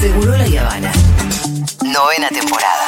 Seguro 0.00 0.36
la 0.36 0.44
Habana. 0.44 0.92
Novena 1.82 2.28
temporada. 2.28 2.86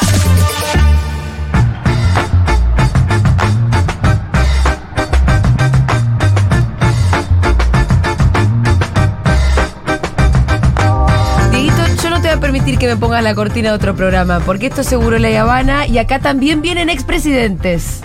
Dieguito, 11.51 11.75
yo 12.01 12.11
no 12.11 12.17
te 12.17 12.29
voy 12.29 12.31
a 12.31 12.41
permitir 12.41 12.79
que 12.79 12.87
me 12.87 12.97
pongas 12.97 13.25
la 13.25 13.35
cortina 13.35 13.71
de 13.71 13.75
otro 13.75 13.97
programa, 13.97 14.39
porque 14.47 14.67
esto 14.67 14.83
es 14.83 14.87
Seguro 14.87 15.19
La 15.19 15.41
Habana 15.41 15.89
y 15.89 15.99
acá 15.99 16.21
también 16.21 16.63
vienen 16.63 16.89
expresidentes. 16.89 18.03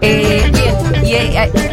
Eh, 0.00 0.52
y, 1.04 1.14
eh, 1.14 1.50
eh, 1.54 1.71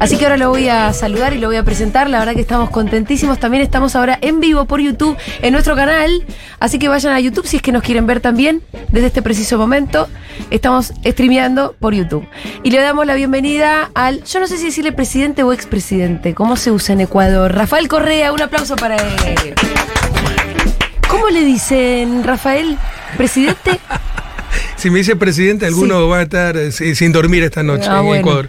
así 0.00 0.16
que 0.16 0.24
ahora 0.24 0.36
lo 0.36 0.50
voy 0.50 0.68
a 0.68 0.92
saludar 0.92 1.32
y 1.32 1.38
lo 1.38 1.48
voy 1.48 1.56
a 1.56 1.62
presentar. 1.62 2.08
La 2.08 2.18
verdad 2.18 2.34
que 2.34 2.40
estamos 2.40 2.70
contentísimos. 2.70 3.38
También 3.38 3.62
estamos 3.62 3.96
ahora 3.96 4.18
en 4.20 4.40
vivo 4.40 4.64
por 4.64 4.80
YouTube 4.80 5.16
en 5.42 5.52
nuestro 5.52 5.74
canal. 5.76 6.24
Así 6.60 6.78
que 6.78 6.88
vayan 6.88 7.12
a 7.12 7.20
YouTube 7.20 7.46
si 7.46 7.56
es 7.56 7.62
que 7.62 7.72
nos 7.72 7.82
quieren 7.82 8.06
ver 8.06 8.20
también 8.20 8.62
desde 8.90 9.08
este 9.08 9.22
preciso 9.22 9.58
momento. 9.58 10.08
Estamos 10.50 10.92
streameando 11.04 11.74
por 11.78 11.94
YouTube. 11.94 12.26
Y 12.62 12.70
le 12.70 12.80
damos 12.80 13.06
la 13.06 13.14
bienvenida 13.14 13.90
al, 13.94 14.22
yo 14.24 14.40
no 14.40 14.46
sé 14.46 14.58
si 14.58 14.66
decirle 14.66 14.92
presidente 14.92 15.42
o 15.42 15.52
expresidente. 15.52 16.34
¿Cómo 16.34 16.56
se 16.56 16.70
usa 16.70 16.92
en 16.92 17.00
Ecuador? 17.02 17.54
Rafael 17.54 17.88
Correa, 17.88 18.32
un 18.32 18.42
aplauso 18.42 18.76
para 18.76 18.96
él. 18.96 19.54
¿Cómo 21.08 21.28
le 21.28 21.44
dicen, 21.44 22.24
Rafael? 22.24 22.76
¿Presidente? 23.16 23.78
Si 24.76 24.90
me 24.90 24.98
dice 24.98 25.16
presidente, 25.16 25.66
alguno 25.66 26.06
va 26.08 26.18
a 26.18 26.22
estar 26.22 26.56
eh, 26.56 26.70
si- 26.70 26.94
sin 26.94 27.10
dormir 27.12 27.42
esta 27.42 27.62
noche 27.62 27.88
Ah, 27.90 28.00
en 28.00 28.04
bueno. 28.06 28.20
Ecuador. 28.20 28.48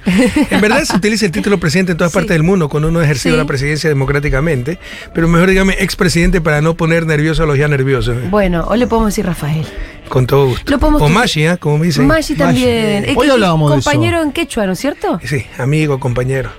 En 0.51 0.61
verdad 0.61 0.83
se 0.83 0.95
utiliza 0.97 1.25
el 1.25 1.31
título 1.31 1.57
presidente 1.59 1.93
en 1.93 1.97
todas 1.97 2.11
Sí. 2.11 2.15
partes 2.17 2.31
del 2.35 2.43
mundo 2.43 2.69
cuando 2.69 2.89
uno 2.89 2.99
ha 2.99 3.03
ejercido 3.05 3.35
Sí. 3.35 3.37
la 3.39 3.45
presidencia 3.45 3.89
democráticamente, 3.89 4.77
pero 5.13 5.27
mejor 5.27 5.49
dígame 5.49 5.75
expresidente 5.79 6.41
para 6.41 6.61
no 6.61 6.75
poner 6.75 7.05
nervioso 7.05 7.43
a 7.43 7.45
los 7.45 7.57
ya 7.57 7.67
nerviosos. 7.67 8.17
Bueno, 8.29 8.65
hoy 8.69 8.79
le 8.79 8.87
podemos 8.87 9.11
decir 9.13 9.25
Rafael. 9.25 9.65
Con 10.09 10.25
todo 10.27 10.47
gusto. 10.47 10.71
Lo 10.71 10.79
podemos 10.79 11.01
o 11.01 11.09
Maggi, 11.09 11.45
¿eh? 11.45 11.57
como 11.57 11.77
me 11.79 11.87
dicen. 11.87 12.07
Maggi 12.07 12.35
también. 12.35 13.05
Hoy 13.15 13.29
hablábamos 13.29 13.71
de 13.71 13.79
eso. 13.79 13.89
Compañero 13.89 14.21
en 14.21 14.31
quechua, 14.31 14.65
¿no 14.65 14.73
es 14.73 14.79
cierto? 14.79 15.19
Sí, 15.23 15.45
amigo, 15.57 15.99
compañero. 15.99 16.49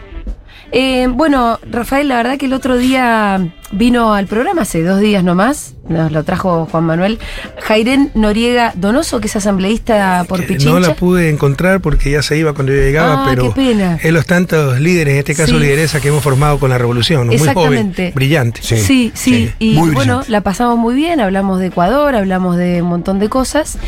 Eh, 0.73 1.07
bueno, 1.11 1.59
Rafael, 1.71 2.09
la 2.09 2.17
verdad 2.17 2.37
que 2.39 2.47
el 2.47 2.53
otro 2.53 2.77
día 2.77 3.41
vino 3.71 4.15
al 4.15 4.27
programa, 4.27 4.63
hace 4.63 4.83
dos 4.83 4.99
días 5.01 5.23
nomás, 5.23 5.75
nos 5.89 6.11
lo 6.11 6.23
trajo 6.25 6.67
Juan 6.71 6.85
Manuel, 6.85 7.19
Jairén 7.63 8.11
Noriega 8.15 8.73
Donoso, 8.75 9.21
que 9.21 9.27
es 9.27 9.37
asambleísta 9.37 10.25
por 10.29 10.41
Pichincha. 10.47 10.71
no 10.71 10.81
la 10.81 10.95
pude 10.95 11.29
encontrar 11.29 11.81
porque 11.81 12.11
ya 12.11 12.23
se 12.23 12.39
iba 12.39 12.55
cuando 12.55 12.73
yo 12.73 12.79
llegaba, 12.81 13.25
Ah, 13.25 13.27
pero 13.29 13.55
qué 13.55 13.61
pena. 13.69 13.99
es 14.03 14.11
los 14.13 14.25
tantos 14.27 14.81
líderes, 14.81 15.13
en 15.15 15.19
este 15.19 15.35
caso 15.35 15.53
Sí. 15.55 15.59
lideresa 15.61 16.01
que 16.01 16.09
hemos 16.09 16.23
formado 16.23 16.59
con 16.59 16.71
la 16.71 16.79
revolución, 16.79 17.27
¿no? 17.27 17.33
muy 17.35 17.49
joven, 17.49 17.95
brillante. 18.15 18.61
Sí. 18.63 18.77
Sí, 18.79 19.13
sí, 19.15 19.31
Sí, 19.49 19.53
y 19.59 19.75
muy 19.75 19.91
bueno, 19.91 20.15
brillante. 20.19 20.33
la 20.33 20.41
pasamos 20.43 20.79
muy 20.79 20.95
bien, 20.95 21.21
hablamos 21.21 21.61
de 21.61 21.67
Ecuador, 21.67 22.15
hablamos 22.15 22.57
de 22.57 22.81
un 22.83 22.89
montón 22.89 23.19
de 23.19 23.29
cosas 23.29 23.79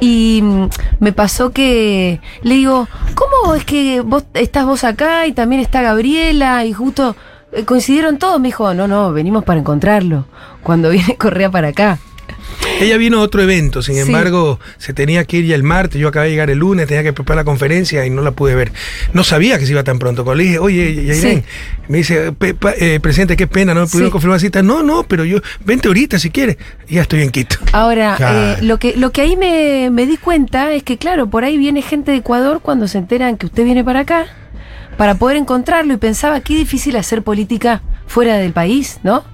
y 0.00 0.40
mm, 0.42 0.68
me 1.00 1.12
pasó 1.12 1.50
que 1.50 2.20
le 2.42 2.54
digo, 2.56 2.88
¿cómo 3.14 3.54
es 3.54 3.64
que 3.64 4.00
vos 4.02 4.24
estás 4.34 4.66
vos 4.66 4.84
acá 4.84 5.26
y 5.26 5.32
también 5.32 5.62
está 5.62 5.80
Y 6.32 6.72
justo 6.72 7.16
eh, 7.52 7.64
coincidieron 7.64 8.18
todos? 8.18 8.40
Me 8.40 8.48
dijo, 8.48 8.72
no, 8.74 8.86
no, 8.88 9.12
venimos 9.12 9.44
para 9.44 9.58
encontrarlo, 9.60 10.26
cuando 10.62 10.90
viene 10.90 11.16
Correa 11.16 11.50
para 11.50 11.68
acá. 11.68 11.98
Ella 12.80 12.96
vino 12.96 13.18
a 13.18 13.22
otro 13.22 13.42
evento, 13.42 13.82
sin 13.82 13.96
Sí. 13.96 14.00
embargo, 14.02 14.58
se 14.78 14.92
tenía 14.94 15.24
que 15.24 15.38
ir 15.38 15.44
ya 15.46 15.54
el 15.54 15.62
martes, 15.62 16.00
yo 16.00 16.08
acabé 16.08 16.26
de 16.26 16.30
llegar 16.32 16.50
el 16.50 16.58
lunes, 16.58 16.86
tenía 16.86 17.02
que 17.02 17.12
preparar 17.12 17.44
la 17.44 17.44
conferencia 17.44 18.04
y 18.06 18.10
no 18.10 18.22
la 18.22 18.30
pude 18.30 18.54
ver. 18.54 18.72
No 19.12 19.22
sabía 19.24 19.58
que 19.58 19.66
se 19.66 19.72
iba 19.72 19.82
tan 19.84 19.98
pronto. 19.98 20.24
Cuando 20.24 20.38
le 20.38 20.44
dije, 20.44 20.58
oye, 20.58 20.94
Yairén, 21.06 21.40
Sí. 21.40 21.44
me 21.88 21.98
dice, 21.98 22.32
"Pe- 22.32 22.54
pa- 22.54 22.72
eh, 22.78 22.98
presidente, 23.00 23.36
qué 23.36 23.46
pena, 23.46 23.74
no 23.74 23.80
me 23.82 23.86
pudieron 23.86 24.08
Sí. 24.08 24.12
confirmar 24.12 24.40
cita. 24.40 24.62
No, 24.62 24.82
no, 24.82 25.02
pero 25.04 25.24
yo, 25.24 25.38
vente 25.64 25.88
ahorita 25.88 26.18
si 26.18 26.30
quieres. 26.30 26.56
Ya 26.88 27.02
estoy 27.02 27.22
en 27.22 27.30
Quito. 27.30 27.56
Ahora, 27.72 28.16
eh, 28.58 28.62
lo, 28.62 28.78
que, 28.78 28.96
lo 28.96 29.10
que 29.10 29.20
ahí 29.22 29.36
me, 29.36 29.90
me 29.90 30.06
di 30.06 30.16
cuenta 30.16 30.72
es 30.72 30.82
que, 30.82 30.96
claro, 30.96 31.28
por 31.28 31.44
ahí 31.44 31.58
viene 31.58 31.82
gente 31.82 32.12
de 32.12 32.18
Ecuador 32.18 32.60
cuando 32.62 32.88
se 32.88 32.98
enteran 32.98 33.36
que 33.36 33.46
usted 33.46 33.64
viene 33.64 33.84
para 33.84 34.00
acá, 34.00 34.26
para 35.00 35.14
poder 35.14 35.38
encontrarlo 35.38 35.94
y 35.94 35.96
pensaba 35.96 36.42
qué 36.42 36.54
difícil 36.54 36.94
hacer 36.94 37.22
política 37.22 37.80
fuera 38.06 38.36
del 38.36 38.52
país, 38.52 39.00
¿no? 39.02 39.24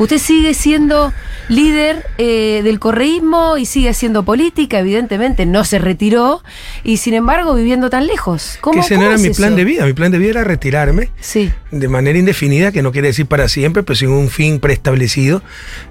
Usted 0.00 0.18
sigue 0.18 0.52
siendo 0.52 1.12
líder 1.48 2.04
eh, 2.18 2.62
del 2.64 2.80
correísmo 2.80 3.56
y 3.56 3.64
sigue 3.64 3.88
haciendo 3.88 4.24
política, 4.24 4.80
evidentemente 4.80 5.46
no 5.46 5.64
se 5.64 5.78
retiró 5.78 6.42
y 6.82 6.96
sin 6.96 7.14
embargo 7.14 7.54
viviendo 7.54 7.88
tan 7.88 8.08
lejos. 8.08 8.58
¿Cómo, 8.60 8.80
que 8.80 8.80
ese 8.80 8.96
no 8.96 9.04
era 9.04 9.14
es 9.14 9.20
mi 9.20 9.30
plan 9.30 9.54
de 9.54 9.62
vida. 9.62 9.86
Mi 9.86 9.92
plan 9.92 10.10
de 10.10 10.18
vida 10.18 10.30
era 10.30 10.42
retirarme 10.42 11.10
Sí, 11.20 11.52
de 11.70 11.86
manera 11.86 12.18
indefinida, 12.18 12.72
que 12.72 12.82
no 12.82 12.90
quiere 12.90 13.06
decir 13.06 13.26
para 13.26 13.46
siempre, 13.48 13.84
pero 13.84 13.94
sin 13.94 14.08
un 14.08 14.28
fin 14.28 14.58
preestablecido. 14.58 15.40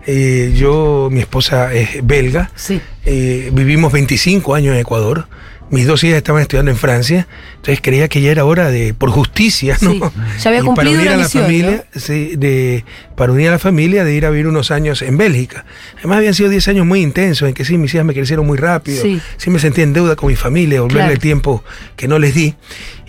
Eh, 0.07 0.51
yo, 0.57 1.07
mi 1.09 1.21
esposa 1.21 1.73
es 1.73 2.05
belga, 2.05 2.51
sí. 2.55 2.81
Eh, 3.05 3.49
vivimos 3.53 3.93
25 3.93 4.55
años 4.55 4.75
en 4.75 4.81
Ecuador. 4.81 5.29
Mis 5.71 5.87
dos 5.87 6.03
hijas 6.03 6.17
estaban 6.17 6.41
estudiando 6.41 6.69
en 6.69 6.75
Francia, 6.77 7.27
entonces 7.55 7.79
creía 7.81 8.09
que 8.09 8.21
ya 8.21 8.29
era 8.29 8.43
hora 8.43 8.69
de, 8.69 8.93
por 8.93 9.09
justicia, 9.09 9.77
¿no? 9.81 9.91
Sí, 9.91 9.99
ya 10.43 10.49
había 10.49 10.63
cumplido 10.63 10.75
para 10.75 10.89
unir 10.89 11.01
una 11.07 11.13
a 11.13 11.17
la 11.17 11.23
misión, 11.23 11.43
familia, 11.43 11.85
sí, 11.95 12.33
de, 12.35 12.83
para 13.15 13.31
unir 13.31 13.47
a 13.47 13.51
la 13.51 13.59
familia, 13.59 14.03
de 14.03 14.13
ir 14.13 14.25
a 14.25 14.29
vivir 14.31 14.47
unos 14.47 14.69
años 14.69 15.01
en 15.01 15.15
Bélgica. 15.17 15.63
Además 15.99 16.17
habían 16.17 16.33
sido 16.33 16.49
10 16.49 16.67
años 16.67 16.85
muy 16.85 17.01
intensos, 17.01 17.47
en 17.47 17.53
que 17.53 17.63
sí, 17.63 17.77
mis 17.77 17.93
hijas 17.93 18.05
me 18.05 18.13
crecieron 18.13 18.45
muy 18.45 18.57
rápido, 18.57 19.01
Sí. 19.01 19.21
sí, 19.37 19.49
me 19.49 19.59
sentía 19.59 19.85
en 19.85 19.93
deuda 19.93 20.17
con 20.17 20.27
mi 20.29 20.35
familia, 20.35 20.75
devolverle 20.75 20.99
Claro. 21.03 21.13
el 21.13 21.19
tiempo 21.19 21.63
que 21.95 22.07
no 22.09 22.19
les 22.19 22.35
di. 22.35 22.53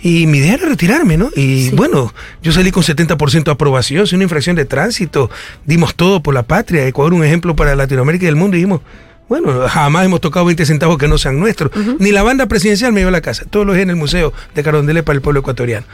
Y 0.01 0.25
mi 0.27 0.37
idea 0.37 0.53
era 0.53 0.67
retirarme, 0.69 1.17
¿no? 1.17 1.31
Y 1.35 1.69
Sí. 1.69 1.71
bueno, 1.75 2.13
yo 2.41 2.53
salí 2.53 2.71
con 2.71 2.83
70% 2.83 3.51
de 3.51 3.55
aprobación, 3.55 4.07
sin 4.07 4.17
una 4.17 4.23
infracción 4.23 4.55
de 4.55 4.63
tránsito, 4.63 5.29
dimos 5.65 5.95
todo 5.95 6.23
por 6.23 6.33
la 6.33 6.43
patria, 6.43 6.87
Ecuador 6.87 7.13
un 7.13 7.25
ejemplo 7.25 7.57
para 7.57 7.75
Latinoamérica 7.75 8.23
y 8.23 8.29
el 8.29 8.35
mundo, 8.37 8.55
y 8.55 8.61
dijimos, 8.61 8.79
bueno, 9.29 9.67
jamás 9.67 10.05
hemos 10.05 10.21
tocado 10.21 10.45
20 10.45 10.65
centavos 10.65 10.97
que 10.97 11.07
no 11.07 11.17
sean 11.17 11.39
nuestros. 11.39 11.71
Ni 11.99 12.11
la 12.11 12.23
banda 12.23 12.45
presidencial 12.47 12.91
me 12.93 12.99
llevó 13.01 13.09
a 13.09 13.11
la 13.13 13.21
casa. 13.21 13.45
Todos 13.49 13.65
los 13.65 13.75
días 13.75 13.83
en 13.83 13.89
el 13.91 13.95
Museo 13.95 14.33
de 14.53 14.63
Carondelet 14.63 15.03
para 15.03 15.15
el 15.15 15.21
pueblo 15.21 15.39
ecuatoriano. 15.39 15.85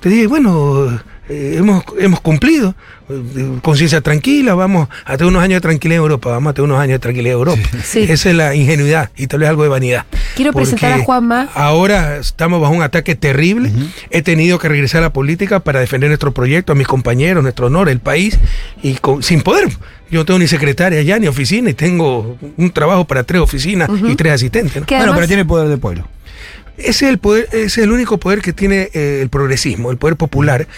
Te 0.00 0.08
dije, 0.08 0.26
bueno, 0.26 1.00
eh, 1.28 1.56
hemos, 1.58 1.84
hemos 1.98 2.20
cumplido. 2.20 2.74
eh, 3.10 3.58
Conciencia 3.62 4.00
tranquila, 4.00 4.54
vamos 4.54 4.88
a 5.04 5.16
tener 5.16 5.30
unos 5.30 5.42
años 5.42 5.56
de 5.56 5.60
tranquilidad 5.62 5.98
en 5.98 6.02
Europa. 6.04 6.30
Vamos 6.30 6.50
a 6.50 6.54
tener 6.54 6.70
unos 6.70 6.80
años 6.80 6.94
de 6.94 6.98
tranquilidad 7.00 7.34
en 7.34 7.38
Europa. 7.38 7.68
Sí. 7.84 8.06
Esa 8.08 8.30
es 8.30 8.36
la 8.36 8.54
ingenuidad 8.54 9.10
y 9.16 9.26
tal 9.26 9.40
vez 9.40 9.48
algo 9.48 9.62
de 9.64 9.68
vanidad. 9.68 10.04
Quiero 10.36 10.52
presentar 10.52 10.92
a 10.92 10.98
Juanma. 11.04 11.48
Ahora 11.54 12.16
estamos 12.18 12.60
bajo 12.60 12.72
un 12.72 12.82
ataque 12.82 13.14
terrible. 13.14 13.72
He 14.10 14.22
tenido 14.22 14.58
que 14.58 14.68
regresar 14.68 14.98
a 14.98 15.06
la 15.06 15.12
política 15.12 15.60
para 15.60 15.80
defender 15.80 16.08
nuestro 16.10 16.32
proyecto, 16.32 16.72
a 16.72 16.74
mis 16.76 16.86
compañeros, 16.86 17.42
nuestro 17.42 17.66
honor, 17.66 17.88
el 17.88 18.00
país, 18.00 18.38
y 18.82 18.94
con- 18.94 19.22
sin 19.22 19.40
poder. 19.42 19.68
Yo 20.10 20.20
no 20.20 20.24
tengo 20.24 20.38
ni 20.38 20.46
secretaria 20.46 21.02
ya, 21.02 21.18
ni 21.18 21.26
oficina, 21.26 21.70
y 21.70 21.74
tengo 21.74 22.38
un 22.56 22.70
trabajo 22.70 23.04
para 23.06 23.24
tres 23.24 23.40
oficinas 23.40 23.88
y 24.08 24.14
tres 24.14 24.32
asistentes. 24.34 24.76
¿no? 24.76 24.86
Bueno, 24.86 25.02
además- 25.02 25.16
pero 25.16 25.26
tiene 25.28 25.44
poder 25.44 25.68
de 25.68 25.76
pueblo. 25.78 26.08
Ese 26.78 27.06
es 27.06 27.10
el 27.10 27.18
poder, 27.18 27.48
ese 27.52 27.64
es 27.64 27.78
el 27.78 27.90
único 27.90 28.18
poder 28.18 28.42
que 28.42 28.52
tiene 28.52 28.90
eh, 28.92 29.20
el 29.22 29.30
progresismo, 29.30 29.90
el 29.90 29.96
poder 29.96 30.16
popular, 30.16 30.68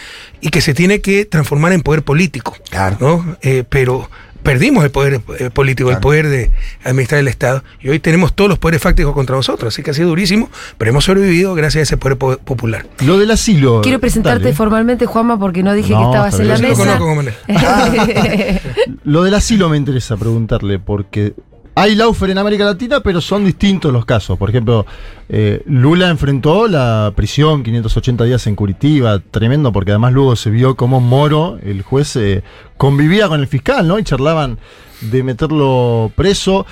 y 0.40 0.50
que 0.50 0.60
se 0.60 0.72
tiene 0.72 1.00
que 1.00 1.24
transformar 1.24 1.72
en 1.72 1.80
poder 1.82 2.02
político. 2.04 2.56
Claro. 2.70 2.96
¿no? 3.00 3.36
Eh, 3.42 3.64
pero 3.68 4.08
perdimos 4.42 4.84
el 4.84 4.90
poder 4.90 5.20
eh, 5.38 5.50
político, 5.50 5.90
el 5.90 5.98
poder 5.98 6.28
de 6.28 6.50
administrar 6.84 7.20
el 7.20 7.28
Estado, 7.28 7.62
y 7.80 7.88
hoy 7.88 7.98
tenemos 7.98 8.32
todos 8.34 8.48
los 8.48 8.58
poderes 8.58 8.80
fácticos 8.82 9.12
contra 9.14 9.36
nosotros, 9.36 9.74
así 9.74 9.82
que 9.82 9.90
ha 9.90 9.94
sido 9.94 10.08
durísimo, 10.08 10.50
pero 10.78 10.90
hemos 10.90 11.04
sobrevivido 11.04 11.54
gracias 11.54 11.80
a 11.80 11.82
ese 11.82 11.96
poder 11.96 12.16
po- 12.18 12.38
popular. 12.38 12.86
Lo 13.04 13.18
del 13.18 13.30
asilo. 13.30 13.80
Quiero 13.82 13.98
presentarte 13.98 14.44
dale. 14.44 14.54
formalmente, 14.56 15.06
Juanma, 15.06 15.38
porque 15.38 15.62
no 15.62 15.72
dije 15.74 15.88
que 15.94 16.02
estabas 16.02 16.38
en 16.40 16.48
la. 16.48 16.56
Yo 16.56 16.62
lo 16.62 16.68
mesa. 16.68 16.82
conozco 16.98 17.14
Manuel. 17.14 17.34
Lo 19.04 19.22
del 19.22 19.34
asilo 19.34 19.68
me 19.68 19.76
interesa 19.76 20.16
preguntarle, 20.16 20.78
porque 20.78 21.34
hay 21.80 21.94
Laufer 21.94 22.30
en 22.30 22.38
América 22.38 22.64
Latina, 22.64 23.00
pero 23.00 23.20
son 23.20 23.44
distintos 23.44 23.92
los 23.92 24.04
casos. 24.04 24.36
Por 24.36 24.50
ejemplo, 24.50 24.84
eh, 25.28 25.62
Lula 25.66 26.08
enfrentó 26.08 26.66
la 26.66 27.12
prisión 27.14 27.62
580 27.62 28.24
días 28.24 28.48
en 28.48 28.56
Curitiba, 28.56 29.20
tremendo, 29.20 29.70
porque 29.70 29.92
además 29.92 30.12
luego 30.12 30.34
se 30.34 30.50
vio 30.50 30.74
como 30.74 31.00
Moro, 31.00 31.56
el 31.62 31.82
juez, 31.82 32.16
eh, 32.16 32.42
convivía 32.76 33.28
con 33.28 33.38
el 33.40 33.46
fiscal, 33.46 33.86
¿no? 33.86 34.00
Y 34.00 34.02
charlaban 34.02 34.58
de 35.02 35.22
meterlo 35.22 36.10
preso. 36.16 36.66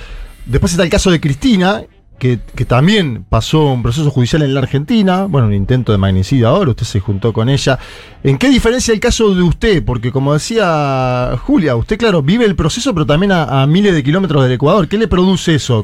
Después 0.45 0.73
está 0.73 0.83
el 0.83 0.89
caso 0.89 1.09
de 1.09 1.21
Cristina, 1.21 1.83
que, 2.17 2.39
que 2.55 2.65
también 2.65 3.25
pasó 3.27 3.65
un 3.65 3.83
proceso 3.83 4.09
judicial 4.11 4.41
en 4.41 4.53
la 4.53 4.61
Argentina, 4.61 5.25
bueno, 5.25 5.47
un 5.47 5.53
intento 5.53 5.91
de 5.91 5.97
magnicidio 5.97 6.47
ahora, 6.47 6.71
usted 6.71 6.85
se 6.85 6.99
juntó 6.99 7.33
con 7.33 7.49
ella. 7.49 7.79
¿En 8.23 8.37
qué 8.37 8.49
diferencia 8.49 8.93
el 8.93 8.99
caso 8.99 9.33
de 9.33 9.41
usted? 9.41 9.83
Porque 9.85 10.11
como 10.11 10.33
decía 10.33 11.37
Julia, 11.43 11.75
usted, 11.75 11.97
claro, 11.97 12.21
vive 12.21 12.45
el 12.45 12.55
proceso, 12.55 12.93
pero 12.93 13.05
también 13.05 13.31
a, 13.31 13.61
a 13.61 13.67
miles 13.67 13.93
de 13.93 14.03
kilómetros 14.03 14.43
del 14.43 14.53
Ecuador. 14.53 14.87
¿Qué 14.87 14.97
le 14.97 15.07
produce 15.07 15.55
eso? 15.55 15.83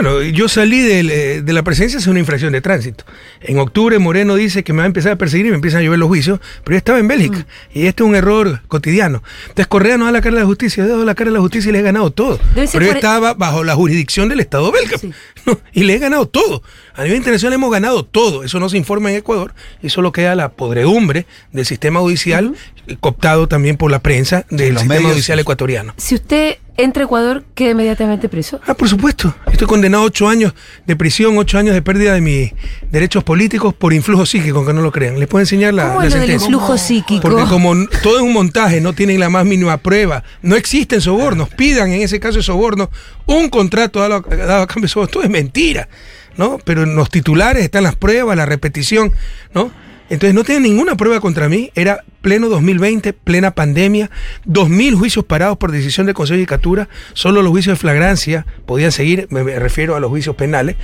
Bueno, 0.00 0.22
yo 0.22 0.46
salí 0.48 0.78
eh, 0.80 1.42
de 1.42 1.52
la 1.52 1.64
presidencia 1.64 1.98
hace 1.98 2.08
una 2.08 2.20
infracción 2.20 2.52
de 2.52 2.60
tránsito. 2.60 3.02
En 3.40 3.58
octubre 3.58 3.98
Moreno 3.98 4.36
dice 4.36 4.62
que 4.62 4.72
me 4.72 4.78
va 4.78 4.84
a 4.84 4.86
empezar 4.86 5.10
a 5.10 5.16
perseguir 5.16 5.46
y 5.46 5.48
me 5.48 5.56
empiezan 5.56 5.80
a 5.80 5.82
llover 5.82 5.98
los 5.98 6.06
juicios, 6.06 6.38
pero 6.62 6.74
yo 6.74 6.78
estaba 6.78 7.00
en 7.00 7.08
Bélgica 7.08 7.44
y 7.74 7.86
este 7.86 8.04
es 8.04 8.08
un 8.08 8.14
error 8.14 8.60
cotidiano. 8.68 9.24
Entonces 9.48 9.66
Correa 9.66 9.98
no 9.98 10.04
da 10.04 10.12
la 10.12 10.20
cara 10.20 10.36
a 10.36 10.40
la 10.40 10.46
justicia, 10.46 10.84
yo 10.84 10.88
he 10.88 10.92
dado 10.92 11.04
la 11.04 11.16
cara 11.16 11.30
a 11.30 11.32
la 11.32 11.40
justicia 11.40 11.70
y 11.70 11.72
le 11.72 11.80
he 11.80 11.82
ganado 11.82 12.12
todo. 12.12 12.38
Debe 12.54 12.68
Pero 12.72 12.84
yo 12.84 12.90
por- 12.92 12.96
estaba 12.98 13.34
bajo 13.34 13.64
la 13.64 13.74
jurisdicción 13.74 14.28
del 14.28 14.38
Estado 14.38 14.70
belga 14.70 14.98
Sí. 14.98 15.10
¿no? 15.46 15.58
y 15.72 15.82
le 15.82 15.94
he 15.94 15.98
ganado 15.98 16.28
todo. 16.28 16.62
A 16.94 17.02
nivel 17.02 17.16
internacional 17.16 17.54
hemos 17.54 17.72
ganado 17.72 18.04
todo. 18.04 18.44
Eso 18.44 18.60
no 18.60 18.68
se 18.68 18.76
informa 18.76 19.10
en 19.10 19.16
Ecuador 19.16 19.52
y 19.82 19.88
solo 19.88 20.12
queda 20.12 20.36
la 20.36 20.50
podredumbre 20.50 21.26
del 21.50 21.66
sistema 21.66 21.98
judicial, 21.98 22.54
cooptado 23.00 23.48
también 23.48 23.76
por 23.76 23.90
la 23.90 23.98
prensa 24.00 24.44
del 24.50 24.74
los 24.74 24.82
sistema 24.82 24.94
medios, 25.00 25.12
judicial 25.12 25.38
ecuatoriano. 25.38 25.94
Si 25.96 26.14
usted 26.14 26.56
entra 26.76 27.02
a 27.02 27.06
Ecuador, 27.06 27.44
queda 27.54 27.70
inmediatamente 27.72 28.28
preso. 28.28 28.60
Ah, 28.66 28.74
por 28.74 28.88
supuesto. 28.88 29.34
Estoy 29.50 29.66
condenado 29.66 30.04
a 30.04 30.06
ocho 30.06 30.28
años 30.28 30.54
de 30.86 30.94
prisión, 30.96 31.36
ocho 31.36 31.58
años 31.58 31.74
de 31.74 31.82
pérdida 31.82 32.14
de 32.14 32.20
mis 32.20 32.52
derechos 32.90 33.24
políticos 33.24 33.74
por 33.74 33.92
influjo 33.92 34.24
psíquico, 34.26 34.58
aunque 34.58 34.72
no 34.72 34.80
lo 34.82 34.92
crean. 34.92 35.18
Les 35.18 35.26
puedo 35.28 35.40
enseñar 35.40 35.74
la, 35.74 35.88
¿Cómo 35.88 36.02
la 36.02 36.04
lo 36.04 36.10
del 36.10 36.20
sentencia. 36.20 36.46
influjo 36.46 36.78
psíquico? 36.78 37.20
Porque 37.20 37.44
como 37.50 37.74
todo 38.02 38.16
es 38.16 38.22
un 38.22 38.32
montaje, 38.32 38.80
no 38.80 38.92
tienen 38.92 39.18
la 39.18 39.28
más 39.28 39.44
mínima 39.44 39.76
prueba, 39.78 40.22
no 40.42 40.54
existen 40.54 41.00
sobornos, 41.00 41.48
pidan 41.48 41.90
en 41.92 42.02
ese 42.02 42.20
caso 42.20 42.36
de 42.38 42.44
soborno 42.44 42.90
un 43.26 43.48
contrato 43.48 43.98
dado, 44.00 44.24
a- 44.30 44.36
dado 44.36 44.62
a 44.62 44.66
cambio 44.68 44.82
de 44.82 44.88
soborno. 44.88 45.10
Todo 45.10 45.22
es 45.24 45.30
mentira, 45.30 45.88
¿no? 46.36 46.58
Pero 46.64 46.84
en 46.84 46.94
los 46.94 47.10
titulares 47.10 47.64
están 47.64 47.82
las 47.82 47.96
pruebas, 47.96 48.36
la 48.36 48.46
repetición, 48.46 49.12
¿no? 49.52 49.72
Entonces 50.10 50.34
no 50.34 50.44
tienen 50.44 50.62
ninguna 50.62 50.96
prueba 50.96 51.20
contra 51.20 51.48
mí, 51.48 51.70
era 51.74 52.02
pleno 52.22 52.48
2020, 52.48 53.12
plena 53.12 53.50
pandemia, 53.52 54.10
2.000 54.46 54.94
juicios 54.96 55.24
parados 55.24 55.58
por 55.58 55.70
decisión 55.70 56.06
del 56.06 56.14
Consejo 56.14 56.34
de 56.36 56.40
Judicatura, 56.44 56.88
solo 57.12 57.42
los 57.42 57.50
juicios 57.50 57.76
de 57.76 57.80
flagrancia 57.80 58.46
podían 58.66 58.92
seguir, 58.92 59.26
me 59.30 59.44
me 59.44 59.58
refiero 59.58 59.96
a 59.96 60.00
los 60.00 60.08
juicios 60.10 60.34
penales. 60.36 60.76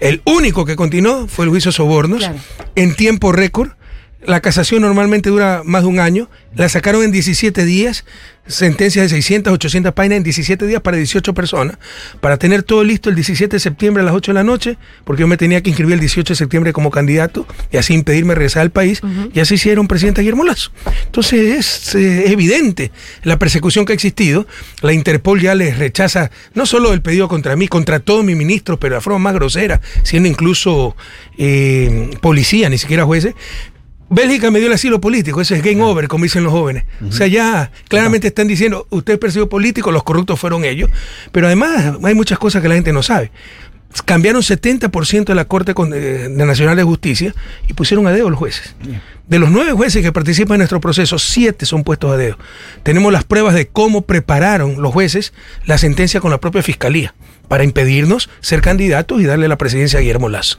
El 0.00 0.20
único 0.24 0.64
que 0.64 0.76
continuó 0.76 1.28
fue 1.28 1.44
el 1.44 1.50
juicio 1.50 1.70
de 1.70 1.76
sobornos, 1.76 2.18
Claro. 2.18 2.36
en 2.74 2.94
tiempo 2.94 3.32
récord. 3.32 3.70
La 4.24 4.40
casación 4.40 4.82
normalmente 4.82 5.30
dura 5.30 5.62
más 5.64 5.82
de 5.82 5.88
un 5.88 5.98
año. 5.98 6.28
La 6.54 6.68
sacaron 6.68 7.02
en 7.02 7.10
17 7.10 7.64
días. 7.64 8.04
Sentencias 8.44 9.04
de 9.04 9.08
600, 9.08 9.52
800 9.52 9.92
páginas 9.94 10.16
en 10.16 10.22
17 10.24 10.66
días 10.66 10.80
para 10.82 10.96
18 10.96 11.32
personas. 11.32 11.78
Para 12.20 12.38
tener 12.38 12.64
todo 12.64 12.82
listo 12.82 13.08
el 13.08 13.14
17 13.14 13.54
de 13.54 13.60
septiembre 13.60 14.02
a 14.02 14.06
las 14.06 14.14
8 14.14 14.32
de 14.32 14.34
la 14.34 14.42
noche, 14.42 14.78
porque 15.04 15.20
yo 15.20 15.28
me 15.28 15.36
tenía 15.36 15.62
que 15.62 15.70
inscribir 15.70 15.94
el 15.94 16.00
18 16.00 16.32
de 16.32 16.36
septiembre 16.36 16.72
como 16.72 16.90
candidato 16.90 17.46
y 17.70 17.76
así 17.76 17.94
impedirme 17.94 18.34
regresar 18.34 18.62
al 18.62 18.70
país. 18.70 19.00
Y 19.32 19.38
así 19.38 19.54
hicieron 19.54 19.86
presidente 19.86 20.22
Guillermo 20.22 20.44
Lazo. 20.44 20.72
Entonces 21.06 21.94
es 21.94 21.94
evidente 21.94 22.90
la 23.22 23.38
persecución 23.38 23.84
que 23.84 23.92
ha 23.92 23.94
existido. 23.94 24.46
La 24.82 24.92
Interpol 24.92 25.40
ya 25.40 25.54
les 25.54 25.78
rechaza 25.78 26.32
no 26.54 26.66
solo 26.66 26.92
el 26.92 27.00
pedido 27.00 27.28
contra 27.28 27.54
mí, 27.54 27.68
contra 27.68 28.00
todos 28.00 28.24
mis 28.24 28.36
ministros, 28.36 28.78
pero 28.80 28.94
de 28.94 28.98
la 28.98 29.02
forma 29.02 29.20
más 29.20 29.34
grosera, 29.34 29.80
siendo 30.02 30.28
incluso 30.28 30.96
eh, 31.38 32.10
policía, 32.20 32.68
ni 32.68 32.78
siquiera 32.78 33.04
jueces. 33.04 33.34
Bélgica 34.12 34.50
me 34.50 34.58
dio 34.58 34.68
el 34.68 34.74
asilo 34.74 35.00
político, 35.00 35.40
eso 35.40 35.54
es 35.54 35.62
game 35.62 35.82
over, 35.82 36.06
como 36.06 36.24
dicen 36.24 36.44
los 36.44 36.52
jóvenes. 36.52 36.84
O 37.08 37.12
sea, 37.12 37.26
ya 37.28 37.72
claramente 37.88 38.28
están 38.28 38.46
diciendo, 38.46 38.86
usted 38.90 39.14
es 39.14 39.18
perseguido 39.18 39.48
político, 39.48 39.90
los 39.90 40.02
corruptos 40.02 40.38
fueron 40.38 40.66
ellos. 40.66 40.90
Pero 41.32 41.46
además 41.46 41.96
hay 42.04 42.14
muchas 42.14 42.38
cosas 42.38 42.60
que 42.60 42.68
la 42.68 42.74
gente 42.74 42.92
no 42.92 43.02
sabe. 43.02 43.32
Cambiaron 44.04 44.42
70% 44.42 45.24
de 45.24 45.34
la 45.34 45.46
Corte 45.46 45.72
eh, 45.94 46.28
Nacional 46.30 46.76
de 46.76 46.82
Justicia 46.82 47.34
y 47.66 47.72
pusieron 47.72 48.06
a 48.06 48.12
dedo 48.12 48.28
los 48.28 48.38
jueces. 48.38 48.74
De 49.28 49.38
los 49.38 49.50
nueve 49.50 49.72
jueces 49.72 50.02
que 50.02 50.12
participan 50.12 50.56
en 50.56 50.58
nuestro 50.58 50.80
proceso, 50.80 51.18
siete 51.18 51.64
son 51.64 51.82
puestos 51.82 52.12
a 52.12 52.18
dedo. 52.18 52.36
Tenemos 52.82 53.14
las 53.14 53.24
pruebas 53.24 53.54
de 53.54 53.68
cómo 53.68 54.02
prepararon 54.02 54.82
los 54.82 54.92
jueces 54.92 55.32
la 55.64 55.78
sentencia 55.78 56.20
con 56.20 56.30
la 56.30 56.38
propia 56.38 56.62
fiscalía 56.62 57.14
para 57.52 57.64
impedirnos 57.64 58.30
ser 58.40 58.62
candidatos 58.62 59.20
y 59.20 59.24
darle 59.26 59.46
la 59.46 59.56
presidencia 59.58 59.98
a 59.98 60.00
Guillermo 60.00 60.30
Lazo. 60.30 60.56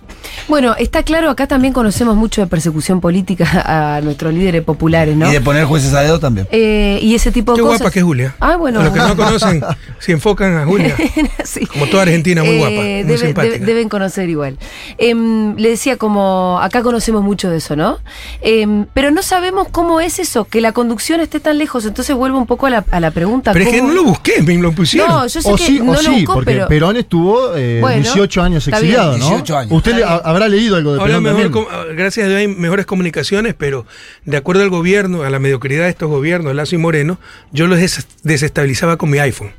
Bueno, 0.48 0.76
está 0.78 1.02
claro, 1.02 1.32
acá 1.32 1.48
también 1.48 1.74
conocemos 1.74 2.16
mucho 2.16 2.40
de 2.42 2.46
persecución 2.46 3.02
política 3.02 3.50
a 3.98 4.00
nuestros 4.02 4.32
líderes 4.32 4.62
populares, 4.62 5.16
¿no? 5.18 5.28
Y 5.28 5.32
de 5.34 5.42
poner 5.42 5.66
jueces 5.66 5.92
a 5.96 6.02
dedo 6.02 6.20
también. 6.20 6.48
Eh, 6.52 7.00
y 7.02 7.16
ese 7.16 7.32
tipo 7.32 7.54
de 7.54 7.58
Qué 7.58 7.62
cosas. 7.64 7.80
guapa 7.80 7.92
que 7.92 7.98
es 7.98 8.06
Julia. 8.06 8.36
Ah, 8.40 8.58
bueno. 8.58 8.80
A 8.82 8.84
los 8.84 8.94
que 8.94 9.00
no 9.00 9.16
conocen, 9.16 9.64
si 9.98 10.12
enfocan 10.12 10.56
a 10.56 10.66
Julia. 10.68 10.96
Sí. 11.44 11.66
Como 11.66 11.88
toda 11.88 12.04
Argentina, 12.04 12.44
muy 12.44 12.58
guapa, 12.58 12.76
muy 12.76 12.84
debe- 13.04 13.18
simpática. 13.18 13.56
debe- 13.56 13.66
deben 13.66 13.90
conocer 13.90 14.30
igual. 14.30 14.58
Em, 14.98 15.56
le 15.58 15.70
decía 15.70 15.98
como, 15.98 16.60
acá 16.62 16.82
conocemos 16.84 17.24
mucho 17.24 17.50
de 17.50 17.58
eso, 17.58 17.76
¿no? 17.76 17.98
Em, 18.42 18.86
pero 18.94 19.10
no 19.12 19.22
sabemos 19.24 19.68
cómo 19.72 20.00
es 20.00 20.20
eso, 20.20 20.46
que 20.46 20.62
la 20.62 20.72
conducción 20.74 21.20
esté 21.22 21.40
tan 21.40 21.58
lejos. 21.58 21.86
Entonces 21.86 22.16
vuelvo 22.16 22.38
un 22.38 22.46
poco 22.46 22.68
a 22.68 22.70
la, 22.70 22.86
a 22.92 23.00
la 23.00 23.12
pregunta. 23.12 23.52
Pero 23.52 23.66
es 23.66 23.72
que 23.72 23.80
¿cómo- 23.80 23.90
no 23.90 23.96
lo 23.96 24.04
busqué, 24.06 24.42
me 24.44 24.56
lo 24.58 24.72
pusieron. 24.72 25.10
No, 25.10 25.28
yo 25.28 25.42
sé 25.42 25.52
O 25.52 25.56
que 25.56 25.66
sí, 25.66 25.80
no 25.80 25.92
o 25.92 25.96
lo 25.96 26.00
sí, 26.02 26.10
buscó, 26.12 26.34
porque 26.36 26.52
pero... 26.54 26.68
Perón 26.84 26.98
estuvo 26.98 27.56
eh, 27.56 27.80
Bueno, 27.82 28.02
18 28.02 28.42
años 28.42 28.68
exiliado, 28.68 29.18
¿no? 29.18 29.26
18 29.30 29.58
años. 29.58 29.72
Usted 29.72 29.96
le- 29.96 30.04
habrá 30.04 30.48
leído 30.48 30.76
algo 30.76 30.94
de 30.94 31.00
Ahora 31.00 31.20
Perón 31.20 31.24
mejor, 31.24 31.52
com- 31.52 31.66
gracias 31.96 32.26
a 32.26 32.30
Dios 32.30 32.40
hay 32.40 32.48
mejores 32.48 32.86
comunicaciones, 32.86 33.54
pero 33.58 33.86
de 34.26 34.38
acuerdo 34.38 34.64
al 34.64 34.70
gobierno, 34.70 35.24
a 35.24 35.30
la 35.30 35.40
mediocridad 35.40 35.84
de 35.86 35.90
estos 35.90 36.10
gobiernos, 36.10 36.54
Lazo 36.56 36.76
y 36.76 36.80
Moreno, 36.80 37.20
yo 37.52 37.68
los 37.68 37.80
des- 37.80 38.06
desestabilizaba 38.24 38.98
con 38.98 39.10
mi 39.10 39.20
iPhone. 39.20 39.52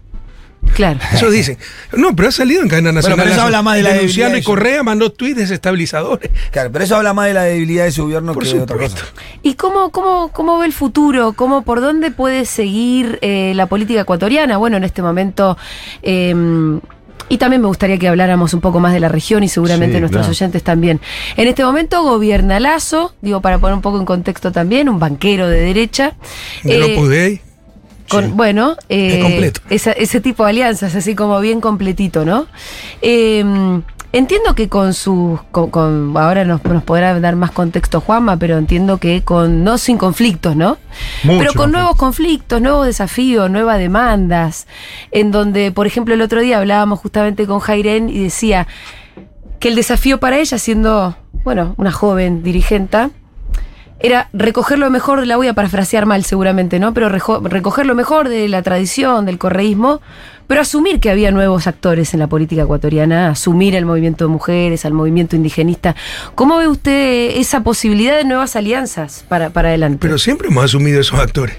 Claro. 0.74 0.98
Eso 1.12 1.30
dicen. 1.30 1.58
No, 1.92 2.16
pero 2.16 2.28
ha 2.30 2.32
salido 2.32 2.62
en 2.62 2.68
cadena 2.68 2.90
nacional. 2.90 3.18
pero 3.20 3.32
eso 3.32 3.42
habla 3.42 3.60
más 3.60 3.76
de 3.76 3.82
la 3.82 3.92
debilidad 3.92 4.30
y 4.30 4.32
de 4.32 4.42
Correa 4.42 4.82
mandó 4.82 5.10
tweets 5.12 5.36
desestabilizadores. 5.36 6.30
Claro, 6.50 6.70
pero 6.72 6.84
eso 6.86 6.96
habla 6.96 7.12
más 7.12 7.26
de 7.26 7.34
la 7.34 7.42
debilidad 7.42 7.84
de 7.84 7.92
su 7.92 8.04
gobierno 8.04 8.32
Por 8.32 8.44
que 8.44 8.54
de 8.54 8.60
otra 8.62 8.78
cosa. 8.78 8.96
¿Y 9.42 9.54
cómo, 9.54 9.90
cómo, 9.90 10.30
cómo 10.32 10.58
ve 10.58 10.64
el 10.66 10.72
futuro? 10.72 11.34
¿Cómo, 11.34 11.62
¿Por 11.62 11.82
dónde 11.82 12.10
puede 12.10 12.46
seguir 12.46 13.18
eh, 13.20 13.52
la 13.54 13.66
política 13.66 14.00
ecuatoriana? 14.00 14.56
Bueno, 14.56 14.78
en 14.78 14.84
este 14.84 15.02
momento... 15.02 15.58
eh, 16.02 16.34
y 17.28 17.38
también 17.38 17.62
me 17.62 17.68
gustaría 17.68 17.98
que 17.98 18.06
habláramos 18.08 18.52
un 18.54 18.60
poco 18.60 18.80
más 18.80 18.92
de 18.92 19.00
la 19.00 19.08
región 19.08 19.42
y 19.42 19.48
seguramente 19.48 19.94
Sí, 19.96 20.00
nuestros 20.00 20.22
claro. 20.26 20.30
oyentes 20.32 20.62
también. 20.62 21.00
En 21.36 21.48
este 21.48 21.64
momento 21.64 22.02
gobierna 22.02 22.60
Lazo, 22.60 23.14
digo 23.22 23.40
para 23.40 23.58
poner 23.58 23.74
un 23.74 23.80
poco 23.82 23.98
en 23.98 24.04
contexto 24.04 24.52
también, 24.52 24.88
un 24.88 24.98
banquero 24.98 25.48
de 25.48 25.60
derecha. 25.60 26.14
De 26.62 26.76
Eh, 26.76 27.40
con, 28.08 28.36
Bueno, 28.36 28.76
eh, 28.88 29.50
esa- 29.70 29.92
ese 29.92 30.20
tipo 30.20 30.44
de 30.44 30.50
alianzas, 30.50 30.94
así 30.94 31.14
como 31.14 31.40
bien 31.40 31.60
completito, 31.60 32.24
¿no? 32.24 32.46
Eh, 33.02 33.44
entiendo 34.12 34.54
que 34.54 34.68
con 34.68 34.94
sus. 34.94 35.40
Con, 35.50 35.70
con- 35.70 36.14
ahora 36.16 36.44
nos, 36.44 36.62
nos 36.64 36.82
podrá 36.84 37.18
dar 37.18 37.34
más 37.36 37.50
contexto 37.50 38.00
Juanma, 38.00 38.36
pero 38.36 38.58
entiendo 38.58 38.98
que 38.98 39.22
con. 39.22 39.64
No 39.64 39.78
sin 39.78 39.96
conflictos, 39.98 40.54
¿no? 40.54 40.76
Mucho 41.24 41.38
pero 41.38 41.52
con 41.54 41.72
nuevos 41.72 41.96
conflictos, 41.96 42.60
nuevos 42.60 42.86
desafíos, 42.86 43.50
nuevas 43.50 43.78
demandas. 43.78 44.66
En 45.10 45.30
donde, 45.30 45.72
por 45.72 45.86
ejemplo, 45.86 46.14
el 46.14 46.20
otro 46.22 46.40
día 46.40 46.58
hablábamos 46.58 47.00
justamente 47.00 47.46
con 47.46 47.58
Jairen 47.60 48.08
y 48.10 48.18
decía 48.24 48.66
que 49.60 49.68
el 49.68 49.74
desafío 49.76 50.20
para 50.20 50.38
ella, 50.38 50.58
siendo, 50.58 51.16
bueno, 51.42 51.74
una 51.78 51.90
joven 51.90 52.42
dirigenta, 52.42 53.10
era 54.04 54.28
recoger 54.34 54.78
lo 54.78 54.90
mejor 54.90 55.26
la 55.26 55.38
voy 55.38 55.48
a 55.48 55.54
parafrasear 55.54 56.04
mal 56.04 56.24
seguramente, 56.24 56.78
¿no? 56.78 56.92
Pero 56.92 57.08
recoger 57.08 57.86
lo 57.86 57.94
mejor 57.94 58.28
de 58.28 58.48
la 58.48 58.60
tradición, 58.60 59.24
del 59.24 59.38
correísmo, 59.38 60.02
pero 60.46 60.60
asumir 60.60 61.00
que 61.00 61.08
había 61.08 61.30
nuevos 61.30 61.66
actores 61.66 62.12
en 62.12 62.20
la 62.20 62.26
política 62.26 62.64
ecuatoriana, 62.64 63.30
asumir 63.30 63.74
el 63.74 63.86
movimiento 63.86 64.26
de 64.26 64.28
mujeres, 64.28 64.84
al 64.84 64.92
movimiento 64.92 65.36
indigenista. 65.36 65.96
¿Cómo 66.34 66.58
ve 66.58 66.68
usted 66.68 67.30
esa 67.36 67.62
posibilidad 67.62 68.18
de 68.18 68.24
nuevas 68.24 68.56
alianzas 68.56 69.24
para, 69.26 69.48
para 69.48 69.68
adelante? 69.68 69.98
Pero 70.02 70.18
siempre 70.18 70.48
hemos 70.48 70.64
asumido 70.64 71.00
esos 71.00 71.18
actores. 71.18 71.56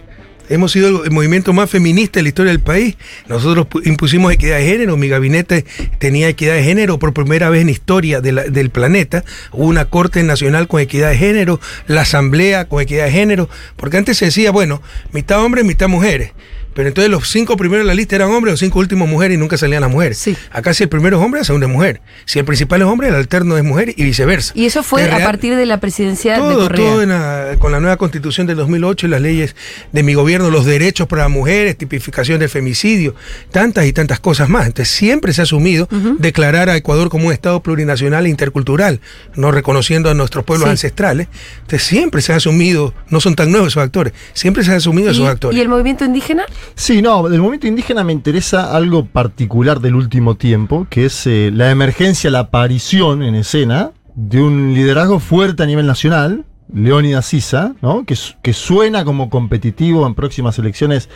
Hemos 0.50 0.71
sido 0.71 1.03
el- 1.03 1.12
movimiento 1.12 1.53
más 1.53 1.69
feminista 1.69 2.19
de 2.19 2.24
la 2.24 2.30
historia 2.30 2.51
del 2.51 2.62
país. 2.62 2.95
Nosotros 3.27 3.68
pu- 3.68 3.86
impusimos 3.86 4.31
equidad 4.33 4.57
de 4.57 4.66
género. 4.66 4.97
Mi 4.97 5.07
gabinete 5.07 5.66
tenía 5.99 6.28
equidad 6.30 6.54
de 6.56 6.64
género 6.64 6.99
por 6.99 7.14
primera 7.14 7.49
vez 7.49 7.61
en 7.61 7.69
historia 7.69 8.21
la- 8.21 8.44
del 8.44 8.69
planeta. 8.69 9.23
Hubo 9.52 9.66
una 9.66 9.85
corte 9.85 10.21
nacional 10.23 10.68
con 10.68 10.80
equidad 10.81 11.09
de 11.09 11.18
género, 11.18 11.59
la 11.87 12.02
asamblea 12.02 12.66
con 12.66 12.81
equidad 12.81 13.06
de 13.06 13.11
género. 13.11 13.49
Porque 13.75 13.97
antes 13.97 14.18
se 14.18 14.25
decía, 14.25 14.52
bueno, 14.52 14.81
mitad 15.11 15.44
hombres, 15.44 15.66
mitad 15.66 15.87
mujeres. 15.87 16.31
Pero 16.76 16.90
entonces 16.90 17.10
los 17.10 17.28
cinco 17.30 17.58
primeros 17.58 17.86
de 17.86 17.88
la 17.88 17.96
lista 17.96 18.16
eran 18.18 18.30
hombres, 18.30 18.52
los 18.54 18.60
cinco 18.60 18.78
últimos 18.80 19.08
mujeres 19.10 19.36
y 19.36 19.40
nunca 19.40 19.58
salían 19.58 19.82
las 19.82 19.90
mujeres. 19.90 20.18
Sí. 20.20 20.36
Acá 20.52 20.74
si 20.76 20.84
el 20.84 20.90
primero 20.90 21.18
es 21.18 21.24
hombre, 21.26 21.40
la 21.40 21.46
segunda 21.46 21.66
es 21.66 21.74
mujer. 21.74 22.02
Si 22.26 22.38
el 22.38 22.46
principal 22.46 22.82
es 22.82 22.88
hombre, 22.88 23.08
el 23.08 23.16
alterno 23.16 23.58
es 23.58 23.64
mujer 23.64 23.94
y 23.96 24.04
viceversa. 24.04 24.52
y 24.56 24.66
eso 24.66 24.84
fue 24.84 25.10
a 25.10 25.18
partir 25.24 25.56
de 25.56 25.66
la 25.66 25.80
presidencia 25.80 26.34
de 26.34 26.40
todo, 26.40 26.64
Correa. 26.68 26.78
todo 26.92 27.02
en 27.02 27.10
la- 27.10 27.56
con 27.60 27.72
la 27.72 27.80
nueva 27.80 27.96
constitución 27.98 28.46
del 28.46 28.58
2008 28.58 29.08
y 29.08 29.10
las 29.10 29.22
leyes 29.22 29.56
de 29.92 30.04
mi 30.04 30.14
gobierno, 30.14 30.50
los 30.52 30.66
derechos 30.66 31.08
para 31.08 31.24
las 31.24 31.32
mujeres, 31.32 31.78
tipificación 31.78 32.40
del 32.40 32.50
femicidio, 32.50 33.16
tantas 33.52 33.86
y 33.86 33.94
tantas 33.94 34.20
cosas 34.20 34.50
más. 34.50 34.68
Entonces 34.68 34.94
siempre 34.94 35.32
se 35.34 35.42
ha 35.42 35.44
asumido 35.46 35.88
declarar 36.20 36.70
a 36.70 36.76
Ecuador 36.76 37.10
como 37.10 37.28
un 37.28 37.34
Estado 37.34 37.62
plurinacional 37.64 38.26
e 38.26 38.30
intercultural, 38.30 39.00
no 39.36 39.52
reconociendo 39.52 40.10
a 40.10 40.14
nuestros 40.14 40.44
pueblos 40.44 40.66
Sí. 40.68 40.72
ancestrales. 40.72 41.28
Entonces 41.62 41.84
siempre 41.84 42.22
se 42.22 42.34
ha 42.34 42.36
asumido, 42.36 42.94
no 43.10 43.22
son 43.22 43.36
tan 43.36 43.50
nuevos 43.52 43.70
esos 43.70 43.84
actores, 43.84 44.12
siempre 44.34 44.64
se 44.66 44.72
han 44.72 44.78
asumido 44.78 45.12
esos 45.12 45.24
¿Y, 45.24 45.28
actores. 45.28 45.58
y 45.58 45.62
el 45.62 45.70
movimiento 45.70 46.04
indígena? 46.04 46.44
Sí, 46.74 47.02
no, 47.02 47.30
del 47.30 47.40
movimiento 47.42 47.68
indígena 47.68 48.04
me 48.04 48.14
interesa 48.14 48.76
algo 48.76 49.06
particular 49.06 49.80
del 49.80 49.95
último 49.95 50.36
tiempo, 50.36 50.88
que 50.90 51.06
es 51.06 51.28
eh, 51.28 51.52
la 51.54 51.69
emergencia, 51.72 52.31
la 52.31 52.40
aparición 52.40 53.22
en 53.24 53.36
escena 53.36 53.92
de 54.16 54.42
un 54.42 54.74
liderazgo 54.74 55.19
fuerte 55.19 55.64
a 55.64 55.66
nivel 55.66 55.86
nacional, 55.86 56.45
Leónidas 56.74 57.28
Sisa, 57.28 57.76
¿no? 57.81 58.06
que, 58.06 58.16
su- 58.16 58.34
que 58.42 58.54
suena 58.54 59.06
como 59.06 59.30
competitivo 59.30 60.07
en 60.07 60.16
próximas 60.16 60.57
elecciones 60.57 61.10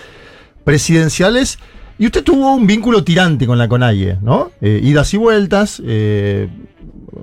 presidenciales 0.64 1.58
Y 2.00 2.06
usted 2.06 2.24
tuvo 2.24 2.56
un 2.56 2.66
vínculo 2.66 3.04
tirante 3.04 3.46
con 3.46 3.58
la 3.58 3.68
CONAIE, 3.68 4.18
¿no? 4.22 4.52
Eh, 4.62 4.80
idas 4.82 5.14
y 5.14 5.18
vueltas, 5.18 5.82
eh, 5.86 6.48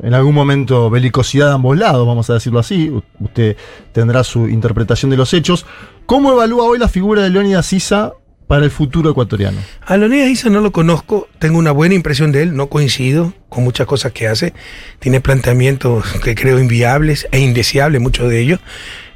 en 0.02 0.12
algún 0.12 0.34
momento 0.34 0.90
belicosidad 0.90 1.48
de 1.48 1.54
ambos 1.54 1.78
lados, 1.78 2.06
vamos 2.06 2.28
a 2.28 2.34
decirlo 2.34 2.58
así. 2.58 2.92
Usted 3.18 3.56
tendrá 3.92 4.22
su 4.22 4.48
interpretación 4.48 5.10
de 5.10 5.16
los 5.16 5.32
hechos. 5.32 5.64
¿Cómo 6.04 6.30
evalúa 6.32 6.64
hoy 6.64 6.78
la 6.78 6.88
figura 6.88 7.22
de 7.22 7.30
Leónidas 7.30 7.64
Sisa 7.64 8.12
para 8.46 8.64
el 8.66 8.70
futuro 8.70 9.10
ecuatoriano? 9.10 9.58
A 9.86 9.96
Leonidas 9.96 10.28
Issa 10.28 10.50
no 10.50 10.60
lo 10.60 10.72
conozco, 10.72 11.26
tengo 11.38 11.58
una 11.58 11.72
buena 11.72 11.94
impresión 11.94 12.30
de 12.30 12.42
él, 12.42 12.54
no 12.54 12.68
coincido 12.68 13.32
con 13.48 13.64
muchas 13.64 13.86
cosas 13.86 14.12
que 14.12 14.28
hace, 14.28 14.52
tiene 14.98 15.22
planteamientos 15.22 16.04
que 16.22 16.34
creo 16.34 16.58
inviables 16.58 17.26
e 17.32 17.40
indeseables, 17.40 18.02
muchos 18.02 18.28
de 18.28 18.40
ellos. 18.40 18.60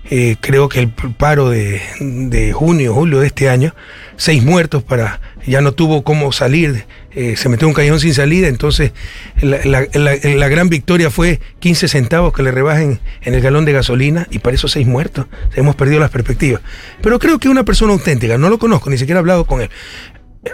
Eh, 0.09 0.37
creo 0.40 0.69
que 0.69 0.80
el 0.80 0.88
paro 0.88 1.50
de, 1.50 1.80
de 2.00 2.52
junio, 2.52 2.95
julio 2.95 3.21
de 3.21 3.26
este 3.28 3.49
año, 3.49 3.75
seis 4.16 4.42
muertos 4.42 4.83
para, 4.83 5.21
ya 5.47 5.61
no 5.61 5.73
tuvo 5.73 6.02
cómo 6.02 6.33
salir, 6.33 6.85
eh, 7.12 7.35
se 7.37 7.49
metió 7.49 7.69
un 7.69 7.75
callejón 7.75 8.00
sin 8.00 8.14
salida, 8.14 8.49
entonces 8.49 8.92
la, 9.40 9.59
la- 9.64 9.87
la- 9.92 10.16
la 10.16 10.49
gran 10.49 10.69
victoria 10.69 11.11
fue 11.11 11.40
15 11.61 11.87
centavos 11.87 12.33
que 12.33 12.42
le 12.42 12.50
rebajen 12.50 12.99
en 13.23 13.35
el 13.35 13.40
galón 13.40 13.64
de 13.64 13.73
gasolina 13.73 14.26
y 14.30 14.38
para 14.40 14.54
esos 14.57 14.73
seis 14.73 14.87
muertos 14.87 15.26
hemos 15.54 15.76
perdido 15.76 16.00
las 16.00 16.11
perspectivas. 16.11 16.61
Pero 17.02 17.19
creo 17.19 17.38
que 17.38 17.49
una 17.49 17.64
persona 17.64 17.92
auténtica, 17.92 18.37
no 18.38 18.49
lo 18.49 18.59
conozco, 18.59 18.90
ni 18.90 18.99
siquiera 18.99 19.19
he 19.19 19.21
hablado 19.21 19.45
con 19.45 19.61
él 19.61 19.71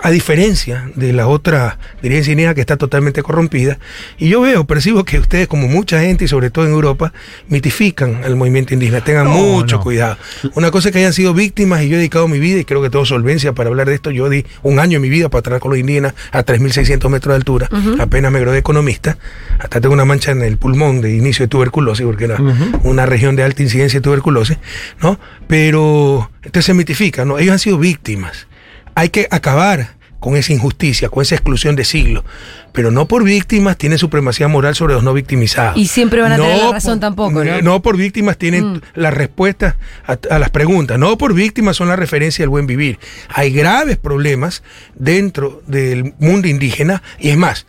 a 0.03 0.11
diferencia 0.11 0.91
de 0.97 1.13
la 1.13 1.29
otra 1.29 1.79
dirigencia 2.03 2.33
indígena 2.33 2.55
que 2.55 2.61
está 2.61 2.77
totalmente 2.77 3.23
corrompida, 3.23 3.79
y 4.19 4.29
yo 4.29 4.41
veo, 4.41 4.65
percibo 4.67 5.05
que 5.05 5.21
ustedes, 5.21 5.47
como 5.47 5.69
mucha 5.69 6.01
gente, 6.01 6.25
y 6.25 6.29
sobre 6.29 6.51
todo 6.51 6.67
en 6.67 6.73
Europa, 6.73 7.13
mitifican 7.49 8.25
al 8.25 8.35
movimiento 8.35 8.75
indígena. 8.75 9.03
Tengan 9.05 9.27
No, 9.27 9.35
mucho 9.35 9.77
no. 9.77 9.83
cuidado. 9.83 10.19
Una 10.55 10.73
cosa 10.73 10.89
es 10.89 10.93
que 10.93 10.99
hayan 10.99 11.13
sido 11.13 11.35
víctimas, 11.35 11.83
y 11.83 11.89
yo 11.89 11.95
he 11.95 11.99
dedicado 11.99 12.27
mi 12.27 12.41
vida, 12.41 12.59
y 12.59 12.65
creo 12.65 12.83
que 12.83 12.91
tengo 12.91 13.05
solvencia 13.07 13.53
para 13.53 13.69
hablar 13.71 13.89
de 13.89 13.95
esto. 13.95 14.11
Yo 14.11 14.29
di 14.29 14.45
un 14.65 14.81
año 14.81 14.97
en 14.97 15.03
mi 15.03 15.09
vida 15.09 15.29
para 15.29 15.43
tratar 15.43 15.61
con 15.61 15.71
los 15.71 15.79
indígenas 15.79 16.15
a 16.33 16.45
3.600 16.45 17.09
metros 17.09 17.33
de 17.33 17.37
altura. 17.37 17.69
Apenas 18.01 18.33
me 18.33 18.41
gradué 18.41 18.55
de 18.55 18.61
economista. 18.61 19.19
Hasta 19.61 19.81
tengo 19.81 19.95
una 19.95 20.05
mancha 20.05 20.33
en 20.33 20.43
el 20.43 20.57
pulmón 20.57 21.01
de 21.01 21.15
inicio 21.15 21.45
de 21.45 21.49
tuberculosis, 21.49 22.05
porque 22.05 22.25
era 22.25 22.39
una 22.83 23.07
región 23.07 23.37
de 23.37 23.45
alta 23.45 23.63
incidencia 23.63 24.01
de 24.01 24.03
tuberculosis, 24.05 24.59
¿no? 25.01 25.21
Pero 25.47 26.29
entonces 26.43 26.65
se 26.67 26.75
mitifica, 26.75 27.25
¿no? 27.25 27.39
Ellos 27.39 27.53
han 27.53 27.59
sido 27.61 27.79
víctimas 27.79 28.49
hay 28.97 29.11
que 29.11 29.29
acabar 29.31 29.95
con 30.19 30.35
esa 30.35 30.53
injusticia, 30.53 31.09
con 31.11 31.23
esa 31.23 31.35
exclusión 31.37 31.77
de 31.77 31.85
siglo. 31.85 32.25
Pero 32.73 32.91
no 32.91 33.07
por 33.07 33.23
víctimas 33.23 33.77
tienen 33.77 33.99
supremacía 33.99 34.49
moral 34.49 34.75
sobre 34.75 34.95
los 34.95 35.05
no 35.05 35.13
victimizados. 35.13 35.77
Y 35.77 35.87
siempre 35.87 36.21
van 36.21 36.33
a 36.33 36.37
tener 36.37 36.57
la 36.57 36.65
por- 36.65 36.73
razón 36.75 36.99
tampoco, 36.99 37.45
¿no? 37.45 37.63
No 37.63 37.83
por 37.83 37.97
víctimas 37.97 38.37
tienen 38.39 38.83
las 38.95 39.15
respuestas 39.15 39.77
a, 40.07 40.19
a 40.35 40.39
las 40.39 40.51
preguntas. 40.51 40.99
No 40.99 41.17
por 41.17 41.33
víctimas 41.35 41.77
son 41.77 41.89
la 41.89 41.97
referencia 41.97 42.43
del 42.43 42.49
buen 42.49 42.67
vivir. 42.67 42.99
Hay 43.29 43.53
graves 43.53 43.99
problemas 43.99 44.63
dentro 44.97 45.63
del 45.67 46.15
mundo 46.19 46.49
indígena. 46.49 47.03
Y 47.21 47.29
es 47.29 47.37
más, 47.37 47.67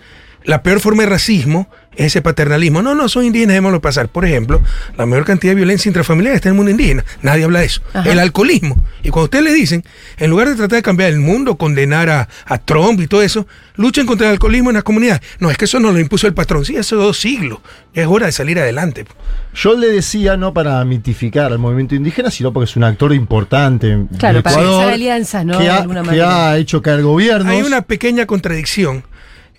la 0.48 0.64
peor 0.64 0.80
forma 0.80 1.04
de 1.04 1.10
racismo 1.10 1.68
es 1.98 2.08
ese 2.08 2.22
paternalismo. 2.22 2.82
No, 2.82 2.96
no, 2.96 3.10
son 3.10 3.26
indígenas, 3.26 3.56
démoslo 3.56 3.82
pasar. 3.82 4.08
Por 4.08 4.24
ejemplo, 4.24 4.62
la 4.98 5.06
mayor 5.06 5.26
cantidad 5.26 5.52
de 5.52 5.56
violencia 5.56 5.90
intrafamiliar 5.90 6.36
está 6.36 6.48
en 6.48 6.54
el 6.54 6.58
mundo 6.58 6.72
indígena. 6.72 7.04
Nadie 7.22 7.44
habla 7.44 7.60
de 7.60 7.66
eso. 7.66 7.82
Ajá. 7.94 8.10
El 8.10 8.20
alcoholismo. 8.20 8.82
Y 9.04 9.10
cuando 9.10 9.26
ustedes 9.26 9.44
le 9.44 9.54
dicen, 9.54 9.84
en 10.18 10.30
lugar 10.30 10.48
de 10.48 10.56
tratar 10.56 10.78
de 10.78 10.84
cambiar 10.84 11.10
el 11.10 11.20
mundo, 11.20 11.56
condenar 11.58 12.10
a, 12.10 12.30
a 12.46 12.58
Trump 12.60 13.02
y 13.02 13.08
todo 13.08 13.24
eso, 13.24 13.46
luchen 13.76 14.06
contra 14.06 14.28
el 14.28 14.34
alcoholismo 14.34 14.70
en 14.70 14.76
las 14.76 14.84
comunidades. 14.84 15.22
No, 15.40 15.52
es 15.52 15.58
que 15.58 15.66
eso 15.66 15.80
nos 15.82 15.94
lo 15.94 16.00
impuso 16.00 16.28
el 16.28 16.34
patrón. 16.34 16.64
Sí, 16.64 16.78
hace 16.78 16.96
dos 16.96 17.20
siglos. 17.20 17.60
Es 17.94 18.08
hora 18.08 18.28
de 18.28 18.32
salir 18.32 18.58
adelante. 18.60 19.06
Yo 19.54 19.76
le 19.76 19.88
decía, 19.88 20.38
no 20.38 20.54
para 20.54 20.86
mitificar 20.86 21.52
al 21.52 21.58
movimiento 21.58 21.96
indígena, 21.96 22.32
sino 22.32 22.54
porque 22.54 22.70
es 22.70 22.76
un 22.78 22.84
actor 22.86 23.12
importante. 23.12 24.06
Claro, 24.18 24.44
para 24.44 24.56
Ecuador, 24.56 24.82
hacer 24.84 24.94
alianzas, 24.94 25.46
¿no? 25.46 25.58
Que, 25.58 25.64
De 25.64 25.70
ha, 25.72 25.78
alguna 25.78 26.02
que 26.04 26.08
manera. 26.08 26.52
ha 26.52 26.58
hecho 26.58 26.82
caer 26.82 27.02
gobiernos. 27.02 27.52
Hay 27.52 27.64
una 27.64 27.82
pequeña 27.82 28.26
contradicción. 28.28 29.04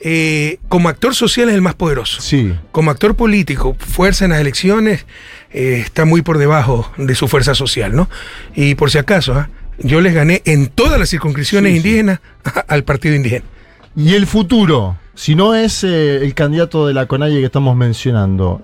Eh, 0.00 0.58
como 0.68 0.88
actor 0.88 1.14
social 1.14 1.48
es 1.48 1.54
el 1.54 1.62
más 1.62 1.74
poderoso. 1.74 2.20
Sí. 2.20 2.54
Como 2.70 2.90
actor 2.90 3.16
político, 3.16 3.76
fuerza 3.78 4.24
en 4.24 4.30
las 4.30 4.40
elecciones, 4.40 5.06
eh, 5.50 5.82
está 5.84 6.04
muy 6.04 6.22
por 6.22 6.38
debajo 6.38 6.90
de 6.96 7.14
su 7.14 7.26
fuerza 7.28 7.54
social, 7.54 7.94
¿no? 7.96 8.08
Y 8.54 8.74
por 8.76 8.90
si 8.90 8.98
acaso, 8.98 9.34
¿ah? 9.34 9.48
yo 9.78 10.00
les 10.00 10.14
gané 10.14 10.42
en 10.44 10.68
todas 10.68 10.98
las 11.00 11.10
circunscripciones 11.10 11.72
Sí, 11.72 11.80
sí. 11.80 11.86
indígenas 11.88 12.20
al 12.68 12.84
partido 12.84 13.14
indígena. 13.14 13.44
Y 13.96 14.14
el 14.14 14.26
futuro, 14.26 14.96
si 15.14 15.34
no 15.34 15.54
es 15.56 15.82
eh, 15.82 16.16
el 16.24 16.34
candidato 16.34 16.86
de 16.86 16.94
la 16.94 17.06
CONAIE 17.06 17.40
que 17.40 17.46
estamos 17.46 17.76
mencionando, 17.76 18.62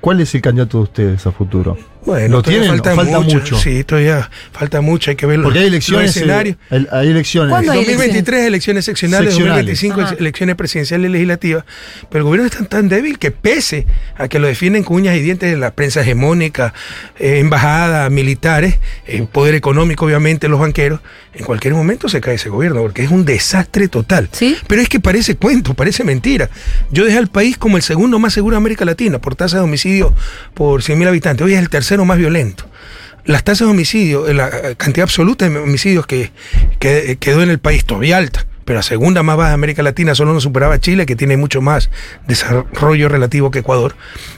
¿cuál 0.00 0.20
es 0.20 0.34
el 0.34 0.40
candidato 0.40 0.78
de 0.78 0.82
ustedes 0.84 1.26
a 1.26 1.32
futuro? 1.32 1.76
Bueno, 2.04 2.36
¿Lo 2.36 2.42
tienen? 2.42 2.66
falta, 2.82 2.94
mucho. 3.20 3.36
mucho. 3.38 3.56
Sí, 3.58 3.84
todavía 3.84 4.30
falta 4.52 4.80
mucho, 4.80 5.10
hay 5.10 5.16
que 5.16 5.26
ver 5.26 5.38
los, 5.38 5.44
Porque 5.44 5.58
hay 5.60 5.66
elecciones. 5.66 6.06
los 6.08 6.16
escenarios. 6.16 6.56
eh, 6.70 6.76
el- 6.76 6.88
hay 6.90 7.08
elecciones. 7.08 7.50
¿Cuándo 7.50 7.72
hay 7.72 7.78
2023 7.84 8.46
elecciones 8.46 8.84
seccionales, 8.86 9.34
Seccionales. 9.34 9.66
2025 9.66 10.00
Ajá. 10.00 10.16
elecciones 10.18 10.56
presidenciales 10.56 11.08
y 11.08 11.12
legislativas, 11.12 11.64
pero 12.08 12.18
el 12.20 12.24
gobierno 12.24 12.48
es 12.48 12.68
tan, 12.68 12.88
débil 12.88 13.18
que 13.18 13.30
pese 13.30 13.86
a 14.16 14.28
que 14.28 14.38
lo 14.38 14.46
defienden 14.46 14.82
con 14.82 14.96
uñas 14.96 15.14
y 15.16 15.20
dientes 15.20 15.56
la 15.58 15.72
prensa 15.72 16.00
hegemónica, 16.00 16.72
eh, 17.18 17.38
embajada, 17.38 18.08
militares, 18.08 18.78
eh, 19.06 19.26
poder 19.30 19.54
económico 19.54 20.06
obviamente, 20.06 20.48
los 20.48 20.58
banqueros, 20.58 21.00
en 21.34 21.44
cualquier 21.44 21.74
momento 21.74 22.08
se 22.08 22.20
cae 22.20 22.34
ese 22.34 22.48
gobierno 22.48 22.80
porque 22.80 23.02
es 23.04 23.10
un 23.10 23.24
desastre 23.24 23.88
total. 23.88 24.28
¿Sí? 24.32 24.56
Pero 24.66 24.80
es 24.82 24.88
que 24.88 25.00
parece 25.00 25.36
cuento, 25.36 25.74
parece 25.74 26.02
mentira. 26.02 26.48
Yo 26.90 27.04
dejé 27.04 27.18
al 27.18 27.28
país 27.28 27.56
como 27.58 27.76
el 27.76 27.82
segundo 27.82 28.18
más 28.18 28.32
seguro 28.32 28.54
de 28.54 28.58
América 28.58 28.84
Latina 28.84 29.18
por 29.20 29.36
tasa 29.36 29.58
de 29.58 29.62
homicidio 29.62 30.12
por 30.54 30.82
100.000 30.82 31.06
habitantes. 31.06 31.44
Hoy 31.44 31.52
es 31.52 31.58
el 31.60 31.68
más 31.98 32.18
violento. 32.18 32.64
Las 33.24 33.44
tasas 33.44 33.66
de 33.66 33.72
homicidio, 33.72 34.28
eh, 34.28 34.34
la 34.34 34.48
eh, 34.48 34.74
cantidad 34.76 35.04
absoluta 35.04 35.48
de 35.48 35.58
homicidios 35.58 36.06
que, 36.06 36.32
que, 36.78 37.12
eh, 37.12 37.16
quedó 37.16 37.42
en 37.42 37.50
el 37.50 37.58
país 37.58 37.84
todavía 37.84 38.16
alta, 38.16 38.46
pero 38.64 38.78
la 38.78 38.82
segunda 38.82 39.22
más 39.22 39.36
baja 39.36 39.50
de 39.50 39.54
América 39.54 39.82
Latina 39.82 40.14
solo 40.14 40.32
nos 40.32 40.42
superaba 40.42 40.80
Chile, 40.80 41.06
que 41.06 41.16
tiene 41.16 41.36
mucho 41.36 41.60
más 41.60 41.90
desarrollo 42.26 43.08
relativo 43.08 43.50
que 43.50 43.60
Ecuador, 43.60 43.94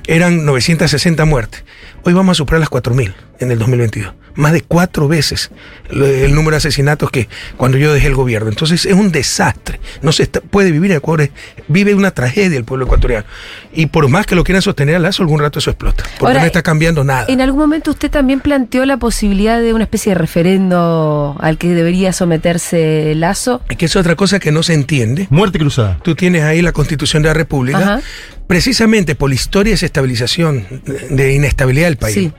eran 0.06 0.44
960 0.44 1.25
muertes. 1.25 1.64
Hoy 2.02 2.12
vamos 2.12 2.37
a 2.37 2.38
superar 2.38 2.61
las 2.61 2.71
4.000 2.71 3.14
en 3.42 3.50
el 3.52 3.58
2022. 3.58 4.14
Más 4.34 4.54
de 4.54 4.62
cuatro 4.62 5.08
veces 5.08 5.50
el, 5.90 6.34
número 6.34 6.52
de 6.52 6.56
asesinatos 6.56 7.11
que 7.11 7.28
cuando 7.58 7.76
yo 7.76 7.92
dejé 7.92 8.06
el 8.06 8.14
gobierno. 8.14 8.49
Entonces 8.49 8.87
es 8.87 8.94
un 8.94 9.12
desastre. 9.12 9.78
No 10.00 10.11
se 10.11 10.22
está- 10.22 10.40
puede 10.40 10.70
vivir 10.72 10.90
en 10.92 10.96
Ecuador. 10.96 11.20
es- 11.20 11.30
Vive 11.68 11.94
una 11.94 12.12
tragedia 12.12 12.56
el 12.56 12.64
pueblo 12.64 12.87
ecuatoriano. 12.87 13.26
Y 13.75 13.87
por 13.87 14.08
más 14.08 14.25
que 14.25 14.34
lo 14.34 14.42
quieran 14.42 14.62
sostener 14.62 14.96
a 14.96 14.99
Lazo, 15.00 15.22
algún 15.22 15.38
rato 15.40 15.58
eso 15.58 15.68
explota. 15.70 16.04
Porque 16.18 16.25
Ahora, 16.32 16.40
no 16.40 16.46
está 16.46 16.62
cambiando 16.62 17.04
nada. 17.04 17.26
En 17.28 17.42
algún 17.42 17.61
momento 17.61 17.90
usted 17.90 18.11
también 18.11 18.40
planteó 18.40 18.87
la 18.87 18.96
posibilidad 18.96 19.61
de 19.61 19.75
una 19.75 19.84
especie 19.84 20.12
de 20.14 20.18
referendo 20.18 21.37
al 21.40 21.58
que 21.58 21.68
debería 21.68 22.14
someterse 22.14 23.14
Lazo. 23.16 23.61
Y 23.68 23.76
que 23.76 23.84
es 23.87 23.96
otra 23.96 24.16
cosa 24.16 24.38
que 24.40 24.50
no 24.50 24.62
se 24.62 24.72
entiende. 24.72 25.26
Muerte 25.28 25.58
cruzada. 25.58 25.99
Tú 26.02 26.14
tienes 26.14 26.42
ahí 26.44 26.62
la 26.62 26.72
Constitución 26.72 27.22
de 27.22 27.28
la 27.28 27.34
República, 27.34 27.78
Ajá. 27.78 28.00
precisamente 28.46 29.14
por 29.14 29.28
la 29.28 29.34
historia 29.34 29.70
de 29.70 29.75
desestabilización, 29.75 30.66
de- 30.87 31.08
de 31.11 31.34
inestabilidad 31.34 31.87
del 31.88 31.96
país. 31.99 32.14
Sí. 32.14 32.32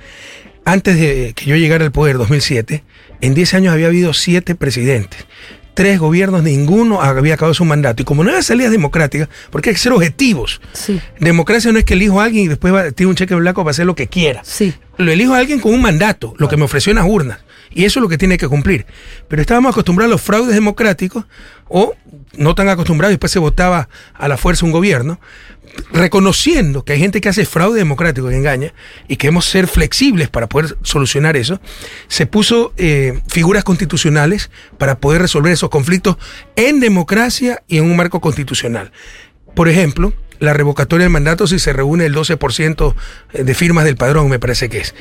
Antes 0.65 0.97
de 0.97 1.33
que 1.35 1.45
yo 1.45 1.55
llegara 1.55 1.83
al 1.83 1.91
poder, 1.91 2.17
2007, 2.17 2.83
en 3.21 3.33
10 3.33 3.53
años 3.55 3.73
había 3.73 3.87
habido 3.87 4.13
siete 4.13 4.55
presidentes. 4.55 5.25
Tres 5.73 5.99
gobiernos, 5.99 6.43
ninguno 6.43 7.01
había 7.01 7.33
acabado 7.33 7.55
su 7.55 7.65
mandato. 7.65 8.03
Y 8.03 8.05
como 8.05 8.23
no 8.23 8.29
había 8.29 8.43
salidas 8.43 8.71
democráticas, 8.71 9.27
porque 9.49 9.69
hay 9.71 9.75
que 9.75 9.81
ser 9.81 9.91
objetivos. 9.91 10.61
Sí, 10.73 11.01
Democracia 11.19 11.71
no 11.71 11.79
es 11.79 11.85
que 11.85 11.95
elijo 11.95 12.21
a 12.21 12.25
alguien 12.25 12.45
y 12.45 12.47
después 12.47 12.71
va, 12.73 12.91
tiene 12.91 13.09
un 13.09 13.15
cheque 13.15 13.33
blanco 13.33 13.61
para 13.63 13.71
hacer 13.71 13.85
lo 13.85 13.95
que 13.95 14.07
quiera. 14.07 14.41
sí. 14.43 14.73
Lo 14.95 15.11
elijo 15.11 15.33
a 15.33 15.39
alguien 15.39 15.59
con 15.59 15.73
un 15.73 15.81
mandato, 15.81 16.35
lo 16.37 16.47
que 16.47 16.55
me 16.55 16.65
ofreció 16.65 16.91
en 16.91 16.97
las 16.97 17.07
urnas. 17.07 17.39
Y 17.71 17.85
eso 17.85 17.99
es 17.99 18.03
lo 18.03 18.09
que 18.09 18.19
tiene 18.19 18.37
que 18.37 18.47
cumplir. 18.47 18.85
Pero 19.27 19.41
estábamos 19.41 19.71
acostumbrados 19.71 20.11
a 20.11 20.13
los 20.13 20.21
fraudes 20.21 20.53
democráticos, 20.53 21.25
o 21.67 21.95
no 22.37 22.55
tan 22.55 22.69
acostumbrados, 22.69 23.11
y 23.11 23.15
después 23.15 23.31
se 23.31 23.39
votaba 23.39 23.89
a 24.13 24.27
la 24.27 24.37
fuerza 24.37 24.65
un 24.65 24.71
gobierno, 24.71 25.19
reconociendo 25.91 26.83
que 26.83 26.93
hay 26.93 26.99
gente 26.99 27.21
que 27.21 27.29
hace 27.29 27.45
fraude 27.45 27.79
democrático, 27.79 28.27
que 28.27 28.35
engaña, 28.35 28.73
y 29.07 29.17
queremos 29.17 29.45
ser 29.45 29.67
flexibles 29.67 30.29
para 30.29 30.47
poder 30.47 30.77
solucionar 30.83 31.37
eso, 31.37 31.59
se 32.07 32.25
puso 32.25 32.73
eh, 32.77 33.21
figuras 33.27 33.63
constitucionales 33.63 34.51
para 34.77 34.99
poder 34.99 35.21
resolver 35.21 35.51
esos 35.51 35.69
conflictos 35.69 36.17
en 36.55 36.79
democracia 36.79 37.63
y 37.67 37.77
en 37.77 37.85
un 37.85 37.95
marco 37.95 38.21
constitucional. 38.21 38.91
Por 39.55 39.69
ejemplo, 39.69 40.13
la 40.39 40.53
revocatoria 40.53 41.05
del 41.05 41.13
mandato 41.13 41.47
si 41.47 41.59
se 41.59 41.73
reúne 41.73 42.05
el 42.05 42.15
12% 42.15 42.95
de 43.33 43.53
firmas 43.53 43.85
del 43.85 43.95
padrón, 43.95 44.29
me 44.29 44.39
parece 44.39 44.69
que 44.69 44.79
es. 44.79 44.93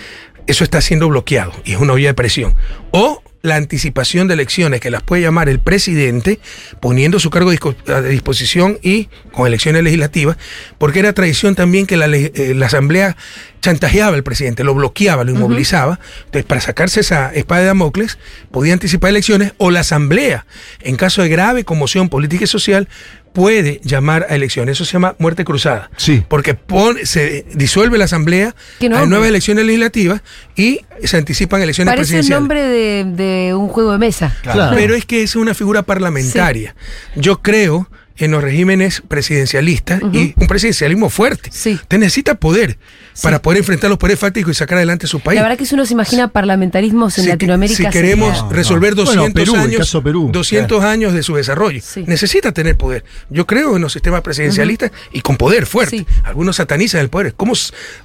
Eso 0.46 0.64
está 0.64 0.80
siendo 0.80 1.08
bloqueado 1.08 1.52
y 1.64 1.72
es 1.72 1.78
una 1.78 1.92
olla 1.92 2.08
de 2.08 2.14
presión. 2.14 2.54
O 2.90 3.22
la 3.42 3.56
anticipación 3.56 4.28
de 4.28 4.34
elecciones 4.34 4.80
que 4.80 4.90
las 4.90 5.02
puede 5.02 5.22
llamar 5.22 5.48
el 5.48 5.58
presidente 5.58 6.38
poniendo 6.80 7.18
su 7.18 7.30
cargo 7.30 7.50
a 7.88 8.00
disposición 8.00 8.78
y 8.82 9.08
con 9.32 9.46
elecciones 9.46 9.82
legislativas, 9.82 10.36
porque 10.78 11.00
era 11.00 11.12
tradición 11.12 11.54
también 11.54 11.86
que 11.86 11.96
la, 11.96 12.06
eh, 12.06 12.54
la 12.54 12.66
asamblea 12.66 13.16
chantajeaba 13.60 14.14
al 14.16 14.22
presidente, 14.22 14.64
lo 14.64 14.74
bloqueaba, 14.74 15.24
lo 15.24 15.32
inmovilizaba. 15.32 15.98
Entonces, 16.24 16.44
para 16.44 16.60
sacarse 16.60 17.00
esa 17.00 17.32
espada 17.32 17.62
de 17.62 17.66
Damocles, 17.68 18.18
podía 18.50 18.72
anticipar 18.72 19.10
elecciones 19.10 19.52
o 19.58 19.70
la 19.70 19.80
asamblea, 19.80 20.46
en 20.80 20.96
caso 20.96 21.22
de 21.22 21.28
grave 21.28 21.64
conmoción 21.64 22.08
política 22.08 22.44
y 22.44 22.48
social, 22.48 22.88
puede 23.32 23.80
llamar 23.82 24.26
a 24.28 24.34
elecciones. 24.34 24.76
Eso 24.76 24.84
se 24.84 24.92
llama 24.92 25.14
muerte 25.18 25.44
cruzada. 25.44 25.90
Sí. 25.96 26.22
Porque 26.28 26.54
pone- 26.54 27.06
se 27.06 27.44
disuelve 27.54 27.98
la 27.98 28.04
asamblea, 28.04 28.54
hay 28.80 28.88
nuevas 29.06 29.28
elecciones 29.28 29.64
legislativas 29.64 30.22
y 30.56 30.80
se 31.04 31.16
anticipan 31.16 31.62
elecciones 31.62 31.92
Parece 31.92 32.12
el 32.14 32.18
presidenciales. 32.18 32.40
nombre 32.40 32.62
de, 32.62 33.04
de 33.48 33.54
un 33.54 33.68
juego 33.68 33.92
de 33.92 33.98
mesa. 33.98 34.36
Claro. 34.42 34.76
Pero 34.76 34.94
es 34.94 35.04
que 35.04 35.22
es 35.22 35.34
una 35.36 35.54
figura 35.54 35.82
parlamentaria. 35.82 36.74
Yo 37.16 37.40
creo 37.42 37.88
en 38.18 38.30
los 38.30 38.42
regímenes 38.42 39.02
presidencialistas 39.08 40.00
y 40.12 40.34
un 40.36 40.46
presidencialismo 40.46 41.08
fuerte. 41.08 41.50
Sí. 41.52 41.72
Usted 41.74 41.98
necesita 41.98 42.34
poder 42.34 42.76
para 43.22 43.42
poder 43.42 43.58
enfrentar 43.58 43.90
los 43.90 43.98
poderes 43.98 44.18
fácticos 44.18 44.52
y 44.52 44.54
sacar 44.54 44.76
adelante 44.78 45.06
su 45.06 45.20
país. 45.20 45.36
La 45.36 45.42
verdad 45.42 45.58
que 45.58 45.66
si 45.66 45.74
uno 45.74 45.84
se 45.84 45.92
imagina 45.92 46.28
parlamentarismos 46.28 47.18
en 47.18 47.24
Si- 47.24 47.30
Latinoamérica. 47.30 47.76
Si 47.76 47.86
queremos 47.90 48.38
sería- 48.38 48.52
resolver 48.54 48.90
no. 48.96 49.02
200 49.04 49.32
Bueno, 49.32 49.34
Perú, 49.34 49.54
el 49.56 49.60
años, 49.60 49.78
caso 49.78 50.02
Perú. 50.02 50.28
200 50.32 50.82
años 50.84 51.12
de 51.12 51.22
su 51.22 51.34
desarrollo, 51.34 51.80
Sí. 51.82 52.04
necesita 52.06 52.52
tener 52.52 52.76
poder. 52.76 53.04
Yo 53.28 53.46
creo 53.46 53.76
en 53.76 53.82
los 53.82 53.92
sistemas 53.92 54.22
presidencialistas 54.22 54.90
y 55.12 55.20
con 55.20 55.36
poder 55.36 55.66
fuerte. 55.66 55.98
Sí. 55.98 56.06
Algunos 56.24 56.56
satanizan 56.56 57.00
el 57.00 57.08
poder. 57.10 57.34
¿Cómo, 57.34 57.52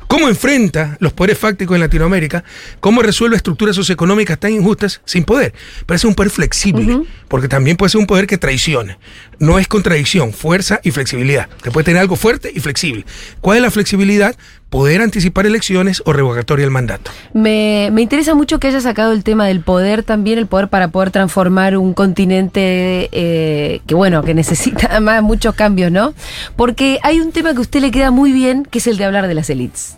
¿Cómo 0.07 0.27
enfrenta 0.29 0.97
los 0.99 1.13
poderes 1.13 1.37
fácticos 1.37 1.75
en 1.75 1.81
Latinoamérica? 1.81 2.43
¿Cómo 2.79 3.01
resuelve 3.01 3.35
estructuras 3.37 3.75
socioeconómicas 3.75 4.39
tan 4.39 4.51
injustas 4.51 5.01
sin 5.05 5.23
poder? 5.23 5.53
Pero 5.85 5.95
es 5.95 6.03
un 6.05 6.15
poder 6.15 6.31
flexible, 6.31 7.01
porque 7.27 7.47
también 7.47 7.77
puede 7.77 7.89
ser 7.91 7.99
un 7.99 8.07
poder 8.07 8.27
que 8.27 8.37
traicione. 8.37 8.97
No 9.39 9.59
es 9.59 9.67
contradicción, 9.67 10.33
fuerza 10.33 10.79
y 10.83 10.91
flexibilidad. 10.91 11.47
Te 11.61 11.71
puede 11.71 11.85
tener 11.85 12.01
algo 12.01 12.15
fuerte 12.15 12.51
y 12.53 12.59
flexible. 12.59 13.05
¿Cuál 13.41 13.57
es 13.57 13.63
la 13.63 13.71
flexibilidad? 13.71 14.35
Poder 14.69 15.01
anticipar 15.01 15.45
elecciones 15.45 16.03
o 16.05 16.11
revocatoria 16.11 16.65
del 16.65 16.71
mandato. 16.71 17.09
Me, 17.33 17.89
me 17.93 18.01
interesa 18.01 18.35
mucho 18.35 18.59
que 18.59 18.67
haya 18.67 18.81
sacado 18.81 19.13
el 19.13 19.23
tema 19.23 19.47
del 19.47 19.61
poder 19.61 20.03
también, 20.03 20.37
el 20.39 20.47
poder 20.47 20.67
para 20.67 20.89
poder 20.89 21.09
transformar 21.11 21.77
un 21.77 21.93
continente 21.93 23.07
eh, 23.13 23.81
que, 23.87 23.95
bueno, 23.95 24.23
que 24.23 24.33
necesita 24.33 24.87
además 24.91 25.23
muchos 25.23 25.55
cambios, 25.55 25.91
¿no? 25.91 26.13
Porque 26.55 26.99
hay 27.03 27.21
un 27.21 27.31
tema 27.31 27.51
que 27.53 27.59
a 27.59 27.61
usted 27.61 27.79
le 27.79 27.91
queda 27.91 28.11
muy 28.11 28.33
bien, 28.33 28.65
que 28.65 28.79
es 28.79 28.87
el 28.87 28.97
de 28.97 29.05
hablar 29.05 29.27
de 29.27 29.35
las 29.35 29.49
élites, 29.49 29.97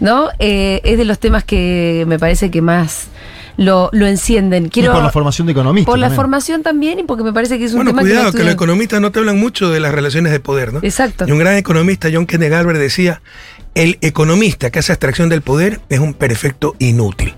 ¿no? 0.00 0.28
Eh, 0.38 0.80
es 0.84 0.98
de 0.98 1.04
los 1.04 1.18
temas 1.18 1.42
que 1.42 2.04
me 2.06 2.18
parece 2.18 2.50
que 2.50 2.62
más 2.62 3.08
lo, 3.56 3.88
lo 3.92 4.06
encienden. 4.06 4.68
Quiero, 4.68 4.92
y 4.92 4.94
por 4.94 5.02
la 5.02 5.10
formación 5.10 5.46
de 5.46 5.52
economistas. 5.52 5.90
por 5.90 5.98
la 5.98 6.06
también. 6.06 6.16
formación 6.16 6.62
también 6.62 6.98
y 7.00 7.02
porque 7.04 7.24
me 7.24 7.32
parece 7.32 7.58
que 7.58 7.64
es 7.64 7.72
un 7.72 7.78
Bueno, 7.78 7.90
tema 7.90 8.02
cuidado, 8.02 8.32
que, 8.32 8.38
no 8.38 8.38
que, 8.38 8.44
los 8.44 8.54
economistas 8.54 9.00
no 9.00 9.10
te 9.12 9.18
hablan 9.18 9.38
mucho 9.38 9.70
de 9.70 9.80
las 9.80 9.92
relaciones 9.92 10.32
de 10.32 10.40
poder, 10.40 10.72
¿no? 10.72 10.80
Exacto. 10.82 11.24
Y 11.26 11.32
un 11.32 11.38
gran 11.38 11.56
economista, 11.56 12.08
John 12.12 12.26
Kenneth 12.26 12.50
Galbraith, 12.50 12.80
decía, 12.80 13.22
el 13.76 13.98
economista 14.00 14.70
que 14.70 14.80
hace 14.80 14.92
abstracción 14.92 15.28
del 15.28 15.42
poder 15.42 15.80
es 15.90 16.00
un 16.00 16.14
perfecto 16.14 16.74
inútil. 16.78 17.34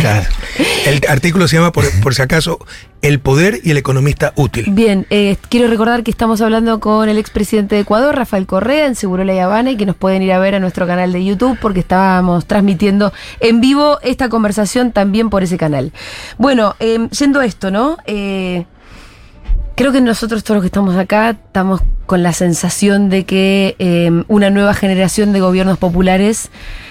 Claro. 0.00 0.26
El 0.86 1.02
artículo 1.08 1.46
se 1.46 1.56
llama, 1.56 1.70
por, 1.70 2.14
si 2.14 2.22
acaso, 2.22 2.58
El 3.02 3.20
poder 3.20 3.60
y 3.62 3.70
el 3.70 3.76
economista 3.76 4.32
útil. 4.36 4.64
Bien, 4.70 5.06
eh, 5.10 5.36
quiero 5.50 5.68
recordar 5.68 6.02
que 6.02 6.10
estamos 6.10 6.40
hablando 6.40 6.80
con 6.80 7.10
el 7.10 7.18
expresidente 7.18 7.74
de 7.74 7.82
Ecuador, 7.82 8.16
Rafael 8.16 8.46
Correa, 8.46 8.86
en 8.86 8.94
Seguro 8.94 9.24
La 9.24 9.44
Habana, 9.44 9.72
y 9.72 9.76
que 9.76 9.84
nos 9.84 9.96
pueden 9.96 10.22
ir 10.22 10.32
a 10.32 10.38
ver 10.38 10.54
a 10.54 10.60
nuestro 10.60 10.86
canal 10.86 11.12
de 11.12 11.22
YouTube 11.22 11.58
porque 11.60 11.80
estábamos 11.80 12.46
transmitiendo 12.46 13.12
en 13.40 13.60
vivo 13.60 13.98
esta 14.02 14.30
conversación 14.30 14.92
también 14.92 15.28
por 15.28 15.42
ese 15.42 15.58
canal. 15.58 15.92
Bueno, 16.38 16.74
eh, 16.80 17.06
yendo 17.10 17.40
a 17.40 17.44
esto, 17.44 17.70
¿no? 17.70 17.98
Eh, 18.06 18.64
creo 19.74 19.92
que 19.92 20.00
nosotros 20.00 20.44
todos 20.44 20.56
los 20.56 20.62
que 20.62 20.68
estamos 20.68 20.96
acá 20.96 21.30
estamos 21.30 21.80
con 22.06 22.22
la 22.22 22.32
sensación 22.32 23.08
de 23.08 23.24
que 23.24 23.76
eh, 23.78 24.10
una 24.28 24.50
nueva 24.50 24.74
generación 24.74 25.32
de 25.32 25.40
gobiernos 25.40 25.78
populares 25.78 26.50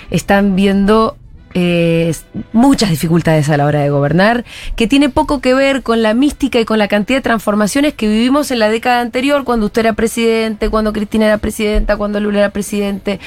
están 0.09 0.55
viendo 0.55 1.17
eh, 1.55 2.13
muchas 2.51 2.89
dificultades 2.89 3.47
a 3.49 3.57
la 3.57 3.65
hora 3.65 3.81
de 3.81 3.89
gobernar, 3.91 4.43
que 4.75 4.87
tiene 4.87 5.09
poco 5.09 5.39
que 5.39 5.53
ver 5.53 5.83
con 5.83 6.01
la 6.01 6.15
mística 6.15 6.59
y 6.59 6.65
con 6.65 6.79
la 6.79 6.87
cantidad 6.87 7.19
de 7.19 7.21
transformaciones 7.21 7.93
que 7.93 8.07
vivimos 8.07 8.49
en 8.49 8.59
la 8.59 8.69
década 8.69 9.01
anterior, 9.01 9.43
cuando 9.43 9.67
usted 9.67 9.81
era 9.81 9.93
presidente, 9.93 10.69
cuando 10.69 10.93
Cristina 10.93 11.25
era 11.25 11.37
presidenta, 11.37 11.95
cuando 11.95 12.19
Lula 12.19 12.39
era 12.39 12.49
presidente, 12.49 13.19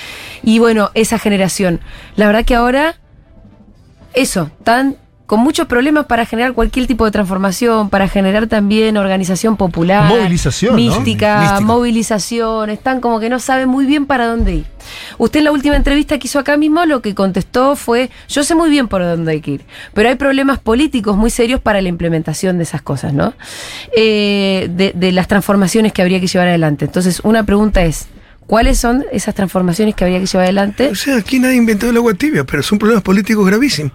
y 0.43 0.59
bueno, 0.59 0.91
esa 0.95 1.19
generación. 1.21 1.81
La 2.17 2.27
verdad 2.27 2.45
que 2.45 2.57
ahora, 2.57 2.97
eso, 4.13 4.51
tan 4.65 4.97
con 5.27 5.41
muchos 5.41 5.67
problemas 5.67 6.07
para 6.07 6.25
generar 6.25 6.53
cualquier 6.53 6.87
tipo 6.87 7.05
de 7.05 7.11
transformación, 7.11 7.91
para 7.91 8.09
generar 8.09 8.47
también 8.47 8.97
organización 8.97 9.57
popular, 9.57 10.09
Movilización, 10.09 10.77
Mística. 10.77 11.61
movilización, 11.61 12.71
están 12.71 13.01
como 13.01 13.19
que 13.19 13.29
no 13.29 13.41
saben 13.41 13.69
muy 13.69 13.87
bien 13.87 14.07
para 14.07 14.27
dónde 14.27 14.55
ir. 14.55 14.65
Usted 15.19 15.39
en 15.39 15.45
la 15.45 15.53
última 15.53 15.75
entrevista 15.75 16.19
que 16.19 16.29
hizo 16.29 16.39
acá 16.39 16.57
mismo 16.57 16.85
lo 16.87 17.03
que 17.03 17.15
contestó 17.15 17.75
fue, 17.75 18.09
yo 18.29 18.45
sé 18.45 18.55
muy 18.55 18.71
bien 18.71 18.87
por 18.87 19.03
dónde 19.03 19.33
hay 19.33 19.41
que 19.41 19.51
ir, 19.53 19.65
pero 19.95 20.09
hay 20.09 20.15
problemas 20.15 20.61
políticos 20.61 21.17
muy 21.17 21.31
serios 21.31 21.61
para 21.61 21.81
la 21.83 21.89
implementación 21.89 22.57
de 22.59 22.63
esas 22.63 22.83
cosas, 22.83 23.13
¿no? 23.13 23.35
Eh, 23.97 24.69
de, 24.71 24.93
de 24.95 25.11
las 25.13 25.27
transformaciones 25.27 25.93
que 25.93 26.03
habría 26.03 26.21
que 26.21 26.29
llevar 26.29 26.47
adelante. 26.47 26.85
Entonces, 26.85 27.21
una 27.25 27.43
pregunta 27.45 27.83
es, 27.85 28.07
¿cuáles 28.47 28.79
son 28.79 29.05
esas 29.11 29.35
transformaciones 29.35 29.97
que 29.97 30.05
habría 30.05 30.21
que 30.21 30.27
llevar 30.27 30.45
adelante? 30.45 30.89
O 30.89 30.95
sea, 30.95 31.17
aquí 31.17 31.41
nadie 31.41 31.57
inventó 31.57 31.91
el 31.91 31.97
agua 31.97 32.15
tibia, 32.15 32.45
pero 32.45 32.63
son 32.63 32.79
problemas 32.79 33.03
políticos 33.03 33.45
gravísimos. 33.45 33.93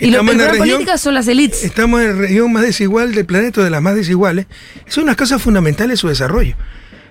Y 0.00 0.06
lo, 0.10 0.12
Estamos 0.20 0.34
el 0.34 0.40
en 0.40 0.46
la 0.46 0.48
problema 0.48 0.64
región- 0.64 0.76
política 0.78 0.98
son 0.98 1.14
las 1.14 1.28
élites. 1.28 1.64
Estamos 1.64 2.00
en 2.00 2.06
la 2.08 2.12
región 2.14 2.52
más 2.52 2.62
desigual 2.62 3.14
del 3.14 3.26
planeta, 3.26 3.62
de 3.62 3.70
las 3.70 3.82
más 3.82 3.94
desiguales. 3.94 4.46
Son 4.88 5.04
unas 5.04 5.16
causas 5.16 5.40
fundamentales 5.42 5.90
de 5.92 5.96
su 5.98 6.08
desarrollo. 6.08 6.54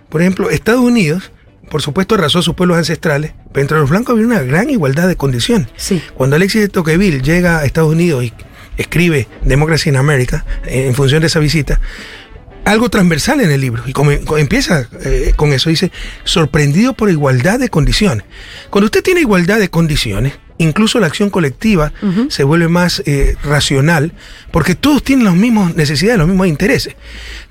Por 0.10 0.22
ejemplo, 0.22 0.50
Estados 0.50 0.81
Unidos, 0.81 1.31
por 1.69 1.82
supuesto, 1.84 2.15
arrasó 2.15 2.39
a 2.39 2.41
sus 2.41 2.56
pueblos 2.56 2.78
ancestrales, 2.78 3.34
pero 3.54 3.62
entre 3.62 3.78
los 3.78 3.89
blancos 3.89 4.13
había 4.13 4.25
una 4.25 4.41
gran 4.41 4.69
igualdad 4.71 5.08
de 5.08 5.15
condiciones. 5.15 5.67
Sí. 5.75 6.02
Cuando 6.15 6.36
Alexis 6.36 6.62
de 6.62 6.67
Tocqueville 6.69 7.21
llega 7.21 7.60
a 7.60 7.65
Estados 7.65 7.91
Unidos 7.91 8.23
y 8.23 8.34
escribe 8.78 9.28
Democracy 9.43 9.89
in 9.89 9.95
America, 9.97 10.45
eh, 10.65 10.88
en 10.88 10.95
función 10.95 11.21
de 11.21 11.28
esa 11.28 11.39
visita, 11.39 11.80
algo 12.65 12.89
transversal 12.89 13.39
en 13.41 13.52
el 13.52 13.62
libro, 13.62 13.84
y 13.86 13.93
come- 13.93 14.19
co- 14.21 14.38
empieza 14.38 14.88
eh, 15.04 15.34
con 15.36 15.54
eso, 15.54 15.69
dice, 15.69 15.91
sorprendido 16.23 16.93
por 16.93 17.10
igualdad 17.10 17.60
de 17.60 17.69
condiciones. 17.69 18.25
Cuando 18.69 18.86
usted 18.86 19.04
tiene 19.04 19.21
igualdad 19.21 19.60
de 19.60 19.69
condiciones, 19.69 20.34
incluso 20.60 21.00
la 21.00 21.08
acción 21.08 21.32
colectiva 21.32 21.91
se 22.30 22.43
vuelve 22.43 22.67
más 22.67 23.02
eh, 23.08 23.36
racional, 23.43 24.13
porque 24.52 24.76
todos 24.76 25.02
tienen 25.04 25.26
las 25.26 25.34
mismas 25.36 25.76
necesidades, 25.76 26.19
los 26.19 26.28
mismos 26.28 26.48
intereses. 26.48 26.95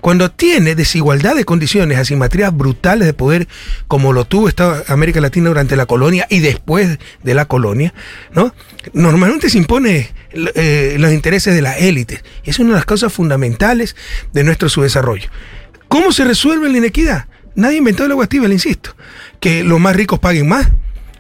Cuando 0.01 0.31
tiene 0.31 0.77
desigualdad 0.77 1.35
de 1.35 1.45
condiciones, 1.45 1.99
asimetrías 1.99 2.57
brutales 2.57 3.07
de 3.07 3.15
poder, 3.15 3.49
como 3.89 4.13
lo 4.13 4.25
tuvo 4.25 4.49
Estados- 4.49 4.89
América 4.89 5.21
Latina 5.21 5.49
durante 5.49 5.75
la 5.75 5.87
colonia 5.87 6.27
y 6.31 6.39
después 6.39 6.99
de 7.25 7.35
la 7.35 7.47
colonia, 7.47 7.93
¿no? 8.33 8.55
Normalmente 8.93 9.51
se 9.51 9.59
impone 9.59 10.11
eh, 10.33 10.97
los 10.99 11.13
intereses 11.13 11.55
de 11.55 11.63
las 11.63 11.81
élites. 11.81 12.23
Y 12.45 12.51
es 12.51 12.59
una 12.61 12.71
de 12.71 12.75
las 12.77 12.87
causas 12.87 13.13
fundamentales 13.13 13.97
de 14.33 14.45
nuestro 14.45 14.69
subdesarrollo. 14.69 15.29
¿Cómo 15.89 16.13
se 16.13 16.25
resuelve 16.25 16.69
la 16.71 16.79
inequidad? 16.79 17.27
Nadie 17.55 17.79
inventó 17.79 18.05
el 18.05 18.13
agua 18.13 18.29
le 18.31 18.53
insisto. 18.55 18.95
Que 19.41 19.65
los 19.65 19.81
más 19.81 19.97
ricos 19.97 20.19
paguen 20.21 20.49
más. 20.49 20.69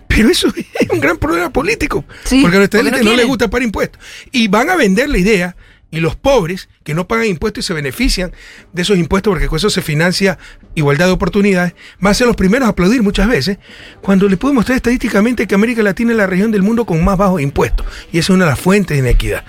Pero 0.08 0.30
eso 0.30 0.48
es 0.56 0.90
un 0.90 1.00
gran 1.00 1.18
problema 1.18 1.50
político. 1.52 2.04
Sí, 2.24 2.40
porque 2.40 2.56
a 2.56 2.60
nuestra 2.60 2.80
porque 2.80 3.04
no 3.04 3.10
no, 3.10 3.16
les 3.16 3.26
gusta 3.26 3.48
pagar 3.48 3.64
impuestos. 3.64 4.02
Y 4.32 4.48
van 4.48 4.70
a 4.70 4.76
vender 4.76 5.08
la 5.08 5.18
idea. 5.18 5.56
Y 5.90 6.00
los 6.00 6.16
pobres 6.16 6.68
que 6.84 6.94
no 6.94 7.08
pagan 7.08 7.26
impuestos 7.26 7.64
y 7.64 7.66
se 7.66 7.74
benefician 7.74 8.32
de 8.72 8.82
esos 8.82 8.98
impuestos 8.98 9.30
porque 9.30 9.48
con 9.48 9.56
eso 9.56 9.70
se 9.70 9.80
financia 9.80 10.38
igualdad 10.74 11.06
de 11.06 11.12
oportunidades, 11.12 11.74
van 11.98 12.10
a 12.10 12.14
ser 12.14 12.26
los 12.26 12.36
primeros 12.36 12.66
a 12.66 12.70
aplaudir 12.70 13.02
muchas 13.02 13.26
veces 13.26 13.58
cuando 14.00 14.28
le 14.28 14.36
puedo 14.36 14.54
mostrar 14.54 14.76
estadísticamente 14.76 15.46
que 15.46 15.54
América 15.54 15.82
Latina 15.82 16.12
es 16.12 16.16
la 16.16 16.26
región 16.26 16.50
del 16.50 16.62
mundo 16.62 16.84
con 16.84 17.02
más 17.04 17.16
bajos 17.16 17.40
impuestos. 17.40 17.86
Y 18.12 18.18
esa 18.18 18.32
es 18.32 18.36
una 18.36 18.44
de 18.44 18.50
las 18.50 18.60
fuentes 18.60 18.96
de 18.96 19.00
inequidad. 19.00 19.44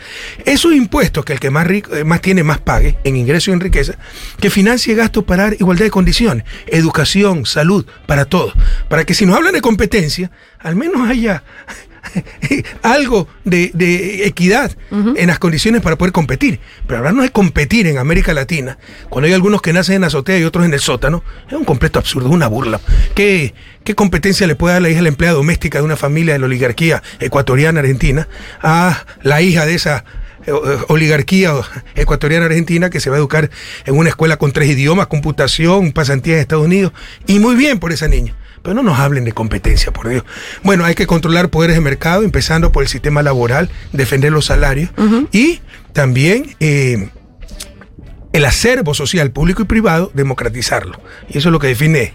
Esos 0.45 0.73
impuestos 0.73 1.25
que 1.25 1.33
el 1.33 1.39
que 1.39 1.49
más, 1.49 1.67
rico, 1.67 1.95
eh, 1.95 2.03
más 2.03 2.21
tiene 2.21 2.43
más 2.43 2.59
pague 2.59 2.97
en 3.03 3.15
ingreso 3.15 3.51
y 3.51 3.53
en 3.53 3.59
riqueza, 3.59 3.97
que 4.39 4.49
financie 4.49 4.95
gastos 4.95 5.23
para 5.23 5.53
igualdad 5.53 5.85
de 5.85 5.91
condiciones, 5.91 6.45
educación, 6.67 7.45
salud, 7.45 7.85
para 8.05 8.25
todos. 8.25 8.53
Para 8.87 9.05
que 9.05 9.13
si 9.13 9.25
nos 9.25 9.35
hablan 9.35 9.53
de 9.53 9.61
competencia, 9.61 10.31
al 10.59 10.75
menos 10.75 11.09
haya 11.09 11.43
algo 12.83 13.27
de, 13.43 13.71
de 13.73 14.25
equidad 14.25 14.75
en 14.91 15.27
las 15.27 15.39
condiciones 15.39 15.81
para 15.81 15.97
poder 15.97 16.11
competir. 16.11 16.59
Pero 16.87 16.99
hablarnos 16.99 17.23
de 17.23 17.31
competir 17.31 17.87
en 17.87 17.97
América 17.97 18.33
Latina, 18.33 18.77
cuando 19.09 19.27
hay 19.27 19.33
algunos 19.33 19.61
que 19.61 19.73
nacen 19.73 19.97
en 19.97 20.03
azotea 20.03 20.39
y 20.39 20.43
otros 20.43 20.65
en 20.65 20.73
el 20.73 20.79
sótano, 20.79 21.23
es 21.47 21.53
un 21.53 21.65
completo 21.65 21.99
absurdo, 21.99 22.27
es 22.27 22.33
una 22.33 22.47
burla. 22.47 22.79
¿Qué, 23.15 23.53
¿Qué 23.83 23.95
competencia 23.95 24.47
le 24.47 24.55
puede 24.55 24.73
dar 24.73 24.81
la 24.81 24.89
hija 24.89 24.97
de 24.97 25.03
la 25.03 25.09
empleada 25.09 25.35
doméstica 25.35 25.79
de 25.79 25.85
una 25.85 25.97
familia 25.97 26.33
de 26.33 26.39
la 26.39 26.45
oligarquía 26.45 27.01
ecuatoriana 27.19 27.79
argentina 27.79 28.27
a 28.61 29.05
la 29.23 29.41
hija 29.41 29.65
de 29.65 29.75
esa 29.75 30.05
eh, 30.45 30.51
oligarquía 30.87 31.53
ecuatoriana 31.95 32.45
argentina 32.45 32.89
que 32.89 32.99
se 32.99 33.09
va 33.09 33.17
a 33.17 33.19
educar 33.19 33.49
en 33.85 33.97
una 33.97 34.09
escuela 34.09 34.37
con 34.37 34.51
tres 34.51 34.69
idiomas, 34.69 35.07
computación, 35.07 35.91
pasantía 35.91 36.35
en 36.35 36.39
Estados 36.39 36.65
Unidos, 36.65 36.93
y 37.27 37.39
muy 37.39 37.55
bien 37.55 37.79
por 37.79 37.91
esa 37.91 38.07
niña. 38.07 38.35
Pero 38.61 38.73
no 38.75 38.83
nos 38.83 38.99
hablen 38.99 39.25
de 39.25 39.31
competencia, 39.31 39.91
por 39.91 40.09
Dios. 40.09 40.23
Bueno, 40.63 40.85
hay 40.85 40.95
que 40.95 41.07
controlar 41.07 41.49
poderes 41.49 41.75
de 41.75 41.81
mercado, 41.81 42.23
empezando 42.23 42.71
por 42.71 42.83
el 42.83 42.89
sistema 42.89 43.21
laboral, 43.23 43.69
defender 43.93 44.31
los 44.31 44.45
salarios 44.45 44.89
y 45.31 45.61
también 45.93 46.55
eh, 46.59 47.09
el 48.33 48.45
acervo 48.45 48.93
social 48.93 49.31
público 49.31 49.63
y 49.63 49.65
privado, 49.65 50.11
democratizarlo. 50.13 50.99
Y 51.29 51.37
eso 51.39 51.49
es 51.49 51.51
lo 51.53 51.59
que 51.59 51.67
define 51.67 52.13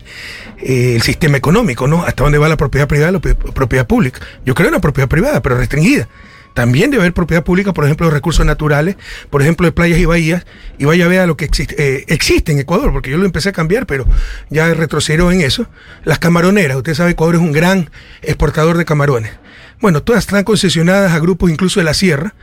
eh, 0.58 0.92
el 0.96 1.02
sistema 1.02 1.36
económico, 1.36 1.88
¿no? 1.88 2.04
Hasta 2.04 2.22
dónde 2.22 2.38
va 2.38 2.48
la 2.48 2.56
propiedad 2.56 2.86
privada 2.86 3.10
y 3.10 3.12
la 3.14 3.18
pro- 3.20 3.36
propiedad 3.52 3.86
pública. 3.86 4.20
Yo 4.46 4.54
creo 4.54 4.68
en 4.68 4.74
la 4.74 4.80
propiedad 4.80 5.08
privada, 5.08 5.42
pero 5.42 5.56
restringida. 5.56 6.08
También 6.54 6.90
debe 6.90 7.02
haber 7.02 7.12
propiedad 7.12 7.44
pública, 7.44 7.74
por 7.74 7.84
ejemplo, 7.84 8.06
de 8.06 8.12
recursos 8.12 8.46
naturales, 8.46 8.96
por 9.28 9.42
ejemplo, 9.42 9.66
de 9.66 9.72
playas 9.72 9.98
y 9.98 10.04
bahías, 10.04 10.46
y 10.78 10.84
vaya 10.84 11.04
a 11.04 11.08
ver 11.08 11.20
a 11.20 11.26
lo 11.26 11.36
que 11.36 11.44
existe, 11.44 11.74
eh, 11.76 12.04
existe 12.08 12.52
en 12.52 12.60
Ecuador, 12.60 12.92
porque 12.92 13.10
yo 13.10 13.18
lo 13.18 13.26
empecé 13.26 13.50
a 13.50 13.52
cambiar, 13.52 13.86
pero 13.86 14.06
ya 14.50 14.72
retrocedió 14.72 15.30
en 15.32 15.40
eso. 15.40 15.66
Las 16.04 16.20
camaroneras, 16.20 16.76
usted 16.76 16.94
sabe, 16.94 17.10
Ecuador 17.10 17.34
es 17.34 17.40
un 17.40 17.52
gran 17.52 17.90
exportador 18.22 18.78
de 18.78 18.84
camarones. 18.84 19.32
Bueno, 19.80 20.02
todas 20.02 20.24
están 20.24 20.44
concesionadas 20.44 21.12
a 21.12 21.18
grupos 21.18 21.50
incluso 21.50 21.80
de 21.80 21.84
la 21.84 21.94
sierra 21.94 22.34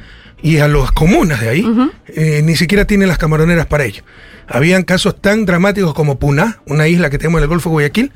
y 0.44 0.58
a 0.58 0.68
las 0.68 0.92
comunas 0.92 1.40
de 1.40 1.50
ahí, 1.50 1.92
eh, 2.08 2.42
ni 2.44 2.56
siquiera 2.56 2.86
tienen 2.86 3.08
las 3.08 3.18
camaroneras 3.18 3.66
para 3.68 3.86
ello. 3.86 4.04
Habían 4.48 4.84
casos 4.84 5.22
tan 5.22 5.46
dramáticos 5.46 5.94
como 5.94 6.20
Puná, 6.20 6.60
una 6.66 6.88
isla 6.88 7.10
que 7.10 7.18
tenemos 7.18 7.40
en 7.40 7.44
el 7.44 7.50
Golfo 7.50 7.70
de 7.70 7.74
Guayaquil, 7.74 8.12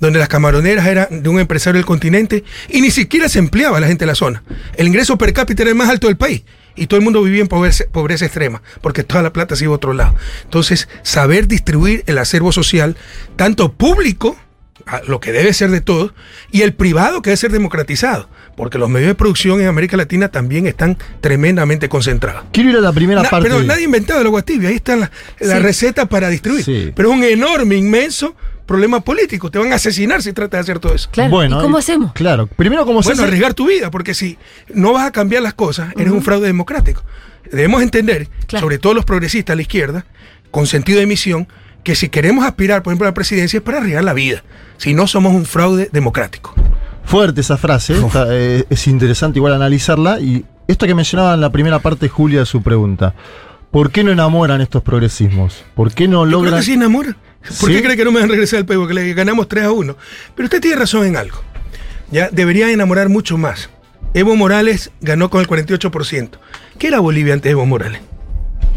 donde 0.00 0.18
las 0.18 0.28
camaroneras 0.28 0.86
eran 0.86 1.22
de 1.22 1.28
un 1.28 1.38
empresario 1.38 1.76
del 1.78 1.86
continente 1.86 2.42
y 2.68 2.80
ni 2.80 2.90
siquiera 2.90 3.28
se 3.28 3.38
empleaba 3.38 3.78
la 3.80 3.86
gente 3.86 4.02
de 4.04 4.06
la 4.06 4.14
zona. 4.14 4.42
El 4.76 4.86
ingreso 4.88 5.16
per 5.18 5.32
cápita 5.32 5.62
era 5.62 5.70
el 5.70 5.76
más 5.76 5.88
alto 5.90 6.06
del 6.08 6.16
país 6.16 6.42
y 6.74 6.86
todo 6.86 6.98
el 6.98 7.04
mundo 7.04 7.22
vivía 7.22 7.42
en 7.42 7.48
pobreza, 7.48 7.84
pobreza 7.92 8.24
extrema, 8.24 8.62
porque 8.80 9.04
toda 9.04 9.22
la 9.22 9.32
plata 9.32 9.56
se 9.56 9.64
iba 9.64 9.72
a 9.72 9.76
otro 9.76 9.92
lado. 9.92 10.14
Entonces, 10.44 10.88
saber 11.02 11.46
distribuir 11.46 12.02
el 12.06 12.16
acervo 12.18 12.52
social, 12.52 12.96
tanto 13.36 13.72
público, 13.72 14.36
lo 15.06 15.20
que 15.20 15.30
debe 15.32 15.52
ser 15.52 15.70
de 15.70 15.82
todos, 15.82 16.12
y 16.50 16.62
el 16.62 16.72
privado 16.72 17.20
que 17.22 17.30
debe 17.30 17.36
ser 17.36 17.52
democratizado, 17.52 18.30
porque 18.56 18.78
los 18.78 18.88
medios 18.88 19.08
de 19.08 19.14
producción 19.14 19.60
en 19.60 19.66
América 19.68 19.96
Latina 19.96 20.30
también 20.30 20.66
están 20.66 20.96
tremendamente 21.20 21.88
concentrados. 21.88 22.44
Quiero 22.52 22.70
ir 22.70 22.76
a 22.76 22.80
la 22.80 22.92
primera 22.92 23.22
Na- 23.22 23.28
parte. 23.28 23.48
pero 23.48 23.62
nadie 23.62 23.82
ha 23.82 23.84
inventado 23.84 24.20
el 24.20 24.26
agua 24.28 24.42
tibia, 24.42 24.70
ahí 24.70 24.76
está 24.76 24.96
la, 24.96 25.10
la 25.40 25.56
Sí. 25.56 25.62
receta 25.62 26.06
para 26.06 26.28
distribuir. 26.30 26.64
Sí. 26.64 26.92
Pero 26.96 27.10
es 27.10 27.14
un 27.18 27.24
enorme, 27.24 27.76
inmenso 27.76 28.34
problema 28.70 29.00
político. 29.00 29.50
Te 29.50 29.58
van 29.58 29.72
a 29.72 29.74
asesinar 29.74 30.22
si 30.22 30.32
tratas 30.32 30.58
de 30.58 30.60
hacer 30.60 30.78
todo 30.78 30.94
eso. 30.94 31.08
Claro. 31.10 31.30
Bueno, 31.30 31.58
¿Y 31.58 31.62
cómo 31.62 31.76
hacemos? 31.76 32.12
Claro. 32.12 32.46
Primero, 32.46 32.86
¿cómo 32.86 33.02
se 33.02 33.08
Bueno, 33.08 33.22
hace? 33.22 33.28
arriesgar 33.28 33.52
tu 33.54 33.66
vida, 33.66 33.90
porque 33.90 34.14
si 34.14 34.38
no 34.72 34.92
vas 34.92 35.06
a 35.06 35.10
cambiar 35.10 35.42
las 35.42 35.54
cosas, 35.54 35.92
eres 35.96 36.12
un 36.12 36.22
fraude 36.22 36.46
democrático. 36.46 37.02
Debemos 37.50 37.82
entender, 37.82 38.28
Claro. 38.46 38.64
sobre 38.64 38.78
todo 38.78 38.94
los 38.94 39.04
progresistas 39.04 39.54
a 39.54 39.56
la 39.56 39.62
izquierda, 39.62 40.04
con 40.52 40.68
sentido 40.68 41.00
de 41.00 41.06
misión, 41.06 41.48
que 41.82 41.96
si 41.96 42.08
queremos 42.10 42.44
aspirar, 42.44 42.82
por 42.84 42.92
ejemplo, 42.92 43.08
a 43.08 43.10
la 43.10 43.14
presidencia 43.14 43.56
es 43.58 43.62
para 43.64 43.78
arriesgar 43.78 44.04
la 44.04 44.12
vida. 44.12 44.44
Si 44.76 44.94
no, 44.94 45.08
somos 45.08 45.34
un 45.34 45.46
fraude 45.46 45.88
democrático. 45.92 46.54
Fuerte 47.04 47.40
esa 47.40 47.56
frase, 47.56 47.94
está, 47.98 48.26
eh, 48.30 48.64
es 48.70 48.86
interesante 48.86 49.40
igual 49.40 49.52
analizarla. 49.54 50.20
Y 50.20 50.44
esto 50.68 50.86
que 50.86 50.94
mencionaba 50.94 51.34
en 51.34 51.40
la 51.40 51.50
primera 51.50 51.80
parte, 51.80 52.08
Julia, 52.08 52.40
de 52.40 52.46
su 52.46 52.62
pregunta. 52.62 53.14
¿Por 53.72 53.90
qué 53.90 54.04
no 54.04 54.12
enamoran 54.12 54.60
estos 54.60 54.82
progresismos? 54.82 55.64
¿Por 55.74 55.92
qué 55.92 56.06
no 56.06 56.24
Yo 56.24 56.28
creo 56.28 56.38
logran...? 56.42 56.60
que 56.60 56.66
sí 56.66 56.72
enamora. 56.74 57.16
¿Por 57.60 57.70
¿Sí? 57.70 57.76
qué 57.76 57.82
cree 57.82 57.96
que 57.96 58.04
no 58.04 58.12
me 58.12 58.20
van 58.20 58.28
a 58.28 58.32
regresar 58.32 58.58
al 58.58 58.66
país? 58.66 58.78
Porque 58.78 58.94
le 58.94 59.12
ganamos 59.14 59.48
3 59.48 59.64
a 59.64 59.72
1. 59.72 59.96
Pero 60.34 60.44
usted 60.46 60.60
tiene 60.60 60.76
razón 60.76 61.06
en 61.06 61.16
algo. 61.16 61.42
Ya 62.10 62.28
debería 62.30 62.70
enamorar 62.70 63.08
mucho 63.08 63.38
más. 63.38 63.70
Evo 64.14 64.34
Morales 64.36 64.90
ganó 65.00 65.30
con 65.30 65.40
el 65.40 65.46
48%. 65.48 66.30
¿Qué 66.78 66.88
era 66.88 67.00
Bolivia 67.00 67.34
antes 67.34 67.44
de 67.44 67.50
Evo 67.52 67.66
Morales? 67.66 68.00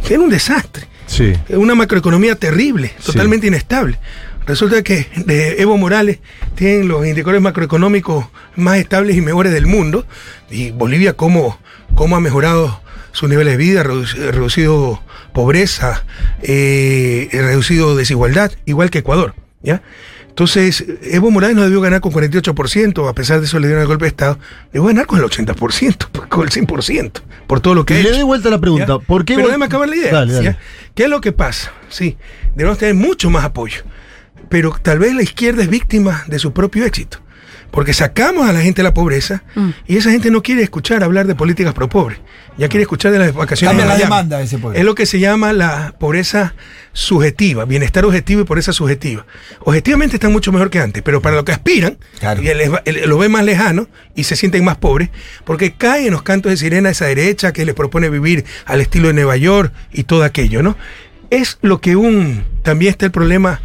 Era 0.10 0.19
un 0.19 0.30
desastre. 0.30 0.88
Sí. 1.08 1.34
Una 1.49 1.76
macroeconomía 1.76 2.36
terrible, 2.36 2.93
Sí. 2.99 3.08
totalmente 3.08 3.47
inestable. 3.47 3.99
Resulta 4.45 4.84
que 4.84 5.08
de 5.26 5.62
Evo 5.62 5.78
Morales 5.78 6.19
tienen 6.56 6.88
los 6.88 7.06
indicadores 7.08 7.41
macroeconómicos 7.41 8.26
más 8.56 8.78
estables 8.78 9.15
y 9.15 9.21
mejores 9.21 9.54
del 9.54 9.65
mundo. 9.65 10.06
Y 10.52 10.71
Bolivia, 10.71 11.13
cómo, 11.13 11.58
cómo 11.95 12.15
ha 12.15 12.19
mejorado 12.19 12.82
sus 13.13 13.30
niveles 13.30 13.54
de 13.54 13.58
vida, 13.58 13.84
reduc- 13.84 14.13
reducido 14.32 15.02
pobreza, 15.34 16.04
eh, 16.41 17.30
reducido 17.32 17.95
desigualdad, 17.95 18.52
igual 18.65 18.89
que 18.89 18.99
Ecuador. 18.99 19.34
¿ya? 19.62 19.82
Entonces, 20.28 20.84
Evo 21.04 21.30
Morales 21.32 21.56
no 21.56 21.62
debió 21.63 21.80
ganar 21.80 22.02
con 22.02 22.12
48%, 22.12 23.08
a 23.08 23.13
pesar 23.13 23.39
de 23.39 23.45
eso 23.45 23.60
le 23.60 23.67
dieron 23.67 23.84
el 23.84 23.88
golpe 23.88 24.06
de 24.06 24.10
Estado. 24.10 24.39
Debió 24.71 24.88
ganar 24.88 25.06
con 25.06 25.19
el 25.19 25.26
80%, 25.26 26.28
con 26.30 26.43
el 26.43 26.49
100%, 26.49 27.12
por 27.47 27.62
todo 27.62 27.76
lo 27.76 27.86
que 27.86 27.93
ha 27.99 28.04
Le 28.04 28.12
doy 28.12 28.23
vuelta 28.23 28.47
a 28.49 28.52
la 28.52 28.60
pregunta. 28.60 28.97
¿Ya? 28.99 28.99
¿Por 28.99 29.26
qué 29.26 29.36
Pero 29.36 29.47
déjame 29.47 29.65
acabar 29.65 29.88
la 29.88 29.95
idea. 29.95 30.12
Dale, 30.12 30.34
dale. 30.34 30.45
¿ya? 30.45 30.58
¿Qué 30.95 31.04
es 31.04 31.10
lo 31.10 31.21
que 31.21 31.32
pasa? 31.32 31.71
Sí, 31.89 32.17
debemos 32.56 32.78
tener 32.80 32.95
mucho 32.95 33.30
más 33.30 33.45
apoyo. 33.45 33.84
Pero 34.49 34.76
tal 34.82 34.99
vez 34.99 35.13
la 35.15 35.21
izquierda 35.23 35.62
es 35.63 35.69
víctima 35.69 36.23
de 36.28 36.39
su 36.39 36.52
propio 36.52 36.86
éxito. 36.86 37.19
Porque 37.73 37.91
sacamos 37.93 38.47
a 38.47 38.53
la 38.53 38.62
gente 38.62 38.77
de 38.81 38.83
la 38.83 38.93
pobreza 38.93 39.43
Mm. 39.55 39.69
y 39.88 39.97
esa 39.97 40.12
gente 40.12 40.29
no 40.29 40.43
quiere 40.43 40.62
escuchar 40.62 41.03
hablar 41.03 41.25
de 41.25 41.33
políticas 41.33 41.73
pro 41.73 41.89
pobre. 41.89 42.17
Ya 42.55 42.69
quiere 42.69 42.83
escuchar 42.83 43.12
de 43.12 43.17
las 43.17 43.33
vacaciones. 43.33 43.75
Cambia 43.75 43.91
la 43.91 43.99
demanda 43.99 44.38
de 44.38 44.43
ese 44.43 44.59
pueblo. 44.59 44.77
Es 44.77 44.86
lo 44.86 44.93
que 44.93 45.07
se 45.07 45.19
llama 45.19 45.53
la 45.53 45.95
pobreza 45.99 46.53
subjetiva, 46.93 47.65
bienestar 47.65 48.05
objetivo 48.05 48.41
y 48.41 48.43
pobreza 48.43 48.71
subjetiva. 48.73 49.25
Objetivamente 49.62 50.17
están 50.17 50.31
mucho 50.31 50.51
mejor 50.51 50.69
que 50.69 50.79
antes, 50.79 51.01
pero 51.01 51.19
para 51.21 51.36
lo 51.36 51.43
que 51.43 51.51
aspiran, 51.51 51.97
Claro. 52.19 52.43
y 52.43 52.45
les 52.53 52.71
va- 52.71 52.83
lo 53.07 53.17
ven 53.17 53.31
más 53.31 53.43
lejano 53.43 53.88
y 54.15 54.25
se 54.25 54.36
sienten 54.36 54.63
más 54.63 54.77
pobres, 54.77 55.09
porque 55.43 55.73
caen 55.73 56.05
en 56.05 56.12
los 56.13 56.21
cantos 56.21 56.51
de 56.51 56.57
sirena 56.57 56.91
esa 56.91 57.05
derecha 57.05 57.51
que 57.53 57.65
les 57.65 57.73
propone 57.73 58.09
vivir 58.09 58.45
al 58.65 58.81
estilo 58.81 59.07
de 59.07 59.15
Nueva 59.15 59.36
York 59.38 59.73
y 59.91 60.03
todo 60.03 60.23
aquello, 60.23 60.62
¿no? 60.62 60.77
Es 61.31 61.57
lo 61.63 61.81
que 61.81 61.95
un, 61.95 62.43
también 62.62 62.91
está 62.91 63.07
el 63.07 63.12
problema 63.12 63.59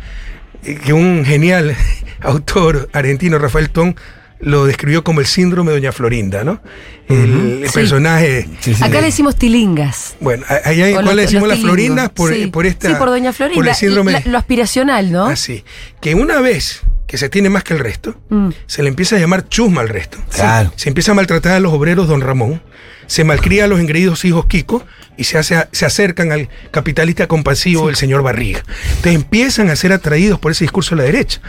que 0.63 0.93
un 0.93 1.25
genial 1.25 1.77
autor 2.21 2.89
argentino, 2.93 3.39
Rafael 3.39 3.71
Ton, 3.71 3.97
lo 4.41 4.67
describió 4.67 5.03
como 5.03 5.19
el 5.21 5.27
síndrome 5.27 5.73
de 5.73 5.79
Doña 5.79 5.91
Florinda, 5.93 6.45
¿no? 6.45 6.61
El, 7.09 7.63
el 7.63 7.69
Sí. 7.69 7.75
personaje 7.75 8.49
Sí, 8.61 8.75
sí. 8.75 8.85
Acá 8.85 9.01
le 9.01 9.07
decimos 9.07 9.35
tilingas. 9.37 10.15
bueno, 10.21 10.45
allá 10.65 11.01
los- 11.03 11.15
le 11.15 11.23
decimos 11.23 11.49
las 11.49 11.59
florindas 11.59 12.11
por, 12.11 12.33
Sí. 12.33 12.47
por 12.47 12.65
esta. 12.67 12.89
Sí, 12.89 12.95
por 12.97 13.09
Doña 13.09 13.33
Florinda. 13.33 13.57
Por 13.59 13.69
el 13.69 13.75
síndrome. 13.75 14.13
La- 14.13 14.23
lo 14.27 14.39
aspiracional, 14.39 15.11
¿no? 15.11 15.27
Así. 15.27 15.65
Que 16.01 16.15
una 16.15 16.41
vez 16.41 16.83
que 17.09 17.19
se 17.19 17.29
tiene 17.31 17.49
más 17.51 17.65
que 17.65 17.73
el 17.75 17.81
resto, 17.81 18.15
Mm. 18.29 18.51
se 18.67 18.83
le 18.83 18.91
empieza 18.91 19.17
a 19.17 19.19
llamar 19.19 19.49
chusma 19.49 19.81
al 19.81 19.89
resto. 19.89 20.19
Claro. 20.33 20.73
Se 20.77 20.89
empieza 20.89 21.13
a 21.13 21.15
maltratar 21.15 21.53
a 21.55 21.61
los 21.61 21.73
obreros 21.73 22.07
Don 22.07 22.21
Ramón, 22.21 22.61
se 23.09 23.25
malcría 23.25 23.65
a 23.65 23.67
los 23.67 23.81
engreídos 23.81 24.25
hijos 24.25 24.47
Kiko 24.47 24.87
y 25.17 25.25
se, 25.25 25.39
hace, 25.39 25.67
se 25.73 25.87
acercan 25.87 26.31
al 26.31 26.49
capitalista 26.71 27.27
compasivo 27.27 27.89
el 27.89 27.97
señor 27.97 28.23
Barriga. 28.23 28.63
Entonces 28.89 29.15
empiezan 29.17 29.71
a 29.71 29.77
ser 29.77 29.93
atraídos 29.93 30.39
por 30.39 30.53
ese 30.53 30.63
discurso 30.63 30.95
de 30.95 31.03
la 31.03 31.07
derecha. 31.07 31.41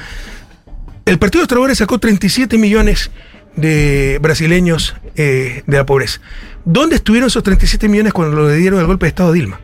El 1.06 1.20
Partido 1.20 1.40
de 1.40 1.44
los 1.44 1.48
Trabajadores 1.50 1.78
sacó 1.78 2.00
37 2.00 2.58
millones 2.58 3.12
de 3.56 4.20
brasileños 4.22 4.96
eh, 5.16 5.64
de 5.68 5.78
la 5.78 5.86
pobreza. 5.86 6.22
¿Dónde 6.66 6.96
estuvieron 6.96 7.28
esos 7.28 7.44
37 7.44 7.88
millones 7.90 8.14
cuando 8.14 8.48
le 8.48 8.56
dieron 8.56 8.80
el 8.80 8.86
golpe 8.86 9.06
de 9.06 9.10
Estado 9.10 9.30
a 9.30 9.34
Dilma? 9.34 9.60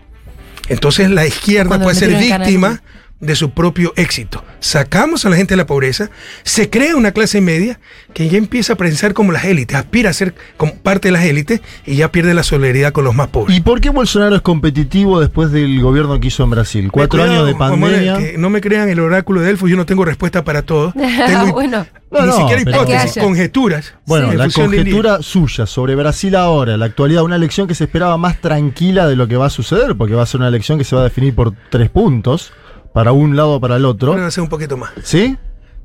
Entonces 0.68 1.10
la 1.10 1.26
izquierda 1.26 1.70
Cuando 1.70 1.86
puede 1.86 1.98
ser 1.98 2.18
víctima. 2.18 2.82
De 3.20 3.36
su 3.36 3.52
propio 3.52 3.94
éxito. 3.96 4.44
Sacamos 4.60 5.26
a 5.26 5.30
la 5.30 5.36
gente 5.36 5.54
de 5.54 5.58
la 5.58 5.66
pobreza, 5.66 6.10
se 6.44 6.70
crea 6.70 6.96
una 6.96 7.12
clase 7.12 7.42
media 7.42 7.80
que 8.14 8.28
ya 8.30 8.38
empieza 8.38 8.74
a 8.74 8.76
pensar 8.76 9.14
como 9.14 9.32
las 9.32 9.46
élites, 9.46 9.78
aspira 9.78 10.10
a 10.10 10.14
ser 10.14 10.36
como 10.58 10.76
parte 10.76 11.08
de 11.08 11.14
las 11.14 11.24
élites 11.24 11.62
y 11.86 11.96
ya 11.96 12.12
pierde 12.12 12.34
la 12.34 12.44
solidaridad 12.44 12.92
con 12.92 13.04
los 13.04 13.16
más 13.16 13.30
pobres. 13.30 13.58
¿Y 13.58 13.62
por 13.62 13.82
qué 13.82 13.90
Bolsonaro 13.90 14.36
es 14.36 14.42
competitivo 14.42 15.20
después 15.20 15.52
del 15.52 15.82
gobierno 15.82 16.20
que 16.20 16.28
hizo 16.28 16.44
en 16.44 16.50
Brasil? 16.50 16.90
Cuatro 16.92 17.20
Cuidado, 17.22 17.46
años 17.46 17.48
de 17.48 17.56
pandemia. 17.56 18.18
que 18.18 18.38
no 18.38 18.50
me 18.50 18.62
crean 18.62 18.90
el 18.90 19.00
oráculo 19.00 19.42
de 19.42 19.48
Delfos, 19.48 19.70
yo 19.70 19.78
no 19.78 19.86
tengo 19.86 20.06
respuesta 20.06 20.44
para 20.44 20.62
todo. 20.64 20.94
Tengo 21.28 21.54
bueno. 21.54 21.86
No, 22.12 22.22
ni 22.22 22.28
no, 22.28 22.38
siquiera 22.38 22.62
hipótesis, 22.62 23.22
conjeturas. 23.22 23.94
Bueno, 24.06 24.32
en 24.32 24.38
la 24.38 24.50
conjetura 24.50 25.22
suya 25.22 25.66
sobre 25.66 25.96
Brasil 25.96 26.36
ahora, 26.36 26.78
la 26.78 26.86
actualidad, 26.86 27.24
una 27.24 27.36
elección 27.36 27.68
que 27.68 27.76
se 27.76 27.86
esperaba 27.86 28.18
más 28.18 28.40
tranquila 28.40 29.08
de 29.08 29.16
lo 29.16 29.28
que 29.28 29.36
va 29.36 29.48
a 29.48 29.50
suceder, 29.50 29.96
porque 29.96 30.14
va 30.14 30.24
a 30.24 30.26
ser 30.26 30.40
una 30.40 30.48
elección 30.48 30.78
que 30.78 30.86
se 30.86 30.96
va 30.96 31.02
a 31.02 31.06
definir 31.06 31.36
por 31.36 31.54
tres 31.70 31.90
puntos, 31.90 32.54
para 32.96 33.12
un 33.12 33.36
lado 33.36 33.52
o 33.52 33.60
para 33.60 33.76
el 33.76 33.82
Bueno, 33.82 33.90
otro. 33.92 34.16
va 34.18 34.26
a 34.26 34.32
ser 34.32 34.42
un 34.42 34.48
poquito 34.48 34.78
más. 34.78 34.92
¿Sí? 35.04 35.36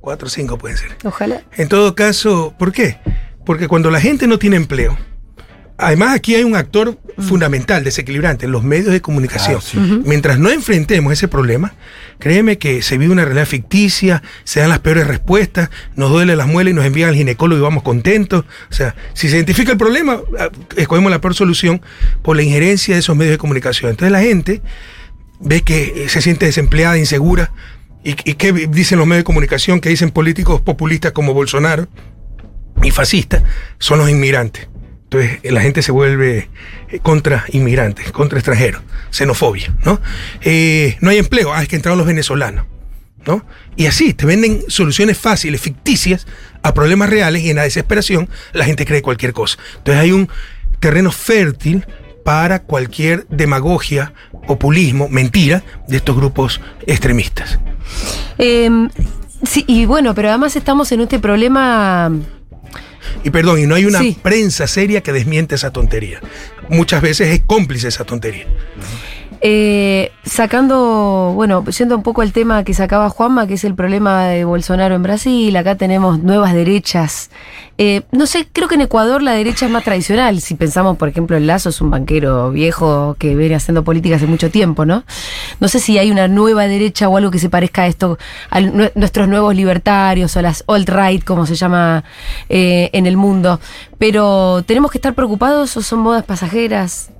Cuatro 0.00 0.28
o 0.28 0.30
cinco 0.30 0.56
pueden 0.58 0.78
ser. 0.78 0.96
Ojalá. 1.04 1.42
En 1.56 1.68
todo 1.68 1.96
caso, 1.96 2.54
¿por 2.56 2.70
qué? 2.70 2.98
Porque 3.44 3.66
cuando 3.66 3.90
la 3.90 4.00
gente 4.00 4.28
no 4.28 4.38
tiene 4.38 4.54
empleo, 4.54 4.96
además 5.76 6.14
aquí 6.14 6.36
hay 6.36 6.44
un 6.44 6.54
actor 6.54 6.96
fundamental, 7.18 7.82
desequilibrante, 7.82 8.46
los 8.46 8.62
medios 8.62 8.92
de 8.92 9.00
comunicación. 9.00 9.56
Ah, 9.58 9.60
sí. 9.60 9.76
Mientras 10.04 10.38
no 10.38 10.50
enfrentemos 10.50 11.12
ese 11.12 11.26
problema, 11.26 11.74
créeme 12.20 12.58
que 12.58 12.80
se 12.80 12.96
vive 12.96 13.12
una 13.12 13.24
realidad 13.24 13.46
ficticia, 13.46 14.22
se 14.44 14.60
dan 14.60 14.68
las 14.68 14.78
peores 14.78 15.08
respuestas, 15.08 15.68
nos 15.96 16.10
duele 16.10 16.36
las 16.36 16.46
muelas 16.46 16.70
y 16.70 16.74
nos 16.76 16.84
envían 16.84 17.08
al 17.08 17.16
ginecólogo 17.16 17.58
y 17.58 17.62
vamos 17.62 17.82
contentos. 17.82 18.44
O 18.70 18.72
sea, 18.72 18.94
si 19.14 19.28
se 19.28 19.34
identifica 19.34 19.72
el 19.72 19.78
problema, 19.78 20.20
ah, 20.38 20.48
escogemos 20.76 21.10
la 21.10 21.20
peor 21.20 21.34
solución 21.34 21.82
por 22.22 22.36
la 22.36 22.42
injerencia 22.44 22.94
de 22.94 23.00
esos 23.00 23.16
medios 23.16 23.32
de 23.32 23.38
comunicación. 23.38 23.90
Entonces 23.90 24.12
la 24.12 24.20
gente 24.20 24.62
ve 25.40 25.62
que 25.62 26.04
eh, 26.04 26.08
se 26.08 26.22
siente 26.22 26.46
desempleada, 26.46 26.98
insegura. 26.98 27.52
¿Y, 28.02 28.14
qué 28.14 28.52
dicen 28.52 28.98
los 28.98 29.06
medios 29.06 29.20
de 29.20 29.24
comunicación? 29.24 29.80
Que 29.80 29.90
dicen 29.90 30.10
políticos 30.10 30.62
populistas 30.62 31.12
como 31.12 31.34
Bolsonaro 31.34 31.86
y 32.82 32.90
fascistas, 32.90 33.42
son 33.78 33.98
los 33.98 34.08
inmigrantes. 34.08 34.68
Entonces 35.04 35.40
eh, 35.42 35.52
la 35.52 35.60
gente 35.60 35.82
se 35.82 35.92
vuelve 35.92 36.48
eh, 36.88 37.00
contra 37.00 37.44
inmigrantes, 37.48 38.10
contra 38.12 38.38
extranjeros, 38.38 38.82
xenofobia, 39.10 39.74
¿no? 39.84 40.00
No 41.00 41.10
hay 41.10 41.18
empleo, 41.18 41.52
ah, 41.52 41.62
es 41.62 41.68
que 41.68 41.76
entraron 41.76 41.98
los 41.98 42.06
venezolanos, 42.06 42.64
¿no? 43.26 43.44
Y 43.76 43.86
así, 43.86 44.14
te 44.14 44.24
venden 44.24 44.62
soluciones 44.68 45.18
fáciles, 45.18 45.60
ficticias, 45.60 46.26
a 46.62 46.72
problemas 46.72 47.10
reales 47.10 47.42
y 47.42 47.50
en 47.50 47.56
la 47.56 47.64
desesperación 47.64 48.30
la 48.52 48.64
gente 48.64 48.86
cree 48.86 49.02
cualquier 49.02 49.34
cosa. 49.34 49.58
Entonces 49.76 50.00
hay 50.02 50.12
un 50.12 50.30
terreno 50.78 51.12
fértil 51.12 51.84
para 52.24 52.62
cualquier 52.62 53.26
demagogia, 53.28 54.12
populismo, 54.46 55.08
mentira 55.08 55.62
de 55.88 55.96
estos 55.96 56.16
grupos 56.16 56.60
extremistas. 56.86 57.58
Eh, 58.38 58.68
sí, 59.44 59.64
y 59.66 59.86
bueno, 59.86 60.14
pero 60.14 60.28
además 60.28 60.56
estamos 60.56 60.90
en 60.92 61.00
este 61.02 61.18
problema 61.18 62.10
Y 63.24 63.30
perdón, 63.30 63.58
y 63.60 63.66
no 63.66 63.74
hay 63.74 63.84
una 63.86 63.98
Sí. 64.00 64.16
prensa 64.22 64.66
seria 64.66 65.02
que 65.02 65.12
desmiente 65.12 65.54
esa 65.54 65.72
tontería. 65.72 66.20
Muchas 66.68 67.02
veces 67.02 67.28
es 67.28 67.40
cómplice 67.44 67.88
esa 67.88 68.04
tontería. 68.04 68.46
Eh, 69.42 70.12
sacando, 70.22 71.32
bueno, 71.34 71.64
yendo 71.64 71.96
un 71.96 72.02
poco 72.02 72.20
al 72.20 72.32
tema 72.32 72.62
que 72.62 72.74
sacaba 72.74 73.08
Juanma, 73.08 73.46
que 73.46 73.54
es 73.54 73.64
el 73.64 73.74
problema 73.74 74.24
de 74.26 74.44
Bolsonaro 74.44 74.94
en 74.94 75.02
Brasil, 75.02 75.56
acá 75.56 75.76
tenemos 75.76 76.18
nuevas 76.22 76.52
derechas. 76.52 77.30
Eh, 77.78 78.02
no 78.12 78.26
sé, 78.26 78.46
creo 78.52 78.68
que 78.68 78.74
en 78.74 78.82
Ecuador 78.82 79.22
la 79.22 79.32
derecha 79.32 79.64
es 79.64 79.72
más 79.72 79.82
tradicional. 79.84 80.42
Si 80.42 80.54
pensamos, 80.56 80.98
por 80.98 81.08
ejemplo, 81.08 81.38
en 81.38 81.46
Lazo 81.46 81.70
es 81.70 81.80
un 81.80 81.90
banquero 81.90 82.50
viejo 82.50 83.16
que 83.18 83.34
viene 83.34 83.54
haciendo 83.54 83.82
política 83.82 84.16
hace 84.16 84.26
mucho 84.26 84.50
tiempo, 84.50 84.84
¿no? 84.84 85.04
No 85.58 85.68
sé 85.68 85.80
si 85.80 85.96
hay 85.96 86.10
una 86.10 86.28
nueva 86.28 86.66
derecha 86.66 87.08
o 87.08 87.16
algo 87.16 87.30
que 87.30 87.38
se 87.38 87.48
parezca 87.48 87.82
a 87.82 87.86
esto, 87.86 88.18
a 88.50 88.60
nue- 88.60 88.92
nuestros 88.94 89.26
nuevos 89.26 89.54
libertarios 89.54 90.36
o 90.36 90.42
las 90.42 90.64
alt-right, 90.66 91.24
como 91.24 91.46
se 91.46 91.54
llama 91.54 92.04
eh, 92.50 92.90
en 92.92 93.06
el 93.06 93.16
mundo. 93.16 93.58
Pero, 93.96 94.62
¿tenemos 94.66 94.90
que 94.90 94.98
estar 94.98 95.14
preocupados 95.14 95.74
o 95.78 95.82
son 95.82 96.00
modas 96.00 96.24
pasajeras? 96.24 97.10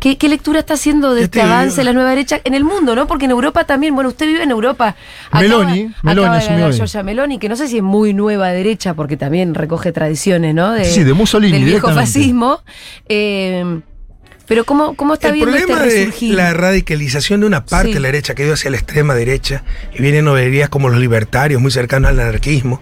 ¿Qué, 0.00 0.18
qué 0.18 0.28
lectura 0.28 0.60
está 0.60 0.74
haciendo 0.74 1.14
de 1.14 1.22
este 1.22 1.38
te 1.40 1.44
digo- 1.44 1.54
avance 1.54 1.76
de 1.78 1.84
la 1.84 1.92
nueva 1.94 2.10
derecha 2.10 2.40
en 2.44 2.52
el 2.54 2.64
mundo, 2.64 2.94
no? 2.94 3.06
Porque 3.06 3.24
en 3.24 3.30
Europa 3.30 3.64
también, 3.64 3.94
bueno, 3.94 4.10
usted 4.10 4.26
vive 4.26 4.42
en 4.42 4.50
Europa. 4.50 4.94
Meloni, 5.32 5.84
acaba, 5.86 6.00
Meloni 6.02 6.20
acaba 6.26 6.36
de 6.36 6.38
asumió 6.38 6.56
ganar 6.58 6.70
hoy. 6.70 6.76
Giorgia 6.76 7.02
Meloni, 7.02 7.38
que 7.38 7.48
no 7.48 7.56
sé 7.56 7.66
si 7.68 7.78
es 7.78 7.82
muy 7.82 8.12
nueva 8.12 8.48
derecha, 8.50 8.94
porque 8.94 9.16
también 9.16 9.54
recoge 9.54 9.92
tradiciones, 9.92 10.54
¿no? 10.54 10.72
De, 10.72 10.84
Sí, 10.84 11.02
de 11.02 11.12
Mussolini, 11.14 11.52
Del 11.54 11.64
viejo 11.64 11.90
fascismo. 11.92 12.60
Eh, 13.08 13.80
pero 14.48 14.62
¿cómo, 14.64 14.94
cómo 14.94 15.14
está 15.14 15.28
el 15.28 15.34
viendo 15.34 15.56
este 15.56 15.66
problema 15.66 15.92
de 15.92 16.12
la 16.34 16.52
radicalización 16.52 17.40
de 17.40 17.46
una 17.46 17.64
parte 17.64 17.88
Sí. 17.88 17.94
de 17.94 18.00
la 18.00 18.08
derecha 18.08 18.34
que 18.36 18.42
ha 18.42 18.46
ido 18.46 18.54
hacia 18.54 18.70
la 18.70 18.76
extrema 18.76 19.14
derecha 19.14 19.64
y 19.92 20.00
vienen 20.02 20.24
novedades 20.24 20.68
como 20.68 20.88
los 20.88 21.00
libertarios, 21.00 21.60
muy 21.60 21.72
cercanos 21.72 22.10
al 22.10 22.20
anarquismo, 22.20 22.80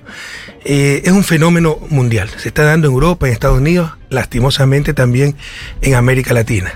eh, 0.67 1.01
es 1.05 1.13
un 1.13 1.25
fenómeno 1.25 1.79
mundial. 1.89 2.29
Se 2.37 2.49
está 2.49 2.65
dando 2.65 2.89
en 2.89 2.93
Europa, 2.93 3.27
en 3.29 3.33
Estados 3.33 3.59
Unidos, 3.59 3.93
lastimosamente 4.15 4.95
también 4.95 5.37
en 5.83 5.95
América 5.95 6.33
Latina. 6.33 6.73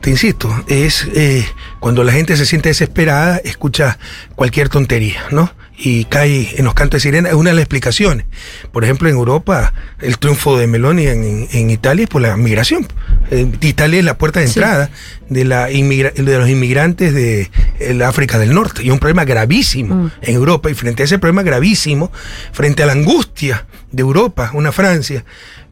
Te 0.00 0.10
insisto, 0.10 0.64
es 0.68 1.06
eh, 1.14 1.44
cuando 1.80 2.04
la 2.04 2.12
gente 2.12 2.36
se 2.36 2.46
siente 2.46 2.68
desesperada, 2.70 3.36
escucha 3.38 3.98
cualquier 4.34 4.68
tontería, 4.68 5.20
¿no? 5.30 5.52
Y 5.78 6.06
cae 6.06 6.54
en 6.56 6.64
los 6.64 6.72
cantos 6.72 7.02
de 7.02 7.08
sirena, 7.08 7.28
es 7.28 7.34
una 7.34 7.50
de 7.50 7.56
las 7.56 7.62
explicaciones. 7.64 8.24
Por 8.72 8.82
ejemplo, 8.84 9.10
en 9.10 9.14
Europa, 9.16 9.74
el 10.00 10.16
triunfo 10.18 10.56
de 10.56 10.66
Meloni 10.66 11.06
en, 11.06 11.22
en- 11.22 11.48
en 11.52 11.68
Italia 11.70 12.04
es 12.04 12.08
por 12.08 12.22
la 12.22 12.34
migración. 12.38 12.86
Eh, 13.30 13.46
Italia 13.60 13.98
es 13.98 14.04
la 14.06 14.16
puerta 14.16 14.40
de 14.40 14.46
Sí. 14.48 14.58
entrada 14.58 14.88
de, 15.28 15.44
la 15.44 15.66
de 15.66 16.38
los 16.38 16.48
inmigrantes 16.48 17.12
de 17.12 17.50
el 17.78 18.00
África 18.00 18.38
del 18.38 18.54
Norte. 18.54 18.84
Y 18.84 18.90
un 18.90 18.98
problema 18.98 19.26
gravísimo 19.26 19.94
Mm. 19.94 20.10
en 20.22 20.34
Europa. 20.34 20.70
Y 20.70 20.74
frente 20.74 21.02
a 21.02 21.04
ese 21.04 21.18
problema 21.18 21.42
gravísimo, 21.42 22.10
frente 22.52 22.82
a 22.82 22.86
la 22.86 22.92
angustia 22.92 23.66
de 23.92 24.00
Europa, 24.00 24.52
una 24.54 24.72
Francia, 24.72 25.26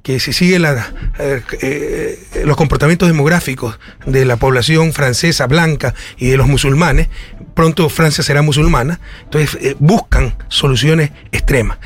que 0.04 0.20
si 0.20 0.34
sigue 0.34 0.58
la, 0.58 0.92
eh, 1.18 1.40
eh, 1.62 2.42
los 2.44 2.58
comportamientos 2.58 3.08
demográficos 3.08 3.80
de 4.04 4.26
la 4.26 4.36
población 4.36 4.92
francesa 4.92 5.46
blanca 5.46 5.94
y 6.18 6.28
de 6.28 6.36
los 6.36 6.46
musulmanes, 6.46 7.08
pronto 7.54 7.88
Francia 7.88 8.22
será 8.22 8.42
musulmana, 8.42 9.00
entonces 9.22 9.58
eh, 9.62 9.74
buscan 9.78 10.36
soluciones 10.48 11.10
extremas. 11.32 11.78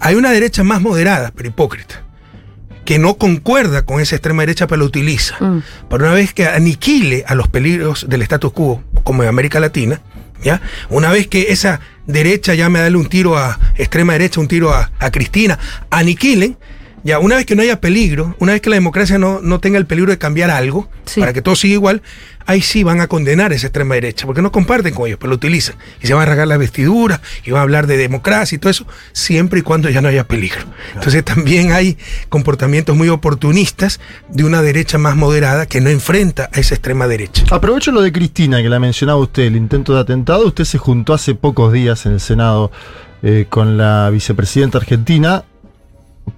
Hay 0.00 0.16
una 0.16 0.32
derecha 0.32 0.62
más 0.62 0.82
moderada, 0.82 1.32
pero 1.34 1.48
hipócrita, 1.48 2.02
que 2.84 2.98
no 2.98 3.16
concuerda 3.16 3.86
con 3.86 4.00
esa 4.00 4.16
extrema 4.16 4.42
derecha, 4.42 4.66
pero 4.66 4.80
la 4.80 4.84
utiliza. 4.84 5.36
Mm. 5.40 5.62
Para 5.88 6.04
una 6.04 6.12
vez 6.12 6.34
que 6.34 6.44
aniquile 6.46 7.24
a 7.26 7.34
los 7.34 7.48
peligros 7.48 8.06
del 8.06 8.20
status 8.20 8.52
quo, 8.52 8.84
como 9.02 9.22
en 9.22 9.30
América 9.30 9.60
Latina, 9.60 10.02
¿ya? 10.44 10.60
Una 10.90 11.10
vez 11.10 11.26
que 11.26 11.52
esa 11.52 11.80
derecha 12.06 12.52
llame 12.52 12.80
a 12.80 12.82
darle 12.82 12.98
un 12.98 13.08
tiro 13.08 13.38
a 13.38 13.58
extrema 13.76 14.12
derecha, 14.12 14.40
un 14.40 14.48
tiro 14.48 14.74
a, 14.74 14.90
a 14.98 15.10
Cristina, 15.10 15.58
aniquilen, 15.88 16.58
ya, 17.04 17.18
una 17.18 17.36
vez 17.36 17.46
que 17.46 17.56
no 17.56 17.62
haya 17.62 17.80
peligro, 17.80 18.36
una 18.38 18.52
vez 18.52 18.60
que 18.60 18.70
la 18.70 18.76
democracia 18.76 19.18
no, 19.18 19.40
no 19.42 19.58
tenga 19.60 19.78
el 19.78 19.86
peligro 19.86 20.10
de 20.10 20.18
cambiar 20.18 20.50
algo, 20.50 20.88
Sí. 21.04 21.20
para 21.20 21.32
que 21.32 21.42
todo 21.42 21.56
siga 21.56 21.74
igual, 21.74 22.00
ahí 22.46 22.60
sí 22.60 22.84
van 22.84 23.00
a 23.00 23.08
condenar 23.08 23.50
a 23.52 23.54
esa 23.54 23.66
extrema 23.66 23.94
derecha, 23.94 24.24
porque 24.26 24.40
no 24.42 24.52
comparten 24.52 24.94
con 24.94 25.06
ellos, 25.06 25.18
pero 25.20 25.30
lo 25.30 25.36
utilizan. 25.36 25.74
Y 26.00 26.06
se 26.06 26.14
van 26.14 26.22
a 26.22 26.26
rasgar 26.26 26.46
las 26.46 26.58
vestiduras, 26.58 27.20
y 27.44 27.50
van 27.50 27.58
a 27.60 27.62
hablar 27.62 27.86
de 27.86 27.96
democracia 27.96 28.54
y 28.56 28.58
todo 28.58 28.70
eso, 28.70 28.86
siempre 29.12 29.60
y 29.60 29.62
cuando 29.62 29.90
ya 29.90 30.00
no 30.00 30.08
haya 30.08 30.24
peligro. 30.28 30.60
Entonces 30.94 31.24
también 31.24 31.72
hay 31.72 31.98
comportamientos 32.28 32.96
muy 32.96 33.08
oportunistas 33.08 34.00
de 34.28 34.44
una 34.44 34.62
derecha 34.62 34.98
más 34.98 35.16
moderada 35.16 35.66
que 35.66 35.80
no 35.80 35.90
enfrenta 35.90 36.50
a 36.52 36.60
esa 36.60 36.74
extrema 36.74 37.06
derecha. 37.08 37.44
Aprovecho 37.50 37.90
lo 37.92 38.00
de 38.02 38.12
Cristina, 38.12 38.62
que 38.62 38.68
la 38.68 38.78
mencionaba 38.78 39.18
usted, 39.18 39.42
el 39.44 39.56
intento 39.56 39.94
de 39.94 40.00
atentado. 40.00 40.46
Usted 40.46 40.64
se 40.64 40.78
juntó 40.78 41.14
hace 41.14 41.34
pocos 41.34 41.72
días 41.72 42.06
en 42.06 42.12
el 42.12 42.20
Senado 42.20 42.70
eh, 43.22 43.46
con 43.48 43.76
la 43.76 44.08
vicepresidenta 44.10 44.78
argentina. 44.78 45.44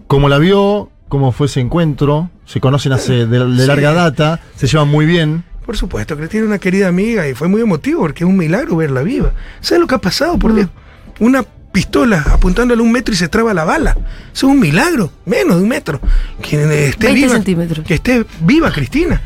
¿Cómo 0.06 0.28
la 0.28 0.38
vio? 0.38 0.90
¿Cómo 1.08 1.32
fue 1.32 1.46
ese 1.46 1.60
encuentro? 1.60 2.30
Se 2.46 2.60
conocen 2.60 2.92
hace 2.92 3.26
de, 3.26 3.38
de 3.46 3.60
Sí. 3.62 3.66
larga 3.66 3.92
data, 3.92 4.40
se 4.56 4.66
llevan 4.66 4.88
muy 4.88 5.06
bien. 5.06 5.44
Por 5.64 5.76
supuesto, 5.76 6.16
Cristina 6.16 6.42
es 6.42 6.48
una 6.48 6.58
querida 6.58 6.88
amiga 6.88 7.26
y 7.28 7.34
fue 7.34 7.48
muy 7.48 7.62
emotivo 7.62 8.00
porque 8.00 8.24
es 8.24 8.28
un 8.28 8.36
milagro 8.36 8.76
verla 8.76 9.02
viva. 9.02 9.32
¿Sabes 9.60 9.80
lo 9.80 9.86
que 9.86 9.94
ha 9.94 9.98
pasado, 9.98 10.38
por 10.38 10.54
Dios? 10.54 10.68
Una 11.20 11.42
pistola 11.42 12.22
apuntándole 12.30 12.82
un 12.82 12.92
metro 12.92 13.14
y 13.14 13.16
se 13.16 13.28
traba 13.28 13.54
la 13.54 13.64
bala. 13.64 13.92
Eso 14.32 14.46
es 14.48 14.52
un 14.52 14.60
milagro, 14.60 15.10
menos 15.24 15.56
de 15.56 15.62
un 15.62 15.68
metro. 15.68 16.00
Que 16.42 16.88
esté 16.88 17.12
20 17.12 17.54
viva. 17.54 17.66
Que 17.84 17.94
esté 17.94 18.26
viva 18.40 18.70
Cristina. 18.72 19.20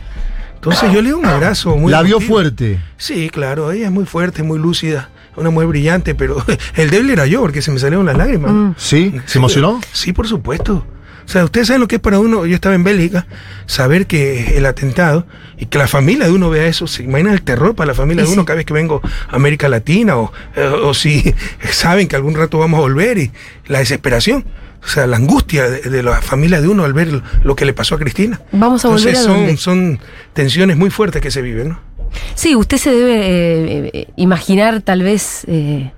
Entonces 0.54 0.92
yo 0.92 1.02
le 1.02 1.10
doy 1.10 1.20
un 1.20 1.26
abrazo 1.26 1.76
muy 1.76 1.90
la 1.90 2.02
vio 2.02 2.16
emotivo. 2.16 2.34
fuerte. 2.34 2.80
Sí, 2.96 3.30
claro, 3.30 3.70
ella 3.72 3.86
es 3.86 3.92
muy 3.92 4.06
fuerte, 4.06 4.42
muy 4.42 4.58
lúcida, 4.58 5.08
una 5.38 5.50
mujer 5.50 5.68
brillante, 5.68 6.14
pero 6.14 6.44
el 6.76 6.90
débil 6.90 7.10
era 7.10 7.26
yo 7.26 7.40
porque 7.40 7.62
se 7.62 7.70
me 7.70 7.78
salieron 7.78 8.06
las 8.06 8.16
lágrimas. 8.16 8.52
Mm. 8.52 8.74
¿Sí? 8.76 9.14
¿Se 9.26 9.38
emocionó? 9.38 9.80
Sí, 9.92 10.12
por 10.12 10.26
supuesto. 10.26 10.84
O 11.28 11.30
sea, 11.30 11.44
ustedes 11.44 11.66
saben 11.66 11.82
lo 11.82 11.88
que 11.88 11.96
es 11.96 12.00
para 12.00 12.18
uno, 12.20 12.46
yo 12.46 12.54
estaba 12.54 12.74
en 12.74 12.84
Bélgica, 12.84 13.26
saber 13.66 14.06
que 14.06 14.56
el 14.56 14.64
atentado 14.64 15.26
y 15.58 15.66
que 15.66 15.76
la 15.76 15.86
familia 15.86 16.24
de 16.24 16.32
uno 16.32 16.48
vea 16.48 16.66
eso, 16.66 16.86
se 16.86 17.02
imagina 17.02 17.34
el 17.34 17.42
terror 17.42 17.74
para 17.74 17.88
la 17.88 17.94
familia 17.94 18.24
de 18.24 18.30
uno 18.30 18.46
cada 18.46 18.56
vez 18.56 18.64
que 18.64 18.72
vengo 18.72 19.02
a 19.28 19.36
América 19.36 19.68
Latina 19.68 20.16
o, 20.16 20.32
eh, 20.56 20.64
o 20.64 20.94
si 20.94 21.34
saben 21.70 22.08
que 22.08 22.16
algún 22.16 22.34
rato 22.34 22.58
vamos 22.58 22.78
a 22.78 22.80
volver 22.80 23.18
y 23.18 23.30
la 23.66 23.80
desesperación. 23.80 24.46
O 24.82 24.86
sea, 24.86 25.06
la 25.06 25.18
angustia 25.18 25.68
de, 25.68 25.80
de 25.82 26.02
la 26.02 26.22
familia 26.22 26.62
de 26.62 26.68
uno 26.68 26.84
al 26.84 26.94
ver 26.94 27.20
lo, 27.42 27.56
que 27.56 27.66
le 27.66 27.74
pasó 27.74 27.96
a 27.96 27.98
Cristina. 27.98 28.40
Vamos 28.52 28.86
a 28.86 28.88
volver 28.88 29.08
Entonces 29.08 29.28
a 29.28 29.30
dónde? 29.30 29.56
son, 29.58 29.58
son 29.58 30.00
tensiones 30.32 30.78
muy 30.78 30.88
fuertes 30.88 31.20
que 31.20 31.30
se 31.30 31.42
viven, 31.42 31.70
¿no? 31.70 31.87
Sí, 32.34 32.54
usted 32.56 32.76
se 32.78 32.90
debe 32.90 33.14
eh, 33.16 33.90
eh, 33.92 34.08
imaginar 34.16 34.80
tal 34.82 35.02
vez 35.02 35.44
eh, 35.46 35.92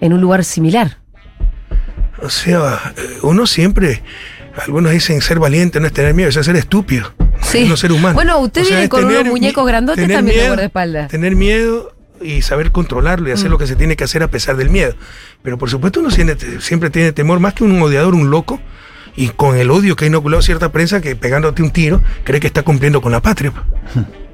en 0.00 0.12
un 0.12 0.20
lugar 0.20 0.44
similar. 0.44 0.98
O 2.22 2.30
sea, 2.30 2.94
uno 3.22 3.46
siempre, 3.46 4.02
algunos 4.64 4.92
dicen 4.92 5.20
ser 5.20 5.38
valiente 5.38 5.80
no 5.80 5.86
es 5.86 5.92
tener 5.92 6.14
miedo, 6.14 6.28
es 6.30 6.34
ser 6.34 6.56
estúpido. 6.56 7.12
Sí. 7.42 7.62
Es 7.64 7.68
no 7.68 7.76
ser 7.76 7.92
humano. 7.92 8.14
Bueno, 8.14 8.38
usted 8.38 8.62
viene 8.62 8.84
es 8.84 8.88
con 8.88 9.04
unos 9.04 9.16
tener 9.18 9.30
muñecos 9.30 9.64
mi- 9.64 9.70
grandotes 9.70 10.02
también 10.02 10.24
de 10.26 10.32
miedo, 10.32 10.46
guardaespaldas. 10.48 11.08
Tener 11.10 11.36
miedo 11.36 11.92
y 12.22 12.40
saber 12.42 12.72
controlarlo 12.72 13.28
y 13.28 13.32
hacer 13.32 13.48
Mm. 13.48 13.52
lo 13.52 13.58
que 13.58 13.66
se 13.66 13.76
tiene 13.76 13.94
que 13.96 14.04
hacer 14.04 14.22
a 14.22 14.28
pesar 14.28 14.56
del 14.56 14.70
miedo. 14.70 14.94
Pero 15.42 15.58
por 15.58 15.68
supuesto 15.68 16.00
uno 16.00 16.10
siente- 16.10 16.60
siempre 16.62 16.88
tiene 16.90 17.12
temor, 17.12 17.38
más 17.40 17.52
que 17.54 17.64
un 17.64 17.80
odiador, 17.82 18.14
un 18.14 18.30
loco, 18.30 18.58
y 19.14 19.28
con 19.28 19.56
el 19.58 19.70
odio 19.70 19.94
que 19.96 20.06
ha 20.06 20.08
inoculado 20.08 20.40
cierta 20.42 20.72
prensa 20.72 21.00
que 21.02 21.14
pegándote 21.16 21.62
un 21.62 21.70
tiro 21.70 22.02
cree 22.24 22.40
que 22.40 22.46
está 22.46 22.62
cumpliendo 22.62 23.00
con 23.02 23.12
la 23.12 23.20
patria. 23.20 23.52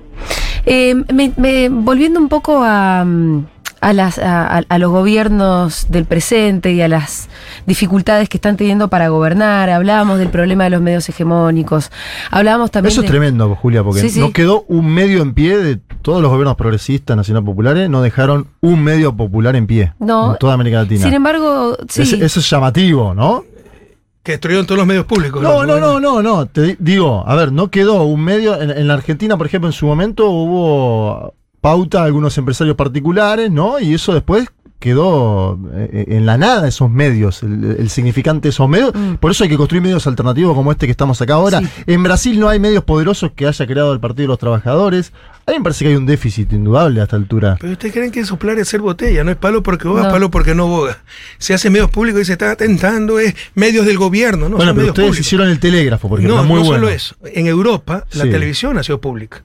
Eh, 0.66 0.94
me- 1.12 1.32
me- 1.36 1.68
volviendo 1.68 2.20
un 2.20 2.28
poco 2.28 2.62
a, 2.64 3.04
mm, 3.04 3.46
a, 3.80 3.92
las, 3.92 4.18
a, 4.18 4.58
a- 4.58 4.78
los 4.78 4.90
gobiernos 4.92 5.86
del 5.90 6.04
presente 6.04 6.72
y 6.72 6.80
a 6.82 6.86
las 6.88 7.28
dificultades 7.66 8.28
que 8.28 8.36
están 8.36 8.56
teniendo 8.56 8.86
para 8.88 9.08
gobernar, 9.08 9.70
hablábamos 9.70 10.18
del 10.20 10.28
problema 10.28 10.64
de 10.64 10.70
los 10.70 10.80
medios 10.80 11.08
hegemónicos, 11.08 11.90
hablábamos 12.30 12.70
también 12.70 12.92
Eso 12.92 13.00
es 13.00 13.08
tremendo, 13.08 13.52
Julia, 13.56 13.82
porque 13.82 14.00
Sí, 14.02 14.10
sí. 14.10 14.20
no 14.20 14.30
quedó 14.32 14.64
un 14.68 14.86
medio 14.94 15.20
en 15.22 15.34
pie 15.34 15.58
de 15.58 15.80
todos 16.00 16.22
los 16.22 16.30
gobiernos 16.30 16.54
progresistas 16.56 17.16
nacional 17.16 17.42
populares, 17.44 17.90
no 17.90 18.02
dejaron 18.02 18.46
un 18.60 18.84
medio 18.84 19.16
popular 19.16 19.56
en 19.56 19.66
pie 19.66 19.92
No. 19.98 20.32
en 20.32 20.38
toda 20.38 20.54
América 20.54 20.76
Latina. 20.82 21.02
Sin 21.04 21.14
embargo, 21.14 21.76
sí. 21.88 22.02
Es- 22.02 22.12
eso 22.12 22.38
es 22.40 22.48
llamativo, 22.48 23.14
¿no? 23.14 23.44
Que 24.22 24.32
destruyeron 24.32 24.66
todos 24.66 24.78
los 24.78 24.86
medios 24.86 25.04
públicos. 25.04 25.42
No, 25.42 25.64
no, 25.66 25.80
no, 25.80 25.98
no, 25.98 26.22
no. 26.22 26.46
Te 26.46 26.62
di- 26.62 26.76
digo, 26.78 27.24
a 27.26 27.34
ver, 27.34 27.50
no 27.52 27.70
quedó 27.70 28.04
un 28.04 28.22
medio. 28.22 28.60
En, 28.60 28.70
en 28.70 28.86
la 28.86 28.94
Argentina, 28.94 29.36
por 29.36 29.46
ejemplo, 29.46 29.68
en 29.68 29.72
su 29.72 29.86
momento 29.86 30.30
hubo 30.30 31.34
pauta 31.60 32.02
a 32.02 32.04
algunos 32.04 32.36
empresarios 32.38 32.76
particulares, 32.76 33.50
¿no? 33.50 33.80
Y 33.80 33.94
eso 33.94 34.14
después 34.14 34.48
quedó 34.78 35.58
eh, 35.74 36.06
en 36.08 36.26
la 36.26 36.36
nada 36.38 36.66
esos 36.66 36.90
medios, 36.90 37.44
el, 37.44 37.76
el 37.78 37.88
significante 37.88 38.46
de 38.46 38.50
esos 38.50 38.68
medios. 38.68 38.92
Mm. 38.94 39.14
Por 39.14 39.30
eso 39.30 39.44
hay 39.44 39.50
que 39.50 39.56
construir 39.56 39.80
medios 39.82 40.06
alternativos 40.08 40.56
como 40.56 40.72
este 40.72 40.86
que 40.86 40.90
estamos 40.92 41.20
acá 41.22 41.34
ahora. 41.34 41.60
Sí. 41.60 41.66
En 41.86 42.02
Brasil 42.02 42.38
no 42.40 42.48
hay 42.48 42.58
medios 42.58 42.82
poderosos 42.82 43.30
que 43.32 43.46
haya 43.46 43.64
creado 43.66 43.92
el 43.92 44.00
Partido 44.00 44.24
de 44.24 44.28
los 44.28 44.38
Trabajadores. 44.40 45.12
A 45.44 45.50
mí 45.50 45.58
me 45.58 45.64
parece 45.64 45.84
que 45.84 45.90
hay 45.90 45.96
un 45.96 46.06
déficit 46.06 46.52
indudable 46.52 47.00
a 47.00 47.04
esta 47.04 47.16
altura. 47.16 47.56
Pero 47.60 47.72
ustedes 47.72 47.92
creen 47.92 48.10
que 48.12 48.24
soplar 48.24 48.56
es 48.58 48.68
hacer 48.68 48.80
botella, 48.80 49.24
no 49.24 49.30
es 49.32 49.36
palo 49.36 49.62
porque 49.62 49.88
boga, 49.88 50.04
No. 50.04 50.08
palo 50.10 50.30
porque 50.30 50.54
no 50.54 50.68
boga. 50.68 50.98
Se 51.38 51.52
hace 51.52 51.68
medios 51.68 51.90
públicos 51.90 52.22
y 52.22 52.24
se 52.26 52.32
está 52.32 52.52
atentando, 52.52 53.18
es 53.18 53.34
medios 53.54 53.84
del 53.84 53.98
gobierno, 53.98 54.48
¿no? 54.48 54.56
bueno, 54.56 54.70
pero 54.72 54.74
medios 54.74 54.88
ustedes 54.90 55.08
públicos. 55.08 55.26
hicieron 55.26 55.48
el 55.48 55.58
telégrafo, 55.58 56.08
porque 56.08 56.26
no, 56.26 56.40
es 56.40 56.46
muy 56.46 56.60
no 56.60 56.66
bueno. 56.66 56.74
solo 56.84 56.88
eso. 56.90 57.16
En 57.24 57.48
Europa, 57.48 58.06
la 58.12 58.24
Sí. 58.24 58.30
televisión 58.30 58.78
ha 58.78 58.82
sido 58.84 59.00
pública. 59.00 59.42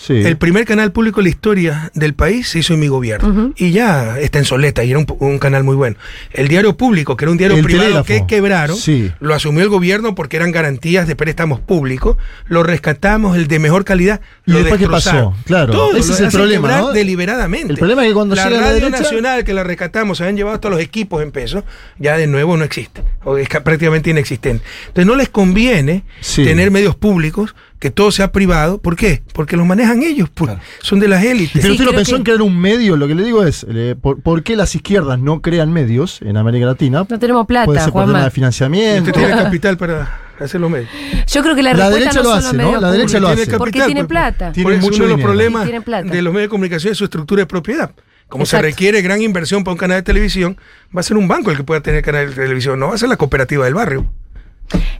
Sí. 0.00 0.14
El 0.14 0.36
primer 0.38 0.64
canal 0.64 0.92
público 0.92 1.18
en 1.20 1.24
la 1.24 1.30
historia 1.30 1.90
del 1.92 2.14
país 2.14 2.48
se 2.48 2.60
hizo 2.60 2.72
en 2.74 2.78
mi 2.80 2.86
gobierno. 2.86 3.52
Y 3.56 3.72
ya 3.72 4.18
está 4.20 4.38
en 4.38 4.44
Soleta 4.44 4.84
y 4.84 4.90
era 4.90 5.00
un, 5.00 5.06
un 5.18 5.38
canal 5.40 5.64
muy 5.64 5.74
bueno. 5.74 5.96
El 6.32 6.46
diario 6.46 6.76
público, 6.76 7.16
que 7.16 7.24
era 7.24 7.32
un 7.32 7.36
diario 7.36 7.56
El 7.56 7.64
privado 7.64 8.04
Telégrafo. 8.04 8.06
que 8.06 8.26
quebraron, 8.32 8.76
Sí. 8.76 9.10
lo 9.18 9.34
asumió 9.34 9.62
el 9.64 9.68
gobierno 9.68 10.14
porque 10.14 10.36
eran 10.36 10.52
garantías 10.52 11.08
de 11.08 11.16
préstamos 11.16 11.58
públicos. 11.58 12.16
Lo 12.46 12.62
rescatamos, 12.62 13.36
el 13.36 13.48
de 13.48 13.58
mejor 13.58 13.84
calidad. 13.84 14.20
¿Y 14.46 14.52
lo 14.52 14.58
después 14.60 14.80
qué 14.80 14.86
pasó? 14.88 15.34
Claro, 15.44 15.72
Todo, 15.72 15.96
ese 15.96 16.08
lo 16.08 16.14
es 16.14 16.20
el 16.20 16.28
problema, 16.30 16.78
¿no? 16.78 16.92
Deliberadamente. 16.92 17.72
El 17.72 17.78
problema 17.78 18.02
es 18.04 18.08
que 18.08 18.14
cuando 18.14 18.34
la 18.36 18.44
llega 18.44 18.60
la 18.60 18.66
Radio 18.68 18.80
derecha- 18.86 19.02
Nacional 19.02 19.44
que 19.44 19.52
la 19.52 19.64
rescatamos, 19.64 20.18
se 20.18 20.24
habían 20.24 20.36
llevado 20.36 20.54
hasta 20.54 20.70
los 20.70 20.80
equipos 20.80 21.22
en 21.24 21.32
pesos, 21.32 21.64
ya 21.98 22.16
de 22.16 22.28
nuevo 22.28 22.56
no 22.56 22.64
existe. 22.64 23.02
O 23.24 23.36
es 23.36 23.48
ca- 23.48 23.64
prácticamente 23.64 24.10
inexistente. 24.10 24.64
Entonces 24.86 25.06
no 25.06 25.16
les 25.16 25.28
conviene 25.28 26.04
Sí. 26.20 26.44
tener 26.44 26.70
medios 26.70 26.94
públicos, 26.94 27.54
que 27.78 27.90
todo 27.90 28.10
sea 28.10 28.32
privado. 28.32 28.78
¿Por 28.78 28.96
qué? 28.96 29.22
Porque 29.32 29.56
los 29.56 29.66
manejan 29.66 30.02
ellos, 30.02 30.28
pues, 30.34 30.52
son 30.82 30.98
de 31.00 31.08
las 31.08 31.22
élites. 31.24 31.52
Pero 31.62 31.66
Sí, 31.66 31.70
usted 31.72 31.84
no 31.84 31.90
creo 31.90 31.98
pensó 32.00 32.12
que- 32.12 32.16
en 32.18 32.24
crear 32.24 32.42
un 32.42 32.58
medio, 32.58 32.96
lo 32.96 33.06
que 33.06 33.14
le 33.14 33.22
digo 33.24 33.44
es, 33.44 33.64
eh, 33.68 33.94
¿por, 34.00 34.20
por 34.20 34.42
qué 34.42 34.56
las 34.56 34.74
izquierdas 34.74 35.18
no 35.18 35.40
crean 35.42 35.72
medios 35.72 36.20
en 36.22 36.36
América 36.36 36.66
Latina? 36.66 37.06
No 37.08 37.18
tenemos 37.18 37.46
Puede 37.46 37.64
plata, 37.66 37.84
ser 37.84 37.92
por 37.92 38.06
tema 38.06 38.24
de 38.24 38.30
financiamiento. 38.30 39.10
Usted 39.10 39.20
tiene 39.26 39.42
capital 39.42 39.76
para 39.76 40.18
hacer 40.40 40.60
los 40.60 40.70
medios. 40.70 40.88
Yo 41.28 41.42
creo 41.42 41.54
que 41.54 41.62
la, 41.62 41.74
La 41.74 41.88
respuesta 41.88 41.98
derecha 41.98 42.22
no 42.22 42.28
lo 42.28 42.34
hace, 42.34 42.56
¿no? 42.56 42.80
La 42.80 42.90
derecha 42.92 43.20
lo 43.20 43.26
Tiene 43.28 43.42
hace. 43.42 43.50
Porque 43.58 43.70
capital, 43.78 43.86
tienen 43.86 44.06
pues, 44.06 44.18
plata. 44.18 44.52
Tiene 44.52 44.64
Por 44.64 44.72
eso 44.72 44.82
mucho 44.86 44.96
uno 44.96 45.04
de 45.04 45.10
los 45.10 45.20
problemas 45.20 45.66
de 45.66 46.22
los 46.22 46.32
medios 46.32 46.46
de 46.46 46.48
comunicación 46.48 46.92
es 46.92 46.98
su 46.98 47.04
estructura 47.04 47.42
de 47.42 47.46
propiedad. 47.46 47.90
Como 48.28 48.44
Exacto. 48.44 48.66
se 48.66 48.70
requiere 48.70 49.00
gran 49.02 49.22
inversión 49.22 49.64
para 49.64 49.72
un 49.72 49.78
canal 49.78 49.96
de 49.98 50.02
televisión, 50.02 50.58
va 50.94 51.00
a 51.00 51.02
ser 51.02 51.16
un 51.16 51.28
banco 51.28 51.50
el 51.50 51.56
que 51.56 51.64
pueda 51.64 51.80
tener 51.80 52.02
canal 52.04 52.28
de 52.28 52.34
televisión, 52.34 52.78
no 52.78 52.88
va 52.88 52.94
a 52.94 52.98
ser 52.98 53.08
la 53.08 53.16
cooperativa 53.16 53.64
del 53.64 53.72
barrio. 53.74 54.04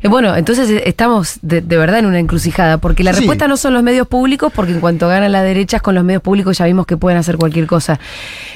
Eh, 0.03 0.09
Bueno, 0.09 0.35
entonces 0.37 0.71
eh, 0.71 0.83
estamos 0.87 1.39
de, 1.43 1.61
de 1.61 1.77
verdad 1.77 1.99
en 1.99 2.07
una 2.07 2.19
encrucijada, 2.19 2.79
porque 2.79 3.03
la 3.05 3.13
Sí. 3.13 3.19
respuesta 3.21 3.49
no 3.49 3.57
son 3.57 3.75
los 3.75 3.83
medios 3.83 4.07
públicos, 4.07 4.53
porque 4.55 4.73
en 4.73 4.81
cuanto 4.81 5.09
ganan 5.09 5.33
las 5.33 5.43
derechas 5.45 5.83
con 5.83 5.95
los 5.95 6.05
medios 6.05 6.23
públicos 6.23 6.57
ya 6.59 6.65
vimos 6.67 6.87
que 6.87 6.97
pueden 6.97 7.19
hacer 7.19 7.37
cualquier 7.37 7.67
cosa. 7.67 7.99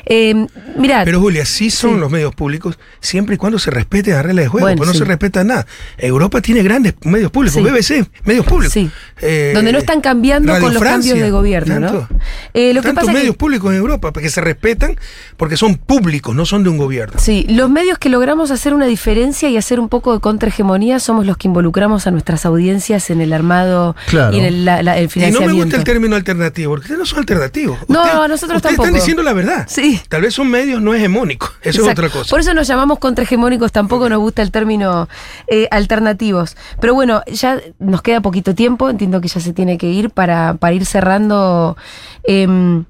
Eh, 0.06 0.46
mirá, 0.76 1.02
Pero 1.04 1.20
Julia, 1.20 1.44
sí 1.44 1.70
son 1.70 1.94
Sí. 1.94 2.00
los 2.00 2.10
medios 2.10 2.34
públicos 2.34 2.78
siempre 3.00 3.34
y 3.34 3.38
cuando 3.38 3.58
se 3.58 3.70
respete 3.70 4.10
la 4.12 4.22
regla 4.22 4.42
de 4.42 4.48
juego, 4.48 4.64
Bueno, 4.66 4.76
porque 4.78 4.92
no 4.92 4.98
se 4.98 5.04
respeta 5.04 5.44
nada. 5.44 5.66
Europa 5.98 6.40
tiene 6.40 6.62
grandes 6.62 6.94
medios 7.04 7.30
públicos. 7.30 7.62
BBC, 7.62 8.06
medios 8.24 8.46
públicos. 8.46 8.76
Eh, 9.20 9.52
donde 9.54 9.72
no 9.72 9.78
están 9.78 10.00
cambiando 10.00 10.52
Radio 10.52 10.64
con 10.64 10.74
los 10.74 10.82
Francia, 10.82 11.12
cambios 11.12 11.26
de 11.26 11.30
gobierno, 11.30 11.80
¿no? 11.80 11.86
tanto- 11.86 12.08
Eh, 12.54 12.72
lo 12.74 12.82
que 12.82 12.92
pasa 12.92 13.08
que- 13.12 13.18
medios 13.18 13.36
públicos 13.36 13.70
en 13.72 13.78
Europa, 13.78 14.12
porque 14.12 14.30
se 14.30 14.40
respetan, 14.40 14.96
porque 15.36 15.56
son 15.56 15.76
públicos, 15.76 16.34
no 16.34 16.46
son 16.46 16.62
de 16.64 16.70
un 16.70 16.78
gobierno. 16.78 17.18
Sí, 17.18 17.46
los 17.48 17.70
medios 17.70 17.98
que 17.98 18.08
logramos 18.08 18.50
hacer 18.50 18.74
una 18.74 18.86
diferencia 18.86 19.48
y 19.48 19.56
hacer 19.56 19.78
un 19.80 19.88
poco 19.88 20.12
de 20.12 20.20
contrahegemonía 20.20 20.98
somos 21.04 21.26
los 21.26 21.36
que 21.36 21.48
involucramos 21.48 22.06
a 22.06 22.10
nuestras 22.10 22.44
audiencias 22.46 23.10
en 23.10 23.20
el 23.20 23.32
armado 23.32 23.94
Claro. 24.08 24.34
y 24.34 24.38
en 24.40 24.44
el, 24.44 24.64
la- 24.64 24.82
la- 24.82 24.96
el 24.98 25.02
Y 25.04 25.06
no 25.06 25.10
financiamiento. 25.10 25.54
me 25.56 25.62
gusta 25.64 25.76
el 25.78 25.84
término 25.84 26.16
alternativo, 26.16 26.72
porque 26.72 26.84
ustedes 26.84 26.98
no 26.98 27.06
son 27.06 27.18
alternativos. 27.20 27.78
No, 27.88 28.28
nosotros 28.28 28.56
ustedes 28.56 28.62
tampoco. 28.62 28.84
están 28.84 28.94
diciendo 28.94 29.22
la 29.22 29.32
verdad. 29.32 29.66
Sí. 29.68 30.00
Tal 30.08 30.22
vez 30.22 30.34
son 30.34 30.48
medios 30.48 30.80
no 30.80 30.94
hegemónicos. 30.94 31.50
Eso 31.62 31.80
Exacto. 31.82 32.02
es 32.02 32.08
otra 32.08 32.08
cosa. 32.20 32.30
Por 32.30 32.40
eso 32.40 32.54
nos 32.54 32.66
llamamos 32.66 32.98
contrahegemónicos, 32.98 33.72
tampoco 33.72 34.08
nos 34.08 34.18
gusta 34.20 34.42
el 34.42 34.50
término 34.50 35.08
eh, 35.48 35.68
alternativos. 35.70 36.56
Pero 36.80 36.94
bueno, 36.94 37.22
ya 37.26 37.60
nos 37.78 38.02
queda 38.02 38.20
poquito 38.20 38.54
tiempo, 38.54 38.88
entiendo 38.90 39.20
que 39.20 39.28
ya 39.28 39.40
se 39.40 39.52
tiene 39.52 39.78
que 39.78 39.88
ir 39.88 40.10
para, 40.10 40.54
para 40.54 40.72
ir 40.74 40.84
cerrando. 40.86 41.76
em, 42.24 42.84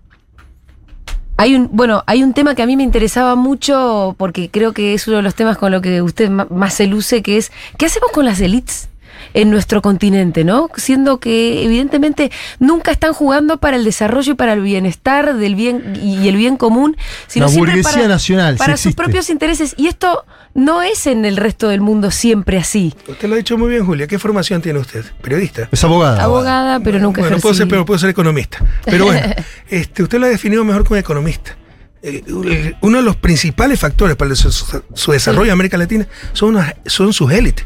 hay 1.36 1.54
un, 1.54 1.68
bueno, 1.72 2.04
hay 2.06 2.22
un 2.22 2.34
tema 2.34 2.54
que 2.54 2.62
a 2.62 2.66
mí 2.66 2.76
me 2.76 2.82
interesaba 2.82 3.34
mucho, 3.34 4.14
porque 4.18 4.50
creo 4.50 4.72
que 4.72 4.94
es 4.94 5.08
uno 5.08 5.18
de 5.18 5.22
los 5.22 5.34
temas 5.34 5.58
con 5.58 5.72
lo 5.72 5.80
que 5.80 6.02
usted 6.02 6.28
más 6.30 6.74
se 6.74 6.86
luce, 6.86 7.22
que 7.22 7.36
es, 7.36 7.50
¿qué 7.78 7.86
hacemos 7.86 8.10
con 8.12 8.24
las 8.24 8.40
elites? 8.40 8.88
En 9.34 9.50
nuestro 9.50 9.82
continente, 9.82 10.44
¿no? 10.44 10.68
Siendo 10.76 11.18
que 11.20 11.64
evidentemente 11.64 12.30
nunca 12.58 12.90
están 12.92 13.12
jugando 13.12 13.58
para 13.58 13.76
el 13.76 13.84
desarrollo 13.84 14.32
y 14.32 14.36
para 14.36 14.52
el 14.52 14.60
bienestar 14.60 15.36
del 15.36 15.54
bien 15.54 15.98
y 16.02 16.28
el 16.28 16.36
bien 16.36 16.56
común, 16.56 16.96
sino 17.26 17.46
La 17.46 17.52
siempre 17.52 17.74
burguesía 17.74 18.02
para, 18.02 18.08
nacional, 18.08 18.54
sí 18.54 18.58
para 18.58 18.76
sus 18.76 18.86
existe. 18.86 19.02
propios 19.02 19.30
intereses. 19.30 19.74
Y 19.76 19.88
esto 19.88 20.24
no 20.54 20.82
es 20.82 21.06
en 21.06 21.24
el 21.24 21.36
resto 21.36 21.68
del 21.68 21.80
mundo 21.80 22.10
siempre 22.10 22.58
así. 22.58 22.94
Usted 23.08 23.28
lo 23.28 23.34
ha 23.34 23.38
dicho 23.38 23.56
muy 23.56 23.70
bien, 23.70 23.84
Julia. 23.84 24.06
¿Qué 24.06 24.18
formación 24.18 24.60
tiene 24.62 24.78
usted? 24.78 25.04
Periodista. 25.22 25.68
Es 25.72 25.82
abogada. 25.84 26.22
Abogada, 26.22 26.80
pero 26.80 26.98
nunca 26.98 27.20
bueno, 27.20 27.36
ejercí. 27.36 27.42
puedo 27.42 27.54
ser, 27.54 27.68
pero 27.68 27.84
puedo 27.84 27.98
ser 27.98 28.10
economista. 28.10 28.64
Pero 28.84 29.06
bueno, 29.06 29.34
este, 29.68 30.02
usted 30.02 30.18
lo 30.18 30.26
ha 30.26 30.30
definido 30.30 30.64
mejor 30.64 30.84
como 30.84 30.96
economista. 30.96 31.56
Eh, 32.04 32.74
uno 32.80 32.96
de 32.96 33.02
los 33.04 33.14
principales 33.16 33.78
factores 33.78 34.16
para 34.16 34.34
su, 34.34 34.50
su 34.50 35.12
desarrollo 35.12 35.46
en 35.46 35.52
América 35.52 35.76
Latina 35.76 36.06
son 36.32 37.12
sus 37.12 37.30
élites. 37.30 37.64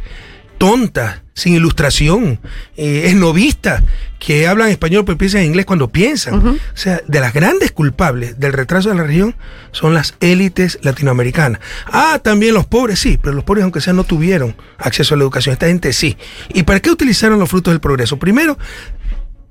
Tontas, 0.59 1.23
sin 1.35 1.55
ilustración, 1.55 2.40
eh, 2.77 3.05
esnovistas, 3.07 3.83
que 4.19 4.47
hablan 4.47 4.71
español 4.71 5.05
pero 5.05 5.19
piensan 5.19 5.42
en 5.42 5.49
inglés 5.49 5.66
cuando 5.66 5.88
piensan. 5.88 6.47
O 6.49 6.57
sea, 6.75 7.01
de 7.07 7.21
las 7.21 7.35
grandes 7.35 7.73
culpables 7.73 8.40
del 8.40 8.53
retraso 8.53 8.88
de 8.88 8.95
la 8.95 9.03
región 9.05 9.37
son 9.73 9.95
las 9.95 10.14
élites 10.21 10.79
latinoamericanas. 10.83 11.61
Ah, 11.87 12.21
también 12.23 12.55
los 12.55 12.66
pobres, 12.66 12.99
sí, 12.99 13.19
pero 13.23 13.35
los 13.35 13.45
pobres, 13.45 13.64
aunque 13.64 13.81
sea, 13.81 13.92
no 13.92 14.05
tuvieron 14.05 14.57
acceso 14.79 15.14
a 15.14 15.19
la 15.19 15.25
educación. 15.25 15.53
Esta 15.53 15.66
gente 15.66 15.92
sí. 15.92 16.16
¿Y 16.49 16.62
para 16.62 16.81
qué 16.81 16.90
utilizaron 16.90 17.38
los 17.38 17.51
frutos 17.51 17.73
del 17.73 17.81
progreso? 17.81 18.19
Primero, 18.19 18.59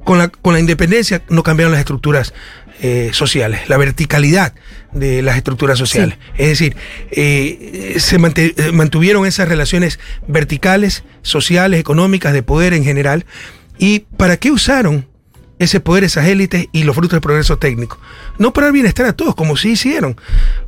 con 0.04 0.18
la, 0.18 0.30
con 0.30 0.54
la 0.54 0.60
independencia 0.60 1.24
no 1.30 1.44
cambiaron 1.44 1.72
las 1.72 1.80
estructuras 1.80 2.34
eh, 2.82 3.10
sociales, 3.14 3.62
la 3.70 3.78
verticalidad 3.78 4.54
de 4.92 5.22
las 5.22 5.38
estructuras 5.38 5.78
sociales. 5.78 6.18
Es 6.38 6.48
decir, 6.50 6.76
eh, 7.12 7.96
se 8.00 8.16
eh, 8.18 8.72
mantuvieron 8.72 9.26
esas 9.26 9.48
relaciones 9.48 10.00
verticales, 10.28 11.04
sociales, 11.22 11.80
económicas, 11.80 12.34
de 12.34 12.44
poder 12.44 12.74
en 12.74 12.84
general. 12.84 13.26
¿Y 13.78 14.00
para 14.18 14.38
qué 14.38 14.52
usaron 14.52 15.08
ese 15.60 15.80
poder, 15.80 16.04
esas 16.04 16.28
élites 16.28 16.68
y 16.72 16.84
los 16.84 16.96
frutos 16.96 17.12
del 17.12 17.22
progreso 17.22 17.58
técnico? 17.58 18.00
No 18.40 18.54
para 18.54 18.68
el 18.68 18.74
bienestar 18.74 19.06
a 19.06 19.14
todos, 19.14 19.36
como 19.36 19.58
sí 19.58 19.72
hicieron. 19.72 20.18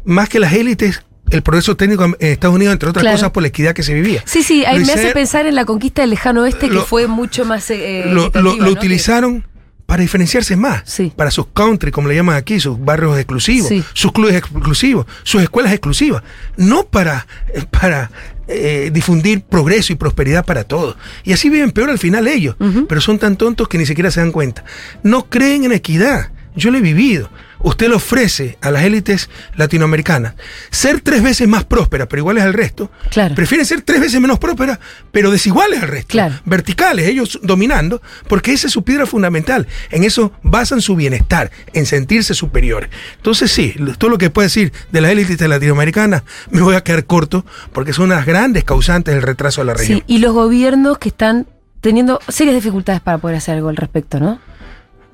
Más 0.06 0.30
que 0.30 0.40
las 0.40 0.54
élites, 0.54 1.04
el 1.30 1.42
progreso 1.42 1.76
técnico 1.78 2.06
en 2.06 2.16
Estados 2.20 2.56
Unidos, 2.56 2.74
entre 2.74 2.90
otras 2.90 3.04
Claro. 3.04 3.16
cosas, 3.18 3.32
por 3.32 3.44
la 3.44 3.50
equidad 3.50 3.74
que 3.74 3.84
se 3.84 3.94
vivía. 3.94 4.24
Sí, 4.26 4.44
sí, 4.44 4.64
ahí 4.66 4.80
Lo 4.80 4.86
me 4.86 4.94
hace 4.94 5.12
pensar 5.12 5.46
en 5.46 5.56
la 5.56 5.66
conquista 5.66 6.02
del 6.02 6.10
lejano 6.12 6.42
oeste, 6.44 6.68
que 6.70 6.74
Lo- 6.76 6.86
fue 6.86 7.08
mucho 7.08 7.44
más. 7.46 7.70
eh, 7.70 8.04
lo, 8.06 8.14
lo- 8.14 8.22
equitativa, 8.28 8.56
lo 8.56 8.66
¿no? 8.66 8.72
utilizaron 8.72 9.46
para 9.88 10.02
diferenciarse 10.04 10.56
más, 10.56 10.84
Sí. 10.86 11.12
para 11.16 11.32
sus 11.32 11.48
country, 11.48 11.90
como 11.92 12.08
le 12.10 12.16
llaman 12.16 12.36
aquí, 12.36 12.60
sus 12.60 12.80
barrios 12.80 13.18
exclusivos, 13.18 13.70
Sí. 13.70 13.84
sus 13.94 14.12
clubes 14.12 14.36
exclusivos, 14.36 15.08
sus 15.24 15.42
escuelas 15.42 15.72
exclusivas, 15.74 16.22
no 16.58 16.84
para, 16.84 17.26
eh, 17.54 17.64
para 17.72 18.12
eh, 18.50 18.92
difundir 18.94 19.42
progreso 19.42 19.92
y 19.92 19.96
prosperidad 19.98 20.46
para 20.46 20.64
todos. 20.64 20.96
Y 21.26 21.34
así 21.34 21.50
viven 21.50 21.72
peor 21.72 21.90
al 21.90 22.00
final 22.00 22.28
ellos, 22.30 22.56
pero 22.88 23.02
son 23.02 23.20
tan 23.20 23.36
tontos 23.36 23.68
que 23.68 23.78
ni 23.78 23.86
siquiera 23.86 24.10
se 24.12 24.22
dan 24.22 24.32
cuenta. 24.32 24.64
No 25.04 25.26
creen 25.30 25.66
en 25.66 25.74
equidad. 25.74 26.30
Yo 26.56 26.72
lo 26.72 26.78
he 26.78 26.82
vivido. 26.82 27.30
Usted 27.60 27.90
le 27.90 27.96
ofrece 27.96 28.58
a 28.62 28.72
las 28.72 28.84
élites 28.84 29.30
latinoamericanas 29.56 30.36
ser 30.70 31.02
tres 31.02 31.24
veces 31.24 31.48
más 31.48 31.64
prósperas, 31.64 32.08
pero 32.08 32.22
iguales 32.22 32.44
al 32.44 32.54
resto. 32.54 32.92
Claro. 33.10 33.36
Prefieren 33.36 33.66
ser 33.66 33.82
tres 33.82 34.00
veces 34.02 34.22
menos 34.22 34.40
prósperas, 34.40 34.80
pero 35.12 35.32
desiguales 35.32 35.82
al 35.82 35.90
resto. 35.90 36.12
Claro. 36.12 36.36
Verticales, 36.46 37.08
ellos 37.08 37.40
dominando, 37.44 38.02
porque 38.28 38.54
esa 38.54 38.68
es 38.68 38.74
su 38.74 38.84
piedra 38.84 39.06
fundamental. 39.06 39.68
En 39.90 40.04
eso 40.04 40.32
basan 40.44 40.82
su 40.82 40.96
bienestar, 40.96 41.52
en 41.74 41.86
sentirse 41.86 42.34
superiores. 42.34 42.90
Entonces, 43.18 43.52
sí, 43.52 43.76
todo 43.98 44.10
lo 44.10 44.18
que 44.18 44.30
puede 44.30 44.48
decir 44.48 44.72
de 44.92 45.02
las 45.02 45.12
élites 45.12 45.40
latinoamericanas, 45.40 46.24
me 46.52 46.62
voy 46.62 46.76
a 46.76 46.84
quedar 46.84 47.06
corto, 47.06 47.46
porque 47.74 47.94
son 47.94 48.10
las 48.10 48.26
grandes 48.26 48.64
causantes 48.64 49.14
del 49.14 49.24
retraso 49.24 49.62
de 49.62 49.66
la 49.66 49.74
región. 49.74 50.00
Sí, 50.00 50.04
y 50.08 50.20
los 50.20 50.34
gobiernos 50.34 50.98
que 50.98 51.10
están 51.10 51.48
teniendo 51.82 52.20
serias 52.28 52.56
dificultades 52.56 53.02
para 53.02 53.18
poder 53.18 53.38
hacer 53.38 53.56
algo 53.56 53.70
al 53.70 53.78
respecto, 53.78 54.20
¿no? 54.20 54.40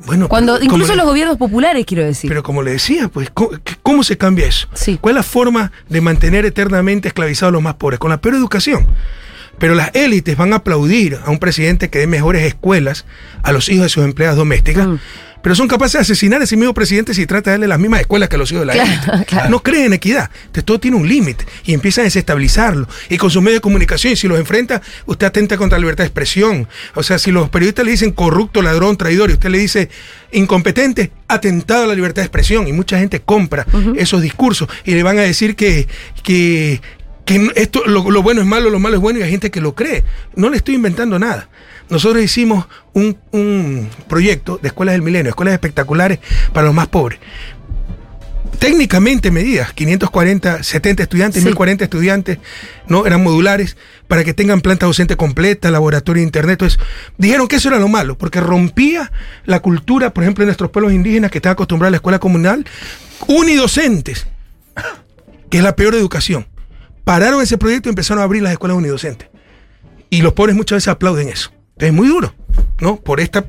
Bueno, 0.05 0.27
Cuando, 0.27 0.53
pero 0.55 0.65
incluso 0.65 0.87
como 0.87 0.95
los 0.97 1.05
le- 1.05 1.09
gobiernos 1.09 1.37
populares, 1.37 1.85
quiero 1.85 2.03
decir. 2.03 2.29
Pero 2.29 2.43
como 2.43 2.61
le 2.61 2.71
decía, 2.71 3.07
pues, 3.07 3.29
¿cómo, 3.33 3.51
qué- 3.63 3.75
cómo 3.81 4.03
se 4.03 4.17
cambia 4.17 4.45
eso? 4.47 4.67
Sí. 4.73 4.97
¿Cuál 4.99 5.13
es 5.13 5.17
la 5.17 5.23
forma 5.23 5.71
de 5.89 6.01
mantener 6.01 6.45
eternamente 6.45 7.07
esclavizados 7.07 7.49
a 7.49 7.53
los 7.53 7.61
más 7.61 7.75
pobres? 7.75 7.99
Con 7.99 8.09
la 8.11 8.19
peor 8.19 8.35
educación. 8.35 8.87
Pero 9.59 9.75
las 9.75 9.91
élites 9.93 10.35
van 10.35 10.51
a 10.51 10.57
aplaudir 10.57 11.19
a 11.25 11.29
un 11.29 11.37
presidente 11.39 11.89
que 11.89 11.99
dé 11.99 12.07
mejores 12.07 12.43
escuelas 12.43 13.05
a 13.43 13.51
los 13.51 13.69
hijos 13.69 13.83
de 13.83 13.89
sus 13.89 14.03
empleadas 14.03 14.35
domésticas. 14.35 14.87
Mm. 14.87 14.97
Pero 15.43 15.55
son 15.55 15.67
capaces 15.67 15.93
de 15.93 15.99
asesinar 15.99 16.39
a 16.39 16.45
ese 16.45 16.55
mismo 16.55 16.73
presidente 16.73 17.13
si 17.13 17.25
trata 17.25 17.51
de 17.51 17.55
darle 17.55 17.67
las 17.67 17.77
mismas 17.77 17.99
escuelas 17.99 18.29
que 18.29 18.37
a 18.37 18.39
los 18.39 18.49
hijos 18.49 18.65
de 18.65 18.73
la 18.73 18.81
élite. 18.81 19.25
claro. 19.27 19.49
No 19.49 19.61
creen 19.61 19.87
en 19.87 19.93
equidad. 19.93 20.31
Entonces 20.45 20.63
todo 20.63 20.79
tiene 20.79 20.95
un 20.95 21.05
límite 21.07 21.45
y 21.65 21.73
empiezan 21.73 22.03
a 22.03 22.05
desestabilizarlo. 22.05 22.87
Y 23.09 23.17
con 23.17 23.29
sus 23.29 23.41
medios 23.43 23.57
de 23.57 23.61
comunicación, 23.61 24.13
y 24.13 24.15
si 24.15 24.29
los 24.29 24.39
enfrenta, 24.39 24.81
usted 25.05 25.27
atenta 25.27 25.57
contra 25.57 25.77
la 25.77 25.81
libertad 25.81 26.05
de 26.05 26.07
expresión. 26.07 26.69
O 26.95 27.03
sea, 27.03 27.19
si 27.19 27.31
los 27.31 27.49
periodistas 27.49 27.83
le 27.83 27.91
dicen 27.91 28.13
corrupto, 28.13 28.61
ladrón, 28.61 28.95
traidor, 28.95 29.31
y 29.31 29.33
usted 29.33 29.49
le 29.49 29.57
dice 29.57 29.89
incompetente, 30.31 31.11
atentado 31.27 31.83
a 31.83 31.87
la 31.87 31.95
libertad 31.95 32.21
de 32.21 32.27
expresión. 32.27 32.65
Y 32.69 32.71
mucha 32.71 32.97
gente 32.97 33.19
compra 33.19 33.67
esos 33.97 34.21
discursos 34.21 34.69
y 34.85 34.93
le 34.93 35.03
van 35.03 35.19
a 35.19 35.23
decir 35.23 35.57
que, 35.57 35.89
que, 36.23 36.79
que 37.25 37.51
esto, 37.55 37.83
lo, 37.85 38.09
lo 38.09 38.21
bueno 38.21 38.39
es 38.39 38.47
malo, 38.47 38.69
lo 38.69 38.79
malo 38.79 38.95
es 38.95 39.01
bueno, 39.01 39.19
y 39.19 39.23
hay 39.23 39.31
gente 39.31 39.51
que 39.51 39.59
lo 39.59 39.75
cree. 39.75 40.05
No 40.35 40.49
le 40.49 40.55
estoy 40.55 40.75
inventando 40.75 41.19
nada. 41.19 41.49
Nosotros 41.89 42.23
hicimos 42.23 42.65
un, 42.93 43.17
un 43.31 43.89
proyecto 44.07 44.57
de 44.61 44.67
escuelas 44.69 44.93
del 44.93 45.01
milenio, 45.01 45.29
escuelas 45.29 45.53
espectaculares 45.53 46.19
para 46.53 46.65
los 46.65 46.73
más 46.75 46.87
pobres. 46.87 47.19
técnicamente 48.59 49.29
medidas, 49.31 49.73
540, 49.73 50.63
70 50.63 51.03
estudiantes, 51.03 51.41
Sí. 51.41 51.45
1040 51.47 51.83
estudiantes, 51.83 52.37
¿no? 52.87 53.05
Eran 53.05 53.21
modulares 53.21 53.75
para 54.07 54.23
que 54.23 54.33
tengan 54.33 54.61
planta 54.61 54.85
docente 54.85 55.17
completa, 55.17 55.69
laboratorio 55.71 56.21
de 56.21 56.25
internet, 56.25 56.59
todo 56.59 56.67
eso. 56.67 56.79
Dijeron 57.17 57.47
que 57.47 57.57
eso 57.57 57.67
era 57.69 57.79
lo 57.79 57.87
malo, 57.89 58.17
porque 58.17 58.39
rompía 58.39 59.11
la 59.45 59.59
cultura, 59.59 60.13
por 60.13 60.23
ejemplo, 60.23 60.43
de 60.43 60.47
nuestros 60.47 60.69
pueblos 60.71 60.93
indígenas 60.93 61.29
que 61.31 61.39
están 61.39 61.53
acostumbrados 61.53 61.89
a 61.89 61.91
la 61.91 61.97
escuela 61.97 62.19
comunal, 62.19 62.65
unidocentes, 63.27 64.27
que 65.49 65.57
es 65.57 65.63
la 65.63 65.75
peor 65.75 65.95
educación. 65.95 66.47
Pararon 67.03 67.41
ese 67.41 67.57
proyecto 67.57 67.89
y 67.89 67.91
empezaron 67.91 68.21
a 68.21 68.23
abrir 68.23 68.43
las 68.43 68.53
escuelas 68.53 68.77
unidocentes. 68.77 69.27
Y 70.09 70.21
los 70.21 70.33
pobres 70.33 70.55
muchas 70.55 70.77
veces 70.77 70.87
aplauden 70.89 71.27
eso. 71.27 71.51
Es 71.77 71.91
muy 71.93 72.07
duro, 72.07 72.33
¿no? 72.79 72.97
Por 72.97 73.19
esta, 73.19 73.45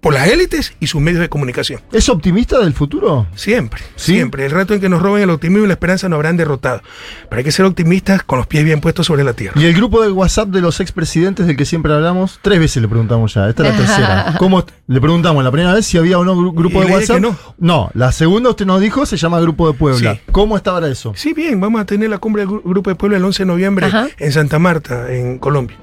por 0.00 0.14
las 0.14 0.28
élites 0.28 0.74
y 0.78 0.86
sus 0.86 1.00
medios 1.02 1.20
de 1.20 1.28
comunicación. 1.28 1.80
¿Es 1.92 2.08
optimista 2.08 2.60
del 2.60 2.72
futuro? 2.72 3.26
Siempre, 3.34 3.80
¿Sí? 3.96 4.12
siempre. 4.14 4.46
El 4.46 4.52
rato 4.52 4.72
en 4.74 4.80
que 4.80 4.88
nos 4.88 5.02
roben 5.02 5.24
el 5.24 5.30
optimismo 5.30 5.64
y 5.64 5.66
la 5.66 5.74
esperanza 5.74 6.08
nos 6.08 6.16
habrán 6.18 6.36
derrotado. 6.36 6.80
Pero 7.28 7.38
hay 7.38 7.44
que 7.44 7.50
ser 7.50 7.64
optimistas 7.66 8.22
con 8.22 8.38
los 8.38 8.46
pies 8.46 8.64
bien 8.64 8.80
puestos 8.80 9.06
sobre 9.06 9.24
la 9.24 9.32
tierra. 9.32 9.60
Y 9.60 9.64
el 9.66 9.74
grupo 9.74 10.00
de 10.02 10.12
WhatsApp 10.12 10.48
de 10.50 10.60
los 10.60 10.78
expresidentes 10.78 11.48
del 11.48 11.56
que 11.56 11.64
siempre 11.64 11.92
hablamos, 11.92 12.38
tres 12.42 12.60
veces 12.60 12.80
le 12.80 12.88
preguntamos 12.88 13.34
ya, 13.34 13.48
esta 13.48 13.66
es 13.66 13.72
la 13.72 13.76
tercera. 13.86 14.34
¿Cómo 14.38 14.64
le 14.86 15.00
preguntamos 15.00 15.42
la 15.42 15.50
primera 15.50 15.74
vez 15.74 15.84
si 15.84 15.98
había 15.98 16.18
o 16.20 16.24
no 16.24 16.36
gru- 16.36 16.54
grupo 16.54 16.80
Y 16.82 16.86
de 16.86 16.92
WhatsApp? 16.92 17.16
que 17.20 17.34
no. 17.58 17.90
la 17.92 18.12
segunda 18.12 18.50
usted 18.50 18.66
nos 18.66 18.80
dijo 18.80 19.04
se 19.04 19.16
llama 19.16 19.40
Grupo 19.40 19.66
de 19.70 19.76
Puebla. 19.76 20.14
Sí. 20.14 20.20
¿Cómo 20.30 20.56
está 20.56 20.70
ahora 20.70 20.88
eso? 20.88 21.12
Sí, 21.16 21.32
bien, 21.34 21.60
vamos 21.60 21.80
a 21.80 21.84
tener 21.84 22.08
la 22.08 22.18
cumbre 22.18 22.42
del 22.42 22.50
Gru- 22.50 22.62
Grupo 22.64 22.88
de 22.90 22.94
Puebla 22.94 23.16
el 23.18 23.24
11 23.24 23.42
de 23.42 23.46
noviembre 23.46 23.86
Ajá. 23.86 24.06
en 24.16 24.32
Santa 24.32 24.60
Marta, 24.60 25.12
en 25.12 25.38
Colombia. 25.40 25.76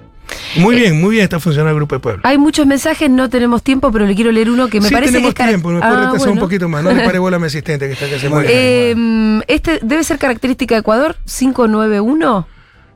Muy 0.57 0.75
bien, 0.75 0.99
muy 1.01 1.11
bien 1.11 1.23
está 1.23 1.39
funcionando 1.39 1.69
el 1.71 1.75
Grupo 1.75 1.95
de 1.95 1.99
Puebla. 1.99 2.21
Hay 2.23 2.37
muchos 2.37 2.65
mensajes, 2.65 3.09
no 3.09 3.29
tenemos 3.29 3.61
tiempo, 3.63 3.91
pero 3.91 4.05
le 4.05 4.15
quiero 4.15 4.31
leer 4.31 4.49
uno 4.49 4.67
que 4.67 4.79
me 4.81 4.87
sí, 4.87 4.93
parece 4.93 5.11
que 5.11 5.17
tenemos 5.17 5.29
es 5.29 5.35
cara- 5.35 5.49
tiempo, 5.49 5.69
me 5.69 5.79
puedo 5.79 5.93
Ah, 5.93 6.05
retrasar 6.05 6.29
un 6.29 6.39
poquito 6.39 6.69
más. 6.69 6.83
No 6.83 6.91
le 6.91 7.03
pare 7.03 7.19
bola 7.19 7.37
a 7.37 7.39
mi 7.39 7.47
asistente 7.47 7.87
que 7.87 7.93
está 7.93 8.07
que 8.09 8.19
se 8.19 8.29
muere. 8.29 8.49
Eh, 8.51 9.41
este 9.47 9.79
debe 9.81 10.03
ser 10.03 10.17
característica 10.17 10.75
de 10.75 10.79
Ecuador, 10.81 11.15
591. 11.25 12.47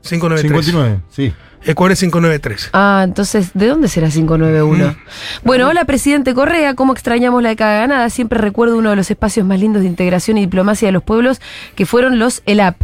593. 0.02 0.64
59, 0.66 1.00
sí. 1.10 1.32
Ecuador 1.62 1.92
es 1.92 1.98
593. 2.00 2.70
Ah, 2.72 3.02
entonces, 3.04 3.50
¿de 3.52 3.66
dónde 3.66 3.88
será 3.88 4.08
591? 4.08 4.92
Mm. 4.92 4.96
Bueno, 5.44 5.68
hola, 5.68 5.84
presidente 5.84 6.32
Correa, 6.32 6.74
¿cómo 6.74 6.94
extrañamos 6.94 7.42
la 7.42 7.50
década 7.50 7.80
ganada? 7.80 8.08
Siempre 8.08 8.38
recuerdo 8.38 8.78
uno 8.78 8.88
de 8.90 8.96
los 8.96 9.10
espacios 9.10 9.44
más 9.46 9.60
lindos 9.60 9.82
de 9.82 9.88
integración 9.88 10.38
y 10.38 10.42
diplomacia 10.42 10.88
de 10.88 10.92
los 10.92 11.02
pueblos, 11.02 11.40
que 11.74 11.84
fueron 11.84 12.18
los 12.18 12.42
ELAP. 12.46 12.76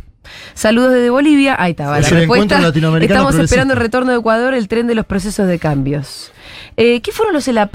Saludos 0.55 0.93
desde 0.93 1.11
Bolivia. 1.11 1.57
Ahí 1.59 1.73
estaba 1.73 1.99
Es 1.99 2.11
la 2.11 2.19
respuesta. 2.19 2.45
encuentro 2.45 2.59
latinoamericano 2.59 3.21
Estamos 3.29 3.45
esperando 3.45 3.75
el 3.75 3.81
retorno 3.81 4.13
de 4.13 4.19
Ecuador, 4.19 4.55
el 4.55 4.69
tren 4.69 4.87
de 4.87 4.95
los 4.95 5.07
procesos 5.07 5.47
de 5.49 5.59
cambios. 5.59 6.33
Eh, 6.77 7.01
¿Qué 7.01 7.13
fueron 7.13 7.35
los 7.35 7.47
ELAP? 7.49 7.75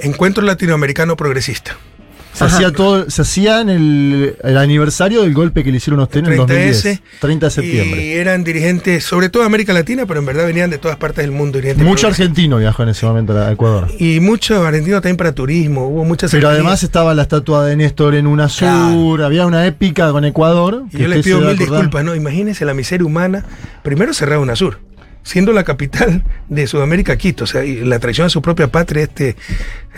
Encuentro 0.00 0.42
Latinoamericano 0.42 1.16
Progresista. 1.16 1.76
Se 2.32 2.44
Ajá. 2.44 2.56
hacía 2.56 2.72
todo, 2.72 3.10
se 3.10 3.22
hacía 3.22 3.60
en 3.60 3.68
el, 3.68 4.36
el 4.42 4.56
aniversario 4.56 5.22
del 5.22 5.34
golpe 5.34 5.62
que 5.62 5.70
le 5.70 5.76
hicieron 5.76 6.00
a 6.00 6.04
usted 6.04 6.20
en 6.20 6.26
el 6.26 6.36
2010, 6.38 6.84
30S. 6.84 7.00
30 7.20 7.46
de 7.46 7.50
septiembre. 7.50 8.06
Y 8.06 8.12
eran 8.12 8.42
dirigentes, 8.42 9.04
sobre 9.04 9.28
todo 9.28 9.42
de 9.42 9.48
América 9.48 9.74
Latina, 9.74 10.06
pero 10.06 10.20
en 10.20 10.26
verdad 10.26 10.46
venían 10.46 10.70
de 10.70 10.78
todas 10.78 10.96
partes 10.96 11.24
del 11.24 11.30
mundo. 11.30 11.60
Mucho 11.76 12.06
argentino 12.06 12.56
viajó 12.56 12.84
en 12.84 12.88
ese 12.88 13.04
momento 13.04 13.36
a 13.38 13.52
Ecuador. 13.52 13.88
Y 13.98 14.20
mucho 14.20 14.64
argentino 14.64 15.00
también 15.02 15.18
para 15.18 15.34
turismo, 15.34 15.88
hubo 15.88 16.04
muchas 16.04 16.30
Pero 16.30 16.48
además 16.48 16.82
estaba 16.82 17.14
la 17.14 17.22
estatua 17.22 17.66
de 17.66 17.76
Néstor 17.76 18.14
en 18.14 18.26
UNASUR, 18.26 19.22
había 19.22 19.46
una 19.46 19.66
épica 19.66 20.10
con 20.12 20.24
Ecuador. 20.24 20.84
Y 20.90 20.98
yo 20.98 21.08
les 21.08 21.24
pido 21.24 21.40
mil 21.40 21.58
disculpas, 21.58 22.02
¿no? 22.04 22.14
Imagínense 22.14 22.64
la 22.64 22.72
miseria 22.74 23.06
humana. 23.06 23.44
Primero 23.82 24.14
cerrar 24.14 24.38
UNASUR, 24.38 24.78
siendo 25.22 25.52
la 25.52 25.64
capital 25.64 26.24
de 26.48 26.66
Sudamérica, 26.66 27.16
Quito, 27.16 27.44
o 27.44 27.46
sea, 27.46 27.64
y 27.64 27.84
la 27.84 27.98
traición 27.98 28.26
a 28.26 28.30
su 28.30 28.42
propia 28.42 28.68
patria, 28.68 29.04
este 29.04 29.36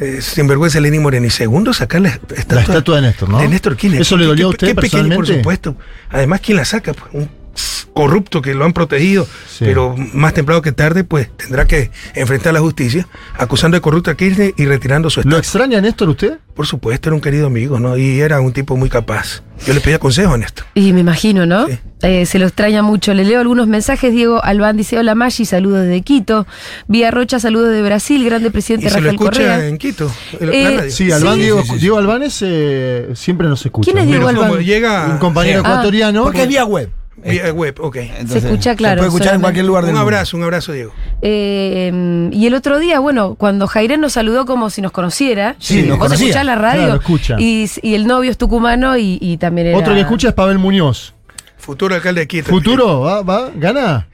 eh, 0.00 0.20
sinvergüenza 0.20 0.80
Lenín 0.80 1.02
Moreno. 1.02 1.26
Y 1.26 1.30
segundo, 1.30 1.72
sacar 1.72 2.00
la 2.00 2.08
estatua, 2.10 2.54
La 2.56 2.60
estatua 2.62 2.96
de 2.96 3.02
Néstor, 3.02 3.28
¿no? 3.28 3.38
de 3.38 3.48
Néstor 3.48 3.76
Kirchner. 3.76 4.02
¿Eso 4.02 4.16
le 4.16 4.26
dolió 4.26 4.46
a 4.46 4.50
usted 4.50 4.68
qué 4.68 4.74
pequeño, 4.74 4.90
por 4.92 5.24
personalmente? 5.26 5.38
supuesto. 5.38 5.76
Además, 6.10 6.40
¿quién 6.40 6.56
la 6.56 6.64
saca? 6.64 6.92
Pues, 6.94 7.12
un 7.12 7.43
corrupto 7.92 8.42
que 8.42 8.54
lo 8.54 8.64
han 8.64 8.72
protegido, 8.72 9.24
Sí. 9.48 9.64
pero 9.64 9.94
más 10.12 10.34
temprano 10.34 10.62
que 10.62 10.72
tarde, 10.72 11.04
pues 11.04 11.28
tendrá 11.36 11.64
que 11.66 11.90
enfrentar 12.14 12.52
la 12.52 12.60
justicia, 12.60 13.06
acusando 13.38 13.76
de 13.76 13.80
corrupto 13.80 14.10
a 14.10 14.16
Kirchner 14.16 14.52
y 14.56 14.64
retirando 14.66 15.10
su 15.10 15.20
¿Lo 15.20 15.22
estatua. 15.22 15.38
extraña 15.38 15.80
Néstor 15.80 16.08
usted? 16.08 16.38
Por 16.54 16.66
supuesto, 16.66 17.08
era 17.08 17.14
un 17.14 17.20
querido 17.20 17.46
amigo, 17.46 17.78
¿no? 17.78 17.96
Y 17.96 18.20
era 18.20 18.40
un 18.40 18.52
tipo 18.52 18.76
muy 18.76 18.88
capaz. 18.88 19.42
Yo 19.66 19.72
le 19.74 19.80
pedía 19.80 19.98
consejo 20.00 20.32
a 20.34 20.38
Néstor. 20.38 20.66
Y 20.74 20.92
me 20.92 21.00
imagino, 21.00 21.46
¿no? 21.46 21.66
Sí. 21.68 21.78
Eh, 22.02 22.26
se 22.26 22.38
lo 22.38 22.46
extraña 22.46 22.82
mucho. 22.82 23.14
Le 23.14 23.24
leo 23.24 23.40
algunos 23.40 23.66
mensajes. 23.66 24.12
Diego 24.12 24.42
Albán 24.42 24.76
dice: 24.76 24.98
Hola 24.98 25.14
Maggi, 25.14 25.44
saludos 25.44 25.82
desde 25.82 26.02
Quito. 26.02 26.46
Vía 26.88 27.10
Rocha, 27.12 27.38
saludos 27.40 27.70
de 27.70 27.82
Brasil. 27.82 28.24
Grande 28.24 28.50
presidente 28.50 28.86
Y 28.86 28.90
se 28.90 29.00
lo 29.00 29.10
escucha 29.10 29.30
Correa. 29.30 29.66
en 29.68 29.78
Quito, 29.78 30.10
en 30.40 30.50
Eh. 30.52 30.90
Sí, 30.90 31.10
Albán 31.12 31.34
Sí, 31.36 31.40
Diego, 31.42 31.60
sí, 31.62 31.66
sí, 31.68 31.74
sí. 31.74 31.80
Diego 31.80 31.98
Albanes 31.98 32.38
eh, 32.42 33.08
siempre 33.14 33.48
nos 33.48 33.64
escucha. 33.64 33.84
¿Quién 33.90 33.98
es 34.02 34.06
Diego 34.08 34.28
Albán? 34.28 34.58
llega 34.58 35.06
Un 35.06 35.18
compañero 35.18 35.62
Ah. 35.64 35.68
ecuatoriano. 35.70 36.24
Porque 36.24 36.42
es 36.42 36.48
vía 36.48 36.64
web. 36.64 36.90
Vía 37.16 37.52
web, 37.52 37.74
ok. 37.80 37.96
Entonces, 37.96 38.44
escucha 38.44 38.74
claro, 38.76 39.02
Se 39.02 39.08
puede 39.08 39.16
escuchar 39.16 39.34
en 39.36 39.40
cualquier 39.40 39.64
lugar 39.66 39.84
del 39.84 39.94
Un 39.94 40.00
mundo. 40.00 40.14
abrazo, 40.14 40.36
un 40.36 40.42
abrazo, 40.42 40.72
Diego. 40.72 40.92
Eh, 41.22 42.28
y 42.32 42.46
el 42.46 42.54
otro 42.54 42.78
día, 42.78 42.98
bueno, 43.00 43.34
cuando 43.34 43.66
Jairén 43.66 44.00
nos 44.00 44.12
saludó 44.14 44.46
como 44.46 44.70
si 44.70 44.80
nos 44.82 44.92
conociera. 44.92 45.56
Sí, 45.58 45.82
nos 45.82 45.98
vos 45.98 46.06
conocía. 46.06 46.26
escuchás 46.28 46.46
la 46.46 46.54
radio. 46.54 46.82
Claro, 46.84 47.00
escucha. 47.00 47.36
Y, 47.38 47.68
y 47.82 47.94
el 47.94 48.06
novio 48.06 48.30
es 48.30 48.38
tucumano 48.38 48.96
y, 48.96 49.18
y 49.20 49.36
también 49.36 49.68
era. 49.68 49.78
Otro 49.78 49.94
que 49.94 50.00
escucha 50.00 50.28
es 50.28 50.34
Pavel 50.34 50.58
Muñoz. 50.58 51.14
Futuro 51.56 51.94
alcalde 51.94 52.22
de 52.22 52.28
Quito. 52.28 52.50
¿Futuro? 52.50 53.00
¿Va? 53.00 53.22
¿Va? 53.22 53.50
¿Gana? 53.54 54.08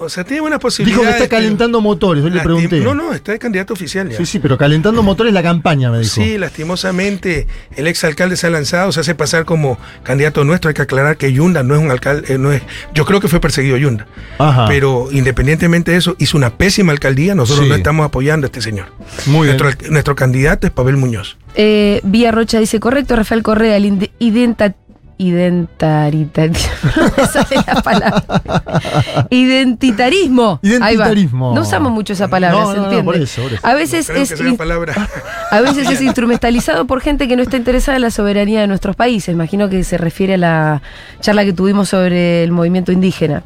O 0.00 0.08
sea, 0.08 0.24
tiene 0.24 0.40
buenas 0.42 0.58
Dijo 0.58 0.62
posibilidades. 0.68 1.16
que 1.16 1.22
está 1.24 1.36
calentando 1.36 1.80
motores, 1.80 2.22
yo 2.22 2.30
le 2.30 2.40
pregunté. 2.40 2.80
No, 2.80 2.94
no, 2.94 3.12
está 3.12 3.32
de 3.32 3.38
candidato 3.38 3.72
oficial 3.74 4.08
ya. 4.08 4.16
Sí, 4.16 4.26
sí, 4.26 4.38
pero 4.38 4.56
calentando 4.56 5.02
motores 5.02 5.32
la 5.32 5.42
campaña, 5.42 5.90
me 5.90 5.98
dijo. 6.00 6.10
Sí, 6.14 6.38
lastimosamente 6.38 7.46
el 7.76 7.86
exalcalde 7.86 8.36
se 8.36 8.46
ha 8.46 8.50
lanzado, 8.50 8.92
se 8.92 9.00
hace 9.00 9.14
pasar 9.14 9.44
como 9.44 9.78
candidato 10.02 10.44
nuestro. 10.44 10.68
Hay 10.68 10.74
que 10.74 10.82
aclarar 10.82 11.16
que 11.16 11.32
Yunda 11.32 11.62
no 11.62 11.74
es 11.74 11.80
un 11.80 11.90
alcalde, 11.90 12.34
eh, 12.34 12.38
no 12.38 12.52
es. 12.52 12.62
Yo 12.94 13.04
creo 13.04 13.20
que 13.20 13.28
fue 13.28 13.40
perseguido 13.40 13.76
Yunda. 13.76 14.06
Ajá. 14.38 14.66
Pero 14.68 15.08
independientemente 15.10 15.90
de 15.92 15.96
eso, 15.98 16.14
hizo 16.18 16.36
una 16.36 16.50
pésima 16.56 16.92
alcaldía. 16.92 17.34
Nosotros 17.34 17.64
Sí. 17.66 17.70
no 17.70 17.74
estamos 17.76 18.06
apoyando 18.06 18.44
a 18.44 18.48
este 18.48 18.60
señor. 18.60 18.86
Muy 19.26 19.48
bien. 19.48 19.56
Nuestro, 19.58 19.90
nuestro 19.90 20.14
candidato 20.16 20.66
es 20.66 20.72
Pavel 20.72 20.96
Muñoz. 20.96 21.36
Eh, 21.54 22.00
Vía 22.04 22.30
Rocha 22.30 22.60
dice, 22.60 22.78
correcto, 22.78 23.16
Rafael 23.16 23.42
Correa, 23.42 23.76
el 23.76 23.84
inde- 23.86 24.10
Identitarismo. 29.30 30.60
Ahí 30.62 30.96
va. 30.96 31.06
Identitarismo. 31.06 31.54
No 31.54 31.62
usamos 31.62 31.92
mucho 31.92 32.12
esa 32.12 32.28
palabra, 32.28 32.58
No, 32.58 32.70
¿se 32.70 32.76
no, 32.76 32.82
no, 32.82 32.84
entiende? 32.84 33.04
por 33.04 33.16
eso, 33.16 33.42
por 33.42 33.52
eso. 33.52 33.66
A 33.66 33.74
veces 33.74 34.08
es 34.10 34.32
que 34.32 34.48
a 35.50 35.60
veces 35.60 35.90
es 35.90 36.00
instrumentalizado 36.00 36.86
por 36.86 37.00
gente 37.00 37.26
que 37.26 37.36
no 37.36 37.42
está 37.42 37.56
interesada 37.56 37.96
en 37.96 38.02
la 38.02 38.10
soberanía 38.10 38.60
de 38.60 38.66
nuestros 38.68 38.96
países. 38.96 39.32
Imagino 39.32 39.68
que 39.68 39.84
se 39.84 39.98
refiere 39.98 40.34
a 40.34 40.38
la 40.38 40.82
charla 41.20 41.44
que 41.44 41.52
tuvimos 41.52 41.88
sobre 41.88 42.44
el 42.44 42.52
movimiento 42.52 42.92
indígena. 42.92 43.42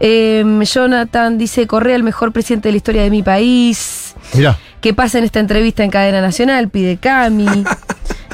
Eh, 0.00 0.44
Jonathan 0.64 1.38
dice, 1.38 1.66
Correa 1.66 1.96
el 1.96 2.02
mejor 2.02 2.32
presidente 2.32 2.68
de 2.68 2.72
la 2.72 2.76
historia 2.78 3.02
de 3.02 3.10
mi 3.10 3.22
país. 3.22 4.14
Mirá. 4.34 4.58
¿Qué 4.80 4.92
pasa 4.92 5.18
en 5.18 5.24
esta 5.24 5.40
entrevista 5.40 5.84
en 5.84 5.90
cadena 5.90 6.20
nacional? 6.20 6.68
Pide 6.68 6.98
Cami. 6.98 7.46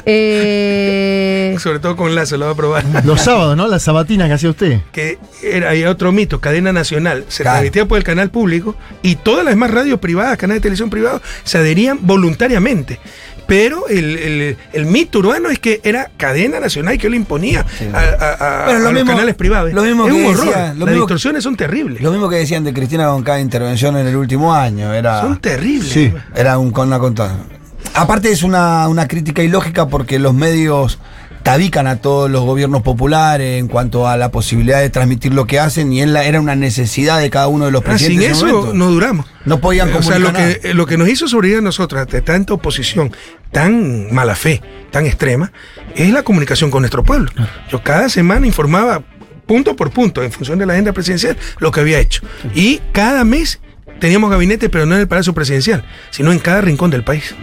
Eh, 0.05 1.55
Sobre 1.59 1.79
todo 1.79 1.95
con 1.95 2.13
Lazo, 2.15 2.37
lo 2.37 2.45
va 2.45 2.51
a 2.51 2.55
probar. 2.55 2.83
Los 3.05 3.21
sábados, 3.21 3.55
¿no? 3.57 3.67
La 3.67 3.79
sabatina 3.79 4.27
que 4.27 4.33
hacía 4.33 4.49
usted. 4.49 4.79
que 4.91 5.17
era 5.43 5.69
hay 5.69 5.83
otro 5.85 6.11
mito, 6.11 6.39
cadena 6.39 6.71
nacional, 6.73 7.25
se 7.27 7.43
Claro. 7.43 7.55
transmitía 7.57 7.85
por 7.87 7.97
el 7.97 8.03
canal 8.03 8.29
público 8.29 8.75
y 9.01 9.15
todas 9.15 9.43
las 9.45 9.53
demás 9.53 9.71
radios 9.71 9.99
privadas, 9.99 10.37
canales 10.37 10.61
de 10.61 10.63
televisión 10.63 10.89
privados, 10.89 11.21
se 11.43 11.57
adherían 11.57 11.99
voluntariamente. 12.01 12.99
Pero 13.47 13.87
el, 13.89 14.17
el- 14.17 14.57
el 14.71 14.85
mito 14.85 15.19
urbano 15.19 15.49
es 15.49 15.59
que 15.59 15.81
era 15.83 16.09
cadena 16.15 16.59
nacional 16.61 16.97
que 16.97 17.07
él 17.07 17.15
imponía 17.15 17.65
a, 17.93 17.97
a- 17.97 18.61
a- 18.61 18.65
Bueno, 18.65 18.79
lo 18.79 18.89
a 18.89 18.91
los 18.93 19.03
canales 19.03 19.35
privados. 19.35 19.73
lo 19.73 19.81
mismo 19.83 20.07
es 20.07 20.13
que 20.13 20.19
un 20.19 20.25
horror. 20.27 20.45
decía- 20.45 20.61
lo 20.61 20.67
Las 20.67 20.77
mismo- 20.89 20.93
distorsiones 20.93 21.43
son 21.43 21.57
terribles. 21.57 22.01
Lo 22.01 22.11
mismo 22.11 22.29
que 22.29 22.37
decían 22.37 22.63
de 22.63 22.73
Cristina 22.73 23.07
con 23.07 23.23
cada 23.23 23.41
intervención 23.41 23.97
en 23.97 24.07
el 24.07 24.15
último 24.15 24.53
año. 24.53 24.93
Era, 24.93 25.21
Son 25.21 25.37
terribles. 25.41 25.91
Sí. 25.91 26.13
era 26.35 26.57
un, 26.59 26.71
con 26.71 26.87
una 26.87 26.99
contada. 26.99 27.35
Aparte 27.93 28.31
es 28.31 28.43
una, 28.43 28.87
una 28.87 29.07
crítica 29.07 29.43
ilógica 29.43 29.87
porque 29.87 30.17
los 30.17 30.33
medios 30.33 30.99
tabican 31.43 31.87
a 31.87 31.97
todos 31.97 32.29
los 32.29 32.43
gobiernos 32.45 32.83
populares 32.83 33.59
en 33.59 33.67
cuanto 33.67 34.07
a 34.07 34.15
la 34.15 34.29
posibilidad 34.31 34.79
de 34.79 34.89
transmitir 34.91 35.33
lo 35.33 35.45
que 35.47 35.59
hacen 35.59 35.91
y 35.91 36.05
la- 36.05 36.23
era 36.23 36.39
una 36.39 36.55
necesidad 36.55 37.19
de 37.19 37.29
cada 37.31 37.47
uno 37.47 37.65
de 37.65 37.71
los 37.71 37.81
Ah, 37.81 37.97
sin 37.97 38.07
presidentes. 38.19 38.25
en 38.27 38.31
ese 38.35 38.45
eso 38.45 38.55
momento. 38.59 38.73
no 38.77 38.91
duramos. 38.91 39.25
No 39.45 39.59
podían 39.59 39.91
o 39.93 40.03
sea, 40.03 40.19
lo 40.19 40.27
comunicar 40.31 40.59
que, 40.61 40.73
lo 40.73 40.85
que 40.85 40.97
nos 40.97 41.09
hizo 41.09 41.27
sobrevivir 41.27 41.59
a 41.59 41.61
nosotros 41.63 42.07
de 42.07 42.21
tanta 42.21 42.53
oposición, 42.53 43.11
tan 43.51 44.13
mala 44.13 44.35
fe, 44.35 44.61
tan 44.91 45.05
extrema, 45.07 45.51
es 45.95 46.11
la 46.11 46.21
comunicación 46.23 46.69
con 46.69 46.83
nuestro 46.83 47.03
pueblo. 47.03 47.31
Yo 47.71 47.81
cada 47.83 48.07
semana 48.07 48.45
informaba 48.45 49.01
punto 49.47 49.75
por 49.75 49.89
punto, 49.91 50.21
en 50.23 50.31
función 50.31 50.59
de 50.59 50.65
la 50.67 50.73
agenda 50.73 50.93
presidencial, 50.93 51.35
lo 51.59 51.71
que 51.71 51.79
había 51.81 51.99
hecho. 51.99 52.21
Y 52.53 52.79
cada 52.93 53.23
mes 53.25 53.59
teníamos 54.01 54.29
gabinete, 54.29 54.67
pero 54.67 54.85
no 54.85 54.95
en 54.95 55.01
el 55.01 55.07
Palacio 55.07 55.33
Presidencial, 55.33 55.85
sino 56.09 56.33
en 56.33 56.39
cada 56.39 56.59
rincón 56.59 56.91
del 56.91 57.03
país. 57.05 57.33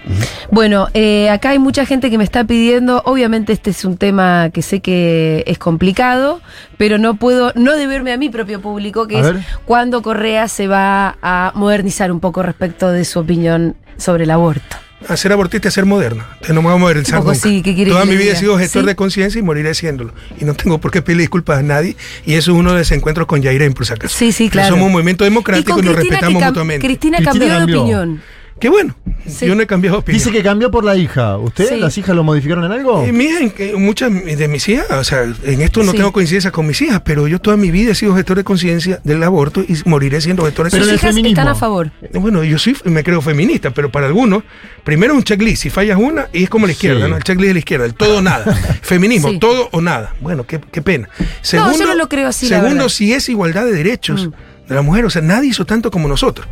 bueno, 0.51 0.89
eh, 0.93 1.31
acá 1.31 1.51
hay 1.51 1.59
mucha 1.59 1.87
gente 1.87 2.11
que 2.11 2.19
me 2.19 2.25
está 2.25 2.45
pidiendo, 2.45 3.01
obviamente 3.07 3.55
este 3.55 3.71
es 3.71 3.85
un 3.87 3.97
tema 3.97 4.51
que 4.53 4.61
sé 4.61 4.81
que 4.81 5.45
es 5.47 5.57
complicado, 5.59 6.43
pero 6.77 6.99
no 6.99 7.15
puedo 7.15 7.53
no 7.55 7.75
deberme 7.77 8.13
a 8.13 8.19
mi 8.19 8.29
propio 8.29 8.61
público, 8.61 9.07
que 9.07 9.17
A 9.17 9.21
es 9.21 9.33
ver. 9.33 9.43
cuando 9.65 10.03
Correa 10.03 10.49
se 10.49 10.67
va 10.69 11.17
a 11.23 11.53
modernizar 11.55 12.13
un 12.13 12.21
poco 12.21 12.43
respecto 12.43 12.91
de 12.91 13.05
su 13.07 13.21
opinión 13.21 13.77
sobre 13.97 14.25
el 14.25 14.31
aborto. 14.31 14.77
A 15.09 15.17
ser 15.17 15.33
abortista 15.33 15.69
es 15.69 15.75
ser 15.75 15.85
moderno. 15.87 16.25
Entonces 16.35 16.55
no 16.57 16.63
me 16.63 16.69
voy 16.73 16.91
a 16.93 16.95
poco 16.95 17.21
nunca. 17.21 17.35
sí, 17.37 17.63
¿qué 17.63 17.75
quiere 17.75 17.91
Toda 17.93 18.05
mi 18.05 18.17
vida 18.17 18.33
he 18.33 18.37
sido 18.37 18.59
gestor 18.59 18.83
Sí. 18.83 18.87
de 18.89 18.97
conciencia 18.97 19.39
y 19.39 19.43
moriré 19.43 19.73
siéndolo. 19.75 20.13
Y 20.41 20.45
no 20.45 20.55
tengo 20.55 20.79
por 20.81 20.91
qué 20.91 21.03
pedirle 21.03 21.23
disculpas 21.23 21.59
a 21.59 21.63
nadie. 21.63 21.97
Y 22.27 22.35
eso 22.35 22.51
es 22.53 22.59
uno 22.59 22.73
de 22.73 22.79
los 22.81 22.91
encuentros 22.91 23.27
con 23.29 23.41
Yairén, 23.41 23.75
por 23.75 23.87
si 23.87 23.93
acaso. 23.93 24.17
Sí, 24.17 24.33
sí, 24.33 24.47
Que 24.47 24.51
claro. 24.53 24.71
Somos 24.71 24.87
un 24.87 24.93
movimiento 24.93 25.23
democrático 25.25 25.71
y, 25.71 25.75
con 25.75 25.85
nos 25.85 25.95
Cristina 25.95 26.17
respetamos 26.17 26.43
mutuamente. 26.49 26.87
Cristina, 26.87 27.19
Cristina 27.19 27.33
cambió 27.33 27.49
de 27.53 27.59
cambió. 27.59 27.81
opinión. 27.81 28.23
Qué 28.61 28.69
bueno. 28.69 28.97
Sí. 29.27 29.47
Yo 29.47 29.55
no 29.55 29.63
he 29.63 29.67
cambiado 29.67 29.99
de 29.99 30.01
opinión. 30.01 30.19
Dice 30.25 30.33
que 30.37 30.43
cambió 30.43 30.71
por 30.71 30.85
la 30.85 30.97
hija. 30.97 31.37
¿Usted, 31.37 31.69
Sí. 31.69 31.77
las 31.77 31.97
hijas 31.99 32.17
lo 32.17 32.25
modificaron 32.25 32.65
en 32.65 32.73
algo? 32.73 33.05
Eh, 33.05 33.13
mi 33.13 33.25
hija, 33.25 33.41
en- 33.41 33.53
en 33.59 33.85
muchas 33.85 34.11
de 34.13 34.49
mis 34.49 34.67
hijas, 34.69 34.87
o 34.91 35.05
sea, 35.05 35.23
en 35.45 35.61
esto 35.61 35.83
no 35.83 35.93
Sí. 35.93 35.99
tengo 35.99 36.13
coincidencia 36.13 36.51
con 36.51 36.67
mis 36.67 36.81
hijas, 36.81 37.03
pero 37.05 37.29
yo 37.29 37.39
toda 37.39 37.57
mi 37.57 37.71
vida 37.71 37.93
he 37.93 37.95
sido 37.95 38.15
gestor 38.15 38.39
de 38.39 38.45
conciencia 38.45 39.01
del 39.05 39.23
aborto 39.23 39.61
y 39.61 39.77
moriré 39.85 40.21
siendo 40.21 40.45
gestor 40.45 40.67
de 40.67 40.71
Pero 40.71 40.81
conciencia. 40.83 40.95
hijas 41.07 41.15
feminismo. 41.15 41.41
están 41.41 41.49
a 41.49 41.55
favor. 41.55 41.91
Bueno, 42.15 42.43
yo 42.43 42.59
soy, 42.59 42.77
me 42.85 43.05
creo 43.05 43.21
feminista, 43.21 43.71
pero 43.71 43.93
para 43.93 44.07
algunos, 44.07 44.43
primero 44.83 45.15
un 45.15 45.23
checklist, 45.23 45.63
si 45.63 45.71
fallas 45.71 45.99
una, 46.01 46.29
y 46.33 46.45
es 46.45 46.51
como 46.51 46.67
la 46.67 46.73
izquierda, 46.73 47.05
Sí. 47.05 47.11
¿no? 47.11 47.17
El 47.19 47.23
checklist 47.23 47.49
de 47.49 47.53
la 47.55 47.59
izquierda, 47.61 47.85
el 47.87 47.95
todo 47.95 48.19
o 48.19 48.23
nada. 48.23 48.45
Feminismo, 48.83 49.29
Sí. 49.31 49.39
todo 49.39 49.69
o 49.73 49.81
nada. 49.83 50.15
Bueno, 50.21 50.47
qué, 50.47 50.59
qué 50.73 50.81
pena. 50.81 51.09
yo 51.53 51.77
no 51.87 51.95
lo 51.95 52.09
creo 52.09 52.29
así, 52.29 52.49
Segundo, 52.49 52.89
si 52.89 53.13
es 53.13 53.29
igualdad 53.29 53.67
de 53.67 53.73
derechos 53.73 54.27
Mm. 54.29 54.69
de 54.71 54.75
la 54.75 54.83
mujer, 54.83 55.05
o 55.05 55.11
sea, 55.11 55.21
nadie 55.23 55.51
hizo 55.51 55.67
tanto 55.67 55.91
como 55.91 56.09
nosotros. 56.09 56.47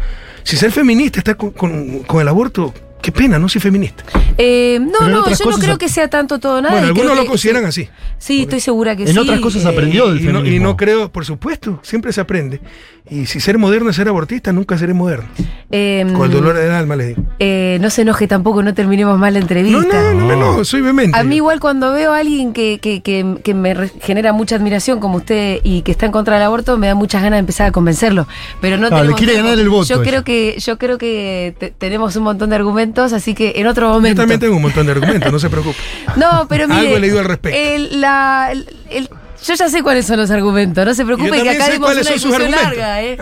Si 0.46 0.56
ser 0.56 0.70
feminista 0.70 1.18
está 1.18 1.34
con, 1.34 1.50
con- 1.50 2.04
con 2.04 2.20
el 2.20 2.28
aborto, 2.28 2.72
qué 3.02 3.12
pena, 3.12 3.38
no 3.38 3.48
soy 3.48 3.60
feminista. 3.60 4.04
Eh, 4.38 4.78
no, 4.80 4.90
Pero 4.98 5.06
en 5.06 5.12
no, 5.12 5.30
yo 5.30 5.50
no 5.50 5.58
creo 5.58 5.78
que 5.78 5.88
sea 5.88 6.08
tanto 6.08 6.38
todo 6.38 6.60
nada. 6.60 6.72
bueno, 6.74 6.88
algunos 6.88 7.16
lo 7.16 7.22
que- 7.22 7.28
consideran 7.28 7.64
así. 7.64 7.88
Sí, 8.18 8.42
estoy 8.42 8.60
segura 8.60 8.96
que 8.96 9.04
En 9.04 9.12
sí. 9.12 9.18
otras 9.18 9.40
cosas 9.40 9.64
eh, 9.64 9.68
aprendió 9.68 10.08
del 10.12 10.22
y, 10.22 10.32
no, 10.32 10.44
y 10.44 10.58
no 10.58 10.76
creo, 10.76 11.10
por 11.12 11.24
supuesto, 11.24 11.78
siempre 11.82 12.12
se 12.12 12.20
aprende. 12.20 12.60
Y 13.08 13.26
si 13.26 13.38
ser 13.38 13.56
moderno 13.56 13.90
es 13.90 13.96
ser 13.96 14.08
abortista, 14.08 14.52
nunca 14.52 14.76
seré 14.76 14.92
moderno. 14.92 15.28
eh, 15.70 16.04
Con 16.12 16.26
el 16.26 16.32
dolor 16.32 16.56
del 16.56 16.72
alma 16.72 16.96
les 16.96 17.08
digo. 17.08 17.22
eh, 17.38 17.78
no 17.80 17.88
se 17.90 18.02
enoje 18.02 18.26
tampoco, 18.26 18.62
no 18.64 18.74
terminemos 18.74 19.16
mal 19.18 19.32
la 19.34 19.38
No, 19.40 19.44
entrevista. 19.44 20.12
no, 20.12 20.26
no, 20.26 20.36
no, 20.56 20.64
soy 20.64 20.80
vehemente. 20.80 21.16
A 21.16 21.22
mí 21.22 21.36
igual 21.36 21.60
cuando 21.60 21.92
veo 21.92 22.12
a 22.12 22.18
alguien 22.18 22.52
que, 22.52 22.80
que, 22.82 23.02
que, 23.02 23.36
que 23.44 23.54
me 23.54 23.88
genera 24.00 24.32
mucha 24.32 24.56
admiración 24.56 24.98
como 24.98 25.18
usted 25.18 25.60
y 25.62 25.82
que 25.82 25.92
está 25.92 26.06
en 26.06 26.12
contra 26.12 26.34
del 26.34 26.42
aborto, 26.44 26.76
me 26.78 26.88
da 26.88 26.94
muchas 26.96 27.22
ganas 27.22 27.36
de 27.36 27.40
empezar 27.40 27.68
a 27.68 27.72
convencerlo. 27.72 28.26
Pero 28.60 28.76
no 28.76 28.88
Ah, 28.88 28.90
le 28.90 28.96
tenemos 28.96 29.18
quiere 29.18 29.32
tiempo. 29.34 29.48
ganar 29.50 29.62
el 29.62 29.68
voto 29.68 29.86
Yo 29.86 30.02
creo 30.02 30.24
que, 30.24 30.56
yo 30.58 30.76
creo 30.78 30.98
que 30.98 31.54
te- 31.60 31.70
tenemos 31.70 32.16
un 32.16 32.24
montón 32.24 32.50
de 32.50 32.56
argumentos, 32.56 32.95
así 33.04 33.34
que 33.34 33.54
en 33.56 33.66
otro 33.66 33.88
Yo 33.88 33.94
momento. 33.94 34.22
también 34.22 34.40
tengo 34.40 34.56
un 34.56 34.62
montón 34.62 34.86
de 34.86 34.92
argumentos, 34.92 35.30
no 35.32 35.38
se 35.38 35.48
preocupe. 35.50 35.76
No, 36.16 36.46
pero 36.48 36.66
mire. 36.68 36.80
Algo 36.80 36.96
he 36.96 37.00
leído 37.00 37.18
al 37.18 37.24
respecto. 37.26 37.58
el- 37.58 38.00
la- 38.00 38.48
el- 38.52 38.68
el- 38.90 39.08
yo 39.44 39.54
ya 39.54 39.68
sé 39.68 39.82
cuáles 39.82 40.06
son 40.06 40.16
los 40.18 40.30
argumentos, 40.30 40.84
no 40.84 40.94
se 40.94 41.04
preocupe 41.04 41.42
que 41.42 41.50
acá 41.50 41.68
dimos 41.68 41.78
una 41.78 41.86
cuáles 41.86 42.06
son 42.06 42.18
sus 42.18 42.24
discusión 42.30 42.54
argumentos. 42.54 42.78
larga, 42.78 43.02
¿eh? 43.02 43.18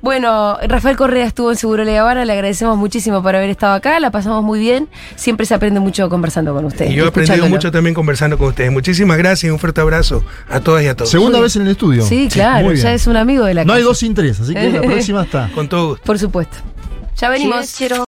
Bueno, 0.00 0.58
Rafael 0.66 0.96
Correa 0.96 1.24
estuvo 1.26 1.50
en 1.52 1.56
Seguro 1.56 1.84
La 1.84 2.00
Habana, 2.00 2.24
le 2.24 2.32
agradecemos 2.32 2.76
muchísimo 2.76 3.22
por 3.22 3.36
haber 3.36 3.50
estado 3.50 3.74
acá, 3.74 4.00
la 4.00 4.10
pasamos 4.10 4.42
muy 4.42 4.58
bien, 4.58 4.88
siempre 5.14 5.46
se 5.46 5.54
aprende 5.54 5.78
mucho 5.78 6.08
conversando 6.08 6.52
con 6.52 6.64
usted. 6.64 6.90
Y 6.90 6.94
yo 6.94 7.04
he 7.04 7.08
aprendido 7.08 7.46
mucho 7.48 7.70
también 7.70 7.94
conversando 7.94 8.36
con 8.36 8.48
ustedes. 8.48 8.72
Muchísimas 8.72 9.16
gracias 9.16 9.44
y 9.44 9.50
un 9.50 9.60
fuerte 9.60 9.80
abrazo 9.80 10.24
a 10.50 10.58
todas 10.60 10.82
y 10.82 10.88
a 10.88 10.96
todos. 10.96 11.08
Segunda 11.10 11.38
vez 11.40 11.54
en 11.54 11.62
el 11.62 11.68
estudio. 11.68 12.04
Sí, 12.04 12.28
claro, 12.32 12.72
ya 12.72 12.92
es 12.92 13.06
un 13.06 13.16
amigo 13.16 13.44
de 13.44 13.54
la 13.54 13.64
No 13.64 13.74
hay 13.74 13.82
dos 13.84 13.98
sin 13.98 14.12
tres, 14.14 14.40
así 14.40 14.54
que 14.54 14.70
la 14.70 14.82
próxima 14.82 15.22
está. 15.22 15.48
Con 15.54 15.68
todo 15.68 15.90
gusto. 15.90 16.04
Por 16.04 16.18
supuesto. 16.18 16.56
Ya 17.16 17.28
venimos. 17.28 17.66